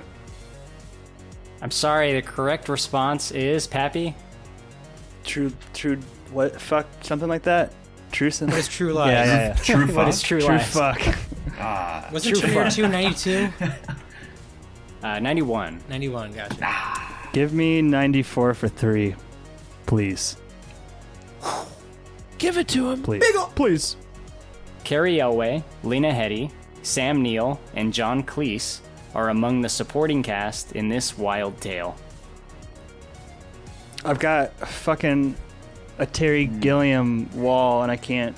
[1.61, 4.15] I'm sorry, the correct response is Pappy.
[5.23, 5.97] True, true,
[6.31, 7.73] what, fuck, something like that?
[8.11, 9.11] True sin- What is True Lies?
[9.11, 9.53] Yeah, yeah, yeah.
[9.55, 10.07] True What fuck.
[10.09, 10.73] is True True Lies?
[10.73, 11.01] fuck.
[11.57, 12.09] Ah.
[12.11, 13.49] Was it True Terminator 2 92?
[15.03, 15.83] Uh, 91.
[15.87, 17.29] 91, gotcha.
[17.31, 19.13] Give me 94 for three,
[19.85, 20.35] please.
[22.39, 23.03] Give it to him.
[23.03, 23.23] Please.
[23.53, 23.97] Please.
[24.83, 26.51] Cary Elway, Lena Headey,
[26.81, 28.79] Sam Neill, and John Cleese
[29.13, 31.95] are among the supporting cast in this wild tale.
[34.03, 35.35] I've got fucking
[35.99, 38.35] a Terry Gilliam wall and I can't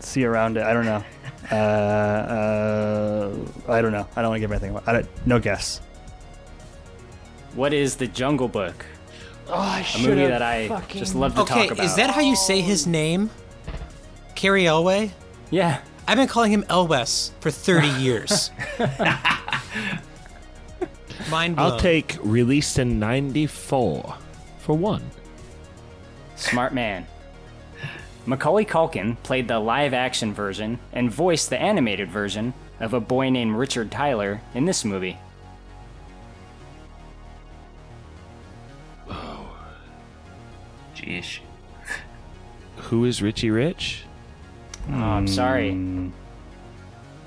[0.00, 0.62] see around it.
[0.62, 1.04] I don't know.
[1.50, 3.34] Uh, uh,
[3.68, 4.06] I don't know.
[4.16, 4.70] I don't want to give anything.
[4.70, 4.82] away.
[4.86, 5.26] I don't.
[5.26, 5.80] No guess.
[7.54, 8.84] What is The Jungle Book?
[9.48, 11.86] Oh, I A movie that I just love to okay, talk about.
[11.86, 13.30] is that how you say his name?
[14.34, 15.10] Cary Elway?
[15.50, 15.80] Yeah.
[16.06, 18.50] I've been calling him Elwes for 30 years.
[21.30, 21.72] Mind blown.
[21.72, 24.14] I'll take released in 94
[24.58, 25.02] for one.
[26.36, 27.06] Smart man.
[28.28, 33.30] Macaulay Culkin played the live action version and voiced the animated version of a boy
[33.30, 35.16] named Richard Tyler in this movie.
[39.08, 39.48] Oh.
[40.94, 41.38] Jeez.
[42.76, 44.02] Who is Richie Rich?
[44.90, 46.12] Oh, I'm sorry.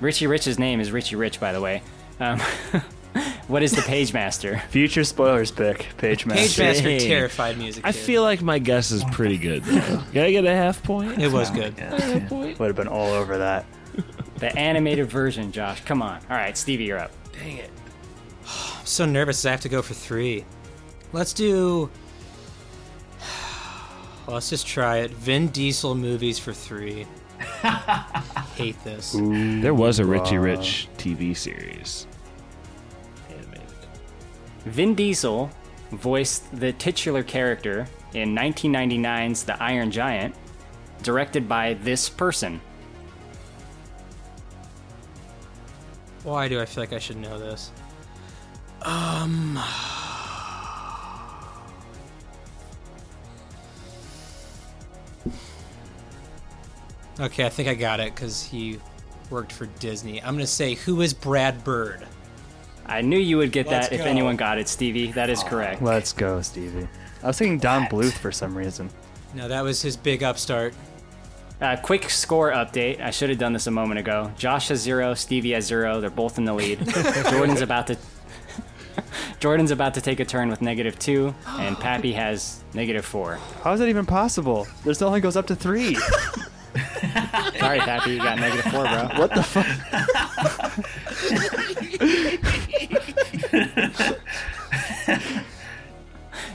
[0.00, 1.82] Richie Rich's name is Richie Rich, by the way.
[2.20, 2.40] Um,
[3.48, 4.62] what is the Page Master?
[4.70, 5.86] Future spoilers pick.
[5.98, 6.42] Page Master.
[6.42, 6.98] Page Master Hey.
[6.98, 7.84] terrified music.
[7.84, 7.98] I kid.
[7.98, 9.62] feel like my guess is pretty good.
[9.64, 10.02] Though.
[10.12, 11.20] Can I get a half point?
[11.20, 11.74] it was good.
[12.30, 13.64] Would have been all over that.
[14.36, 15.84] The animated version, Josh.
[15.84, 16.20] Come on.
[16.30, 17.12] All right, Stevie, you're up.
[17.32, 17.70] Dang it.
[18.46, 20.44] I'm so nervous I have to go for three.
[21.12, 21.90] Let's do.
[24.26, 25.10] Let's just try it.
[25.10, 27.06] Vin Diesel movies for three.
[28.54, 29.12] Hate this.
[29.16, 32.06] There was a Richie Rich TV series.
[34.64, 35.50] Vin Diesel
[35.90, 40.34] voiced the titular character in 1999's The Iron Giant,
[41.02, 42.60] directed by this person.
[46.22, 47.72] Why do I feel like I should know this?
[48.82, 49.58] Um.
[57.20, 58.78] Okay, I think I got it because he
[59.30, 60.22] worked for Disney.
[60.22, 62.06] I'm gonna say, who is Brad Bird?
[62.86, 64.10] I knew you would get Let's that if go.
[64.10, 65.12] anyone got it, Stevie.
[65.12, 65.82] That is correct.
[65.82, 66.88] Let's go, Stevie.
[67.22, 68.90] I was thinking Don Bluth for some reason.
[69.34, 70.74] No, that was his big upstart.
[71.60, 73.00] Uh, quick score update.
[73.00, 74.32] I should have done this a moment ago.
[74.36, 76.00] Josh has zero, Stevie has zero.
[76.00, 76.80] They're both in the lead.
[77.30, 77.96] Jordan's about to.
[79.40, 83.38] Jordan's about to take a turn with negative two, and Pappy has negative four.
[83.62, 84.66] How is that even possible?
[84.84, 85.94] This only goes up to three.
[87.58, 89.08] Sorry, Pappy, you got negative four, bro.
[89.18, 89.66] What the fuck?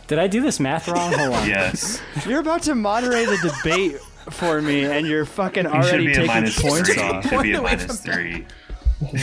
[0.07, 1.11] Did I do this math wrong?
[1.14, 1.48] Hold on.
[1.48, 2.02] Yes.
[2.26, 3.98] You're about to moderate a debate
[4.30, 7.02] for me, and you're fucking You already taking points three.
[7.03, 7.24] off.
[7.26, 8.45] You should be a Point away minus from three.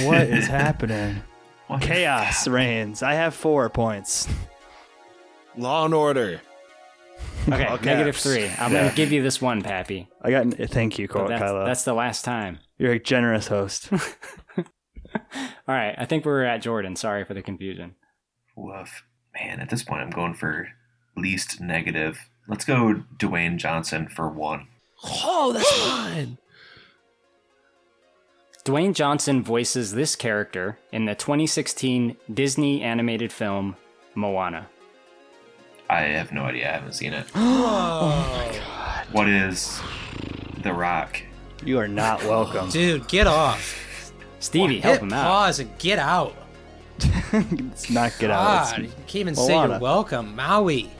[0.06, 1.22] What is happening?
[1.80, 3.02] Chaos reigns.
[3.02, 4.28] I have four points.
[5.56, 6.40] Law and Order.
[7.48, 8.22] Okay, All negative caps.
[8.22, 8.46] three.
[8.59, 8.84] I'm Yeah.
[8.84, 10.09] gonna give you this one, Pappy.
[10.22, 10.46] I got.
[10.70, 12.59] Thank you, But that's, that's the last time.
[12.78, 13.88] You're a generous host.
[15.68, 16.96] All right, I think we're at Jordan.
[16.96, 17.94] Sorry for the confusion.
[18.56, 19.04] Woof.
[19.34, 20.68] Man, at this point, I'm going for
[21.16, 22.18] least negative.
[22.48, 24.66] Let's go Dwayne Johnson for one.
[25.04, 26.38] Oh, that's mine.
[28.64, 33.76] Dwayne Johnson voices this character in the 2016 Disney animated film
[34.14, 34.68] Moana.
[35.90, 36.70] I have no idea.
[36.70, 37.26] I haven't seen it.
[37.34, 39.06] Oh, my god.
[39.12, 39.80] What is
[40.62, 41.20] The Rock?
[41.64, 42.68] You are not welcome.
[42.70, 43.84] dude, get off.
[44.44, 45.24] Stevie, Hit help him out.
[45.24, 46.34] pause and get out.
[47.32, 48.70] Let's not get out.
[48.70, 50.90] God, you It's can't even say you're welcome, Maui.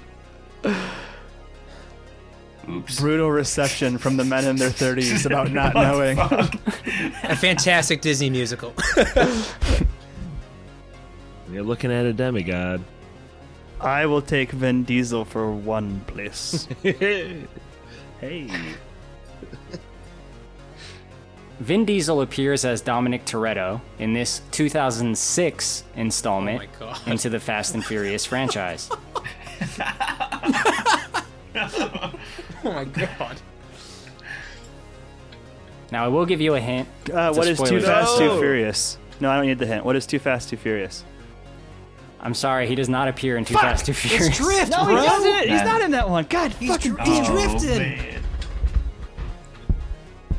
[2.67, 2.99] Oops.
[2.99, 6.19] brutal reception from the men in their 30s about not knowing.
[7.25, 8.73] A fantastic Disney musical.
[11.53, 12.83] You're looking at a demigod.
[13.81, 16.67] I will take Vin Diesel for one place.
[16.83, 17.43] hey.
[21.65, 27.83] Vin Diesel appears as Dominic Toretto in this 2006 installment Oh into the Fast and
[27.83, 28.91] Furious franchise.
[31.57, 32.13] oh
[32.65, 33.41] my god.
[35.91, 36.87] Now, I will give you a hint.
[37.11, 37.81] Uh, It's a what is Too.
[37.81, 38.35] Fast, No.
[38.35, 38.99] Too Furious?
[39.21, 39.87] No, I don't need the hint.
[39.87, 41.03] What is Too Fast, Too Furious?
[42.21, 44.27] I'm sorry, he does not appear in Too Fast, Too Furious.
[44.29, 44.97] It's Drift, No, bro.
[45.01, 45.49] he doesn't.
[45.49, 46.25] He's not in that one.
[46.29, 47.33] God, He's, fucking dr- he's damn.
[47.33, 47.79] drifted.
[47.79, 48.24] man.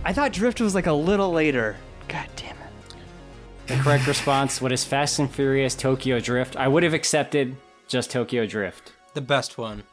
[0.06, 1.76] I thought Drift was like a little later.
[2.08, 2.96] God damn it.
[3.68, 6.56] The correct response, what is Fast and Furious Tokyo Drift?
[6.56, 7.56] I would have accepted
[7.88, 8.94] just Tokyo Drift.
[9.16, 9.84] The best one.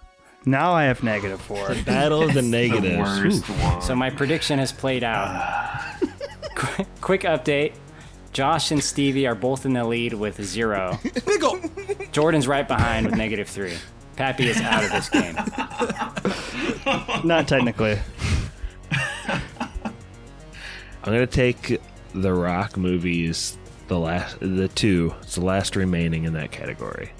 [0.44, 1.72] Now I have negative four.
[1.74, 2.98] The Battle of the The negatives.
[2.98, 3.52] worst Ooh.
[3.55, 3.80] one.
[3.82, 5.28] So my prediction has played out.
[5.28, 5.98] Ah.
[6.56, 7.74] Qu- Quick update.
[8.32, 10.98] Josh and Stevie are both in the lead with zero.
[11.05, 12.10] Biggle.
[12.12, 13.74] Jordan's right behind with negative three.
[14.16, 15.34] Pappy is out of this game.
[17.24, 17.98] Not technically.
[21.05, 21.81] I'm gonna take
[22.15, 23.59] the Rock movies,
[23.89, 25.12] the last, the two.
[25.23, 27.11] It's the last remaining in that category.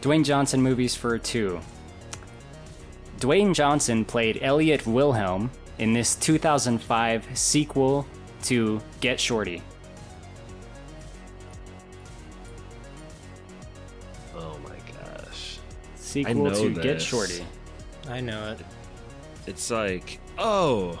[0.00, 1.60] Dwayne Johnson movies for two.
[3.18, 8.06] Dwayne Johnson played Elliot Wilhelm in this 2005 sequel
[8.44, 9.62] to Get Shorty?
[14.34, 15.58] Oh my gosh.
[15.96, 17.00] Sequel know to Get.
[17.00, 17.44] Shorty.
[18.08, 18.64] I know it.
[19.46, 20.98] It's like, oh,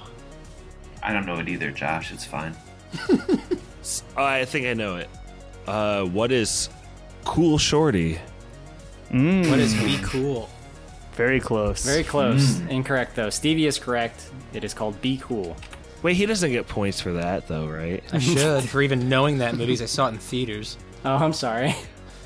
[1.02, 2.12] I don't know it either, Josh.
[2.12, 2.54] It's fine.
[4.16, 5.08] I think I know it.
[5.66, 6.68] Uh, what is
[7.24, 8.18] Cool Shorty?
[9.10, 10.48] Mm, What is Be Cool?
[11.14, 11.84] very close?
[11.84, 12.58] Very close.
[12.58, 12.68] Hmm.
[12.70, 13.28] Incorrect though.
[13.30, 14.30] Stevie is correct.
[14.54, 15.54] It is called Be Cool.
[16.02, 18.02] Wait, he doesn't get points for that though, right?
[18.12, 19.72] I should for even knowing that movie.
[19.74, 20.78] 'cause I saw it in theaters.
[21.04, 21.74] Oh, I'm sorry.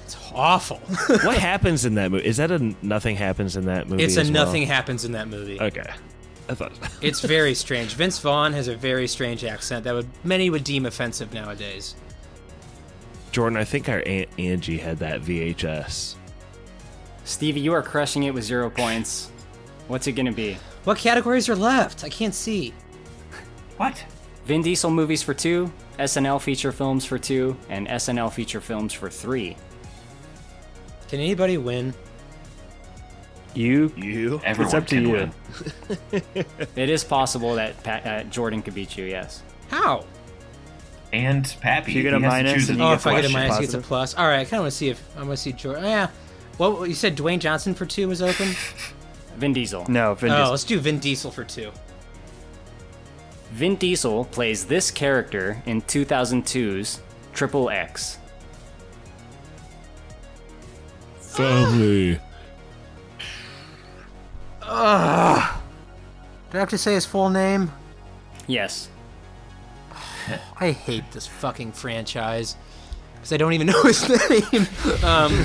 [0.05, 0.77] It's awful.
[1.25, 2.25] what happens in that movie?
[2.27, 4.05] Is that a nothing happens in that movie?
[4.05, 4.45] it's a as well?
[4.45, 5.61] nothing happens in that movie.
[5.61, 5.83] Okay,
[6.49, 6.71] I.
[7.03, 7.95] It's very strange.
[7.95, 11.95] Vince Vaughn has a very strange accent that would many would deem offensive nowadays.
[13.33, 16.15] Jordan, I think our aunt Angie had that VHS.
[17.25, 19.31] Stevie, you are crushing it with zero points.
[19.89, 20.57] What's it gonna be?
[20.85, 22.05] What categories are left?
[22.05, 22.73] I can't see.
[23.77, 24.05] What?
[24.47, 29.11] Vin Diesel movies for two, SNL feature films for two, and SNL feature films for
[29.11, 29.57] three.
[31.09, 31.93] Can anybody win?
[33.57, 33.93] You.
[33.97, 34.41] You.
[34.45, 35.31] Everyone It's up to you.
[36.77, 39.05] It is possible that Pat, uh, Jordan could beat you.
[39.07, 39.43] Yes.
[39.69, 40.05] How?
[41.13, 41.93] And Pappy.
[41.93, 43.19] If you get a has to minus and a you Oh, get if I get
[43.19, 43.33] a question.
[43.33, 44.15] minus, he gets a plus.
[44.15, 45.85] All right, I kind of want to see if I want to see Jordan.
[45.85, 46.09] Yeah.
[46.59, 48.49] Well, you said Dwayne Johnson for two was open.
[49.37, 49.87] Vin Diesel.
[49.89, 50.51] No, Vin oh, Diesel.
[50.51, 51.71] let's do Vin Diesel for two.
[53.53, 57.01] Vin Diesel plays this character in 2002's
[57.33, 58.19] Triple X.
[61.21, 62.19] Family.
[64.67, 65.61] Ugh.
[66.51, 67.73] Do I have to say his full name?
[68.47, 68.89] Yes.
[70.61, 72.57] I hate this fucking franchise
[73.15, 74.67] because I don't even know his name.
[75.05, 75.45] um,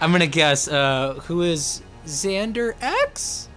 [0.00, 0.68] I'm gonna guess.
[0.68, 3.48] Uh, who is Xander X?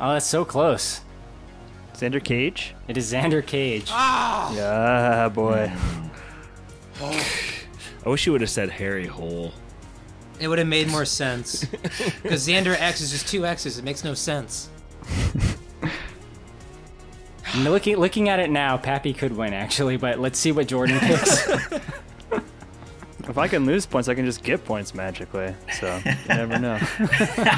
[0.00, 1.00] Oh, that's so close.
[1.94, 2.74] Xander Cage.
[2.86, 3.88] It is Xander Cage.
[3.90, 4.52] Ah!
[4.54, 5.72] Yeah, boy.
[7.02, 9.52] I wish you would have said Harry Hole.
[10.40, 11.64] It would have made more sense
[12.22, 13.78] because Xander X is just two X's.
[13.78, 14.70] It makes no sense.
[17.56, 21.48] Looking looking at it now, Pappy could win actually, but let's see what Jordan picks.
[23.28, 25.54] If I can lose points, I can just get points magically.
[25.78, 26.78] So you never know.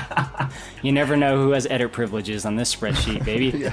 [0.82, 3.68] you never know who has edit privileges on this spreadsheet, baby.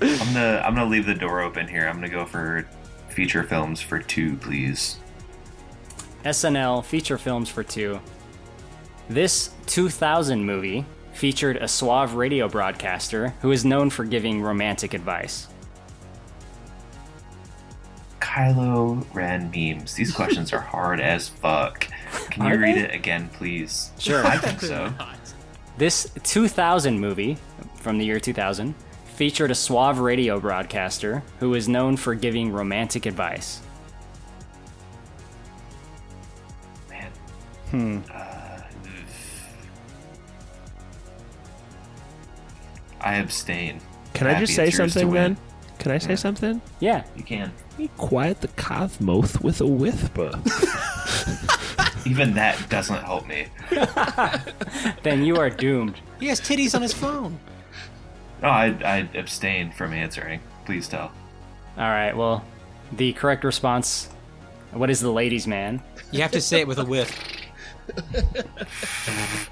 [0.00, 1.88] I'm gonna I'm gonna leave the door open here.
[1.88, 2.68] I'm gonna go for
[3.08, 4.98] feature films for two, please.
[6.24, 8.00] SNL feature films for two.
[9.08, 15.48] This 2000 movie featured a suave radio broadcaster who is known for giving romantic advice.
[18.20, 19.94] Kylo Ren memes.
[19.94, 21.88] These questions are hard as fuck.
[22.30, 22.80] Can you Are read they?
[22.84, 23.90] it again, please?
[23.98, 24.24] Sure.
[24.26, 24.92] I think so.
[25.78, 27.38] This 2000 movie
[27.76, 28.74] from the year 2000
[29.16, 33.62] featured a suave radio broadcaster who is known for giving romantic advice.
[37.72, 38.00] Hmm.
[43.00, 43.80] I abstain.
[44.12, 45.32] Can I just say it's yours to something, win.
[45.32, 45.36] man?
[45.78, 46.60] Can I say something?
[46.80, 47.04] Yeah.
[47.16, 47.50] You can.
[47.78, 50.30] Be quiet the cosmos with a whisper.
[52.06, 53.46] Even that doesn't help me.
[55.02, 55.98] then you are doomed.
[56.20, 57.40] He has titties on his phone.
[58.42, 60.40] No, I, I abstain from answering.
[60.66, 61.10] Please tell.
[61.78, 62.44] All right, well,
[62.92, 64.10] the correct response
[64.72, 65.82] what is the ladies' man?
[66.12, 67.14] You have to say it with a whiff.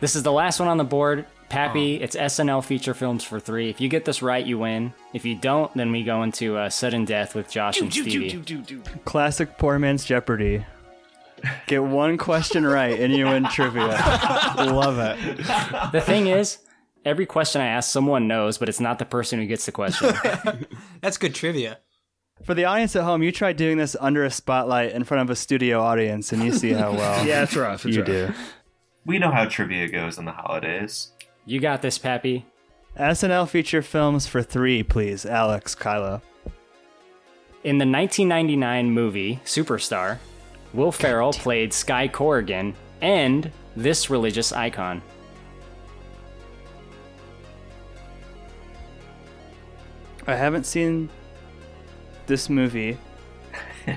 [0.00, 1.26] This is the last one on the board.
[1.50, 3.68] Pappy, it's SNL feature films for three.
[3.68, 4.94] If you get this right, you win.
[5.12, 8.40] If you don't, then we go into uh, sudden death with Josh and Stevie.
[9.04, 10.64] Classic poor man's Jeopardy.
[11.66, 13.88] Get one question right and you win trivia.
[14.58, 15.36] Love it.
[15.92, 16.58] The thing is,
[17.04, 20.14] every question I ask, someone knows, but it's not the person who gets the question.
[21.00, 21.78] That's good trivia.
[22.44, 25.30] For the audience at home, you try doing this under a spotlight in front of
[25.30, 28.06] a studio audience and you see how well Yeah, it's rough, it's you rough.
[28.06, 28.32] do.
[29.04, 31.12] We know how trivia goes in the holidays.
[31.44, 32.46] You got this, Pappy.
[32.98, 35.24] SNL feature films for three, please.
[35.24, 36.22] Alex, Kylo.
[37.62, 40.18] In the 1999 movie Superstar,
[40.72, 45.02] Will Ferrell played Sky Corrigan and this religious icon.
[50.26, 51.10] I haven't seen
[52.26, 52.98] this movie.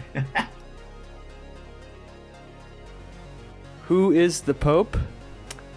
[3.88, 4.98] Who is the Pope?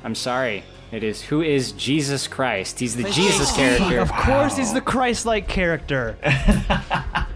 [0.05, 0.65] I'm sorry.
[0.93, 2.79] It is who is Jesus Christ?
[2.79, 3.99] He's the Jesus character.
[3.99, 6.17] Of course, he's the Christ-like character.
[6.25, 7.27] I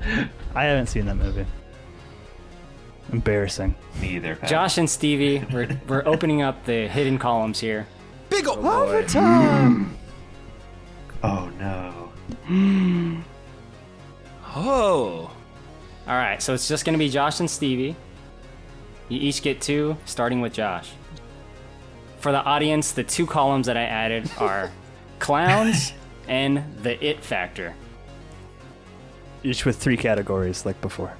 [0.54, 1.44] haven't seen that movie.
[3.12, 3.74] Embarrassing.
[4.00, 4.36] Me either.
[4.36, 4.48] Pat.
[4.48, 7.88] Josh and Stevie, we're, we're opening up the hidden columns here.
[8.28, 9.96] Big ol' oh, Overtime.
[11.22, 13.20] Oh no.
[14.55, 15.31] Oh.
[16.06, 17.94] All right, so it's just going to be Josh and Stevie.
[19.09, 20.90] You each get two, starting with Josh.
[22.18, 24.70] For the audience, the two columns that I added are
[25.18, 25.93] clowns
[26.28, 27.74] and the it factor.
[29.43, 31.12] Each with three categories, like before.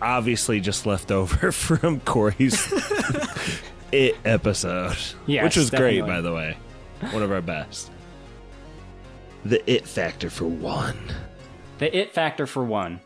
[0.00, 2.72] Obviously, just left over from Corey's
[3.92, 4.96] it episode,
[5.26, 6.56] Yes, which was great, by the way.
[7.10, 7.90] One of our best.
[9.44, 10.96] The it factor for one.
[11.82, 13.00] The it factor for one.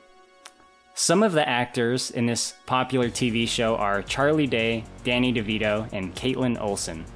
[0.93, 6.15] Some of the actors in this popular TV show are Charlie Day, Danny DeVito, and
[6.15, 7.07] Kaitlin Olson.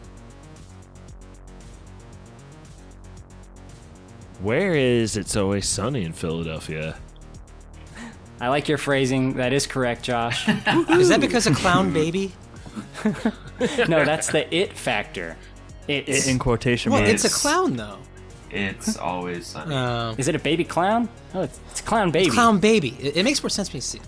[4.40, 6.96] Where is It's Always Sunny in Philadelphia?
[8.40, 9.34] I like your phrasing.
[9.34, 10.48] That is correct, Josh.
[10.88, 12.32] Is that because of Clown Baby?
[13.86, 15.36] no, that's the it factor.
[15.88, 17.02] It's in quotation marks.
[17.02, 17.98] Well, it's a clown though.
[18.50, 19.74] It's always sunny.
[19.74, 21.08] Uh, Is it a baby clown?
[21.34, 22.26] Oh, it's, it's a clown baby.
[22.26, 22.96] It's Clown Baby.
[23.00, 23.80] It, it makes more sense to me.
[23.80, 24.00] to See.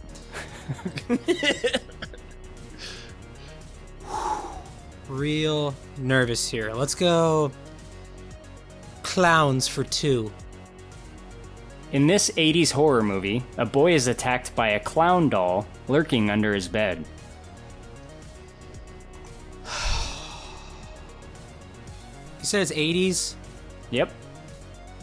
[5.09, 6.73] Real nervous here.
[6.73, 7.53] Let's go.
[9.03, 10.33] Clowns for two.
[11.93, 16.55] In this 80s horror movie, a boy is attacked by a clown doll lurking under
[16.55, 17.05] his bed.
[22.41, 23.35] You said it's 80s.
[23.91, 24.11] Yep.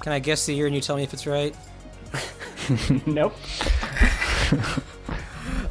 [0.02, 1.56] Can I guess the year and you tell me if it's right?
[3.06, 3.36] nope.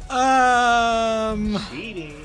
[0.09, 1.59] Um.
[1.69, 2.15] Cheating.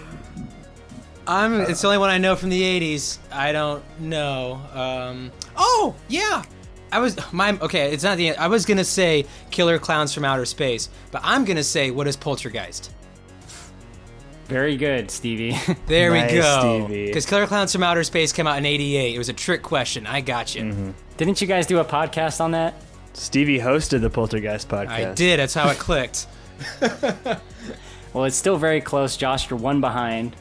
[1.26, 1.60] I'm.
[1.60, 3.18] It's the only one I know from the '80s.
[3.30, 4.60] I don't know.
[4.72, 5.30] Um.
[5.56, 6.42] Oh yeah.
[6.92, 7.92] I was my okay.
[7.92, 8.36] It's not the.
[8.36, 12.16] I was gonna say Killer Clowns from Outer Space, but I'm gonna say what is
[12.16, 12.90] Poltergeist?
[14.46, 15.56] Very good, Stevie.
[15.86, 16.84] There Nice, we go.
[16.86, 17.06] Stevie.
[17.06, 19.14] Because Killer Clowns from Outer Space came out in '88.
[19.14, 20.06] It was a trick question.
[20.06, 20.62] I got you.
[20.64, 20.90] Mm-hmm.
[21.16, 22.74] Didn't you guys do a podcast on that?
[23.14, 24.88] Stevie hosted the Poltergeist podcast.
[25.10, 25.38] I did.
[25.38, 26.26] That's how it clicked.
[28.12, 29.16] Well, it's still very close.
[29.16, 30.36] Josh, you're one behind.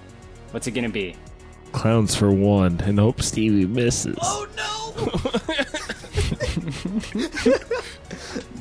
[0.52, 1.16] What's it going to be?
[1.72, 4.16] Clowns for one, and hope Stevie misses.
[4.22, 4.94] Oh no!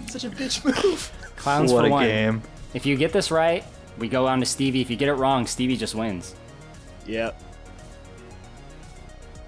[0.09, 1.13] Such a bitch move.
[1.37, 2.07] Clowns What for a one.
[2.07, 2.43] game.
[2.73, 3.65] If you get this right,
[3.99, 4.81] we go on to Stevie.
[4.81, 6.35] If you get it wrong, Stevie just wins.
[7.07, 7.41] Yep.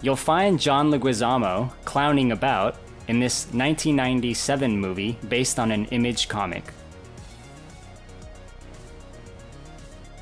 [0.03, 2.77] You'll find John Leguizamo clowning about
[3.09, 6.65] in this 1997 movie based on an image comic.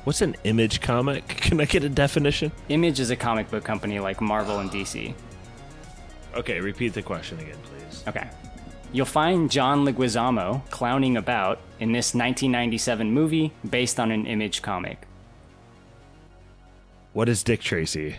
[0.03, 1.27] What's an image comic?
[1.27, 2.51] Can I get a definition?
[2.69, 5.13] Image is a comic book company like Marvel and DC.
[6.35, 8.03] Okay, repeat the question again, please.
[8.07, 8.27] Okay.
[8.93, 15.07] You'll find John Leguizamo clowning about in this 1997 movie based on an image comic.
[17.11, 18.17] What is Dick Tracy?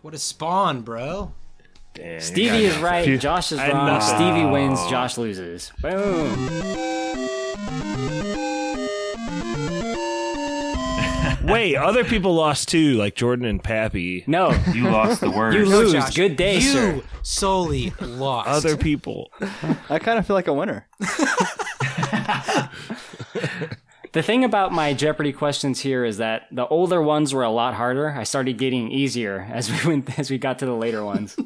[0.00, 1.32] What is spawn, bro.
[1.92, 4.00] Damn, Stevie is right, Josh is wrong.
[4.00, 5.70] Stevie wins, Josh loses.
[5.82, 7.28] Boom.
[11.52, 14.24] Wait, other people lost too, like Jordan and Pappy.
[14.26, 14.50] No.
[14.72, 15.54] You lost the word.
[15.54, 15.92] You lose.
[15.92, 17.02] Josh, Good day, you sir.
[17.22, 18.48] solely lost.
[18.48, 19.30] Other people.
[19.88, 20.86] I kind of feel like a winner.
[24.12, 27.74] The thing about my Jeopardy questions here is that the older ones were a lot
[27.74, 28.10] harder.
[28.10, 31.36] I started getting easier as we went as we got to the later ones.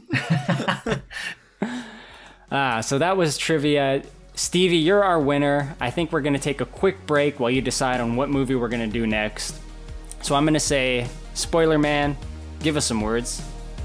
[2.50, 4.02] ah, so that was trivia.
[4.34, 5.76] Stevie, you're our winner.
[5.78, 8.54] I think we're going to take a quick break while you decide on what movie
[8.54, 9.60] we're going to do next.
[10.24, 12.16] So I'm going to say, Spoiler Man,
[12.60, 13.42] give us some words.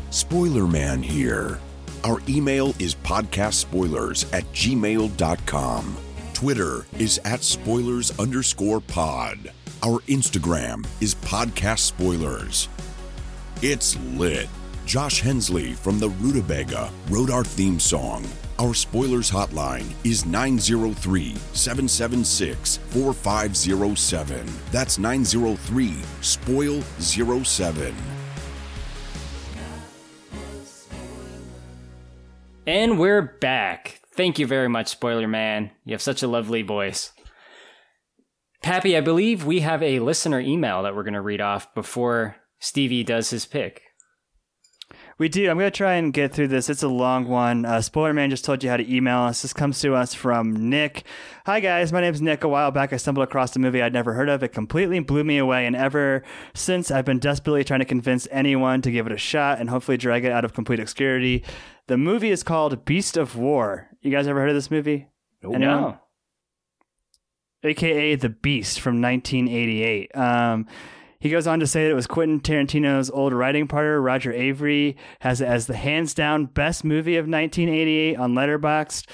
[0.10, 1.60] Spoiler Man here.
[2.06, 5.98] Our email is podcastspoilers at gmail.com.
[6.34, 9.52] Twitter is at spoilers underscore pod.
[9.84, 12.70] Our Instagram is podcast spoilers.
[13.62, 14.48] It's lit.
[14.86, 18.26] Josh Hensley from the Rutabaga wrote our theme song.
[18.60, 24.46] Our spoilers hotline is 903 776 4507.
[24.70, 27.96] That's 903 Spoil 07.
[32.68, 34.02] And we're back.
[34.14, 35.72] Thank you very much, Spoiler Man.
[35.86, 37.14] You have such a lovely voice.
[38.62, 42.36] Pappy, I believe we have a listener email that we're going to read off before
[42.60, 43.84] Stevie does his pick.
[45.20, 45.50] We do.
[45.50, 46.70] I'm going to try and get through this.
[46.70, 47.66] It's a long one.
[47.66, 49.42] Uh, Spoiler Man just told you how to email us.
[49.42, 51.04] This comes to us from Nick.
[51.46, 51.92] Hi, guys.
[51.92, 52.46] My name's Nick.
[52.46, 54.44] A while back, I stumbled across a movie I'd never heard of.
[54.44, 55.66] It completely blew me away.
[55.66, 56.24] And ever
[56.54, 59.98] since, I've been desperately trying to convince anyone to give it a shot and hopefully
[59.98, 61.44] drag it out of complete obscurity.
[61.88, 63.90] The movie is called Beast of War.
[64.02, 65.10] You guys ever heard of this movie?
[65.44, 65.62] Anyone?
[65.62, 65.98] No.
[67.66, 70.16] aka The Beast from 1988.
[70.16, 70.66] Um,
[71.20, 74.96] he goes on to say that it was Quentin Tarantino's old writing partner, Roger Avary,
[75.20, 79.06] has it as the hands down best movie of 1988 on Letterboxd.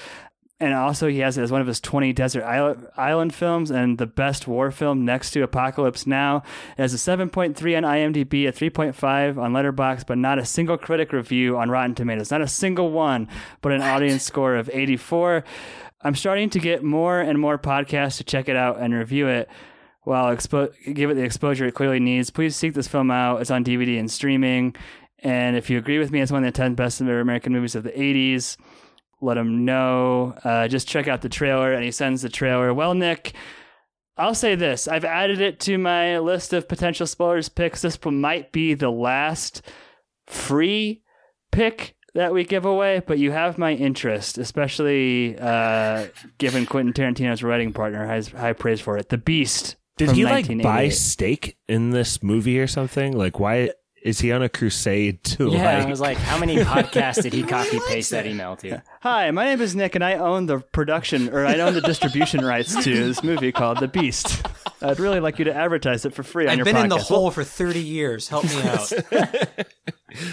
[0.58, 3.98] and also he has it as one of his 20 desert island, island films and
[3.98, 6.42] the best war film next to Apocalypse Now.
[6.78, 11.12] It has a 7.3 on IMDb, a 3.5 on Letterboxd, but not a single critic
[11.12, 12.30] review on Rotten Tomatoes.
[12.30, 13.28] Not a single one,
[13.60, 15.44] but an audience score of 84.
[16.02, 19.50] I'm starting to get more and more podcasts to check it out and review it.
[20.06, 23.40] While expo- give it the exposure it clearly needs, please seek this film out.
[23.40, 24.76] It's on DVD and streaming.
[25.18, 27.82] And if you agree with me, it's one of the 10 best American movies of
[27.82, 28.56] the 80s
[29.20, 30.34] let him know.
[30.44, 31.72] Uh, just check out the trailer.
[31.72, 32.72] And he sends the trailer.
[32.72, 33.34] Well, Nick,
[34.16, 37.82] I'll say this I've added it to my list of potential spoilers picks.
[37.82, 39.62] This might be the last
[40.26, 41.02] free
[41.50, 46.06] pick that we give away, but you have my interest, especially uh,
[46.38, 49.10] given Quentin Tarantino's writing partner has high praise for it.
[49.10, 49.76] The Beast.
[49.96, 50.54] Did from he like buy
[50.88, 50.90] 1988.
[50.90, 53.16] steak in this movie or something?
[53.16, 53.70] Like, why
[54.02, 55.86] is he on a crusade to Yeah, like?
[55.86, 58.82] I was like, how many podcasts did he copy paste that email to?
[59.00, 62.44] Hi, my name is Nick, and I own the production, or I own the distribution
[62.44, 64.46] rights to this movie called The Beast.
[64.82, 66.96] I'd really like you to advertise it for free on I've your been in the
[66.96, 67.08] podcast.
[67.08, 68.28] hole for 30 years.
[68.28, 68.92] Help me out.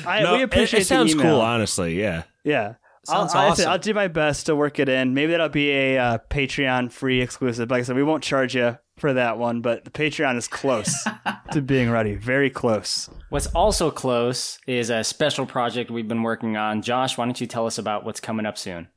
[0.05, 1.33] I, No, we appreciate it, it sounds the email.
[1.35, 1.99] cool, honestly.
[1.99, 2.23] Yeah.
[2.43, 2.73] Yeah.
[3.05, 3.69] Sounds I'll, awesome.
[3.69, 5.13] I'll do my best to work it in.
[5.13, 7.69] Maybe that'll be a uh, Patreon free exclusive.
[7.71, 10.95] Like I said, we won't charge you for that one, but the Patreon is close
[11.51, 12.15] to being ready.
[12.15, 13.09] Very close.
[13.27, 16.81] What's also close is a special project we've been working on.
[16.81, 18.87] Josh, why don't you tell us about what's coming up soon?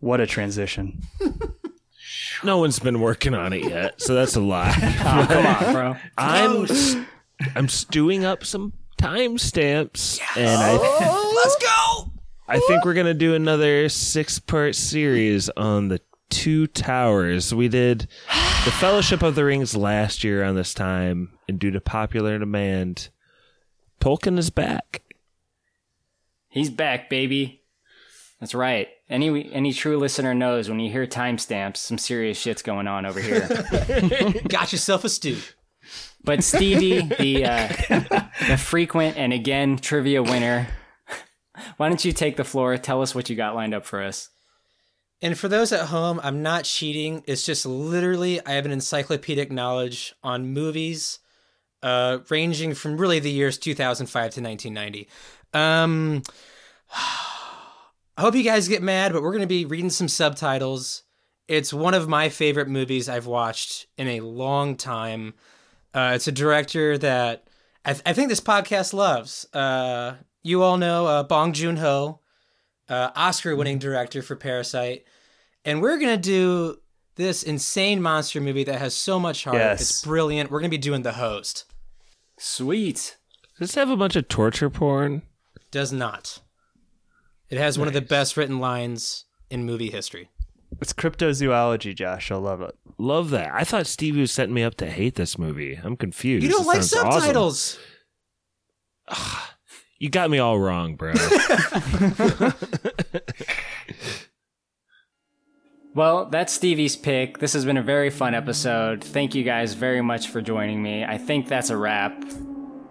[0.00, 1.02] What a transition.
[2.44, 4.74] No one's been working on it yet, so that's a lie.
[5.04, 5.96] Oh, come on, bro.
[6.18, 7.06] I'm
[7.54, 12.12] I'm stewing up some timestamps, and I oh, Let's go.
[12.48, 16.00] I think we're gonna do another six part series on the
[16.32, 17.54] two towers.
[17.54, 18.08] We did
[18.64, 23.10] the Fellowship of the Rings last year on this time, and due to popular demand,
[24.00, 25.02] Tolkien is back.
[26.48, 27.62] He's back, baby.
[28.40, 28.88] That's right.
[29.08, 33.20] Any any true listener knows when you hear timestamps, some serious shit's going on over
[33.20, 33.46] here.
[34.48, 35.38] Got yourself a stew.
[36.24, 37.68] But Stevie, the uh,
[38.48, 40.68] the frequent and again trivia winner,
[41.76, 42.76] why don't you take the floor?
[42.78, 44.30] Tell us what you got lined up for us.
[45.22, 47.22] And for those at home, I'm not cheating.
[47.28, 51.20] It's just literally I have an encyclopedic knowledge on movies,
[51.80, 55.08] uh, ranging from really the years 2005 to 1990.
[55.54, 56.22] Um,
[58.16, 61.04] I hope you guys get mad, but we're gonna be reading some subtitles.
[61.46, 65.34] It's one of my favorite movies I've watched in a long time.
[65.94, 67.46] Uh, it's a director that
[67.84, 69.46] I, th- I think this podcast loves.
[69.52, 72.20] Uh, you all know uh, Bong Joon Ho,
[72.88, 75.04] uh, Oscar-winning director for Parasite,
[75.64, 76.78] and we're gonna do
[77.16, 79.56] this insane monster movie that has so much heart.
[79.56, 79.80] Yes.
[79.82, 80.50] It's brilliant.
[80.50, 81.64] We're gonna be doing the host.
[82.38, 83.16] Sweet.
[83.58, 85.22] Does this have a bunch of torture porn?
[85.70, 86.40] Does not.
[87.50, 90.30] It has one of the best written lines in movie history.
[90.80, 92.30] It's cryptozoology, Josh.
[92.30, 92.74] I'll love it.
[92.96, 93.50] Love that.
[93.52, 95.78] I thought Stevie was setting me up to hate this movie.
[95.82, 96.44] I'm confused.
[96.44, 97.20] You don't This like sounds awesome.
[97.20, 97.78] subtitles.
[99.98, 101.12] You got me all wrong, bro.
[105.94, 107.36] Well, that's Stevie's pick.
[107.38, 109.04] This has been a very fun episode.
[109.04, 111.04] Thank you guys very much for joining me.
[111.04, 112.24] I think that's a wrap.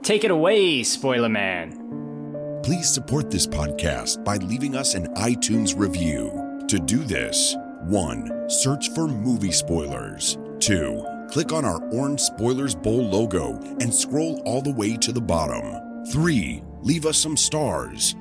[0.03, 2.61] Take it away, Spoiler Man.
[2.63, 6.63] Please support this podcast by leaving us an iTunes review.
[6.67, 7.55] To do this,
[7.85, 8.47] 1.
[8.47, 10.37] Search for movie spoilers.
[10.59, 11.27] 2.
[11.31, 16.05] Click on our orange Spoilers Bowl logo and scroll all the way to the bottom.
[16.05, 16.63] 3.
[16.83, 18.15] Leave us some stars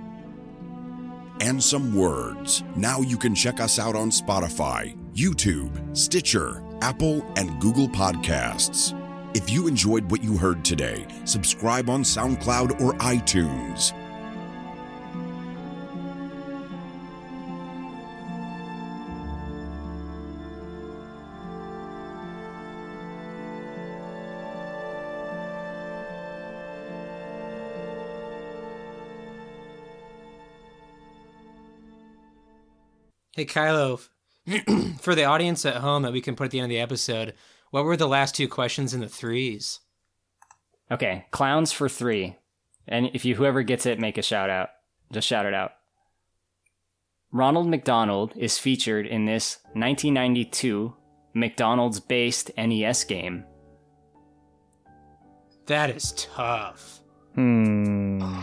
[1.41, 2.63] and some words.
[2.77, 8.97] Now you can check us out on Spotify, YouTube, Stitcher, Apple, and Google Podcasts.
[9.35, 13.93] If you enjoyed what you heard today, subscribe on SoundCloud or iTunes.
[33.37, 34.09] Hey, Kylo,
[35.01, 37.35] for the audience at home that we can put at the end of the episode,
[37.71, 39.79] what were the last two questions in the threes?
[40.91, 42.37] Okay, clowns for three.
[42.89, 44.71] And if you whoever gets it, make a shout out.
[45.13, 45.73] Just shout it out.
[47.31, 50.93] Ronald McDonald is featured in this 1992
[51.33, 53.45] McDonald's based NES game.
[55.67, 57.01] That is tough.
[57.37, 58.43] Hmm.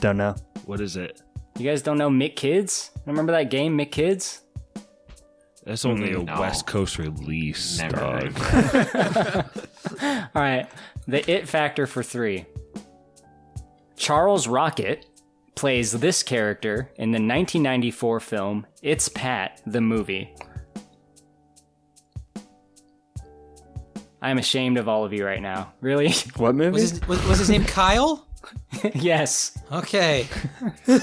[0.00, 0.34] Don't know.
[0.66, 1.22] what is it?
[1.58, 2.30] You guys don't know M.C.
[2.30, 2.90] Kids?
[3.06, 3.90] Remember that game, M.C.
[3.90, 4.42] Kids?
[5.64, 6.40] That's only a Mm, no.
[6.40, 8.34] West Coast release, Never dog.
[10.34, 10.66] All right,
[11.06, 12.46] the it factor for three.
[13.96, 15.06] Charles Rocket
[15.54, 20.34] plays this character in the 1994 film It's Pat, the movie.
[24.20, 25.72] I am ashamed of all of you right now.
[25.80, 26.12] Really?
[26.36, 26.70] What movie?
[26.70, 28.26] Was his, was, was his name Kyle?
[28.94, 29.58] yes.
[29.70, 30.26] Okay.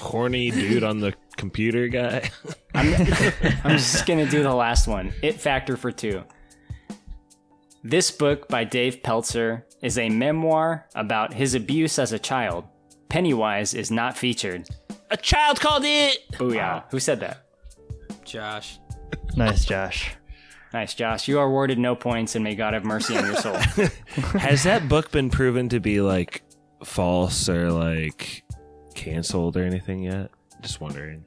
[0.00, 2.30] Horny dude on the computer guy.
[2.74, 2.94] I'm,
[3.64, 6.22] I'm just going to do the last one It Factor for Two.
[7.82, 12.64] This book by Dave Pelzer is a memoir about his abuse as a child.
[13.08, 14.68] Pennywise is not featured.
[15.10, 16.18] A child called it.
[16.32, 16.84] Booyah.
[16.90, 17.46] Who said that?
[18.24, 18.80] Josh.
[19.36, 20.16] Nice, Josh.
[20.72, 21.28] Nice, Josh.
[21.28, 23.54] You are awarded no points, and may God have mercy on your soul.
[24.38, 26.42] Has that book been proven to be like
[26.84, 28.44] false or like
[28.94, 30.30] canceled or anything yet?
[30.60, 31.24] Just wondering.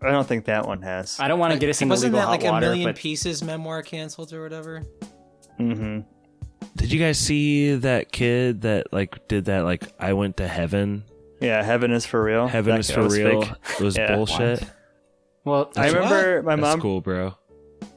[0.00, 1.18] I don't think that one has.
[1.18, 2.88] I don't want to get us into Wasn't legal that like hot a water, million
[2.88, 4.82] but pieces memoir canceled or whatever?
[5.58, 6.00] Mm-hmm.
[6.76, 11.02] Did you guys see that kid that like did that like I went to heaven?
[11.40, 12.46] Yeah, heaven is for real.
[12.46, 13.42] Heaven That is for real.
[13.42, 13.52] fake.
[13.78, 14.14] It was Yeah.
[14.14, 14.62] bullshit.
[15.44, 16.80] well, I remember my That's mom.
[16.80, 17.34] cool, bro.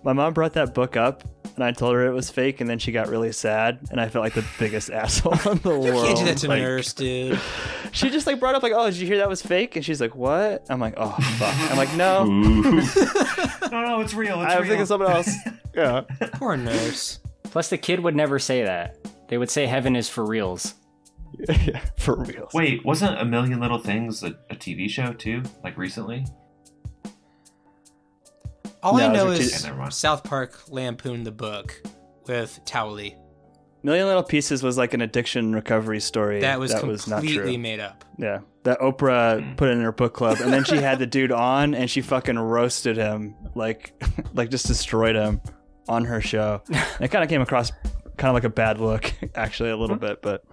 [0.04, 1.24] My mom brought that book up,
[1.56, 4.10] and I told her it was fake, and then she got really sad, and I
[4.10, 6.06] felt like the biggest asshole in the You world.
[6.08, 7.40] can't do that to Like, nurse, dude.
[7.94, 10.00] She just like brought up like, "Oh, did you hear that was fake?" And she's
[10.00, 14.42] like, "What?" I'm like, "Oh, fuck." I'm like, "No." no, no, it's real.
[14.42, 14.70] It's I was real.
[14.70, 15.30] thinking something else.
[15.76, 16.02] Yeah.
[16.34, 17.20] Poor nurse.
[17.44, 18.98] Plus, the kid would never say that.
[19.28, 20.76] They would say heaven is for reals.
[21.50, 22.48] yeah, for real.
[22.54, 25.44] Wait, wasn't A Million Little Things a, a TV show too?
[25.64, 26.26] Like recently?
[28.84, 29.94] All I know it was a is kid- Yeah, never mind.
[29.94, 31.82] South Park lampooned the book
[32.28, 33.16] with Towelie.
[33.84, 36.42] Million Little Pieces was like an addiction recovery story.
[36.42, 37.62] That was that was not completely true.
[37.62, 38.06] made up.
[38.18, 41.74] Yeah, that Oprah put in her book club, and then she had the dude on,
[41.74, 43.94] and she fucking roasted him, like,
[44.34, 45.42] like just destroyed him
[45.88, 46.62] on her show.
[46.68, 47.72] And it kind of came across
[48.18, 50.06] kind of like a bad look, actually, a little hmm.
[50.06, 50.44] bit, but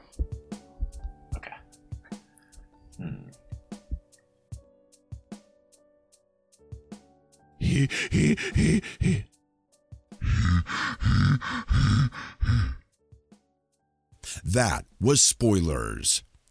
[14.44, 16.22] That was Spoilers.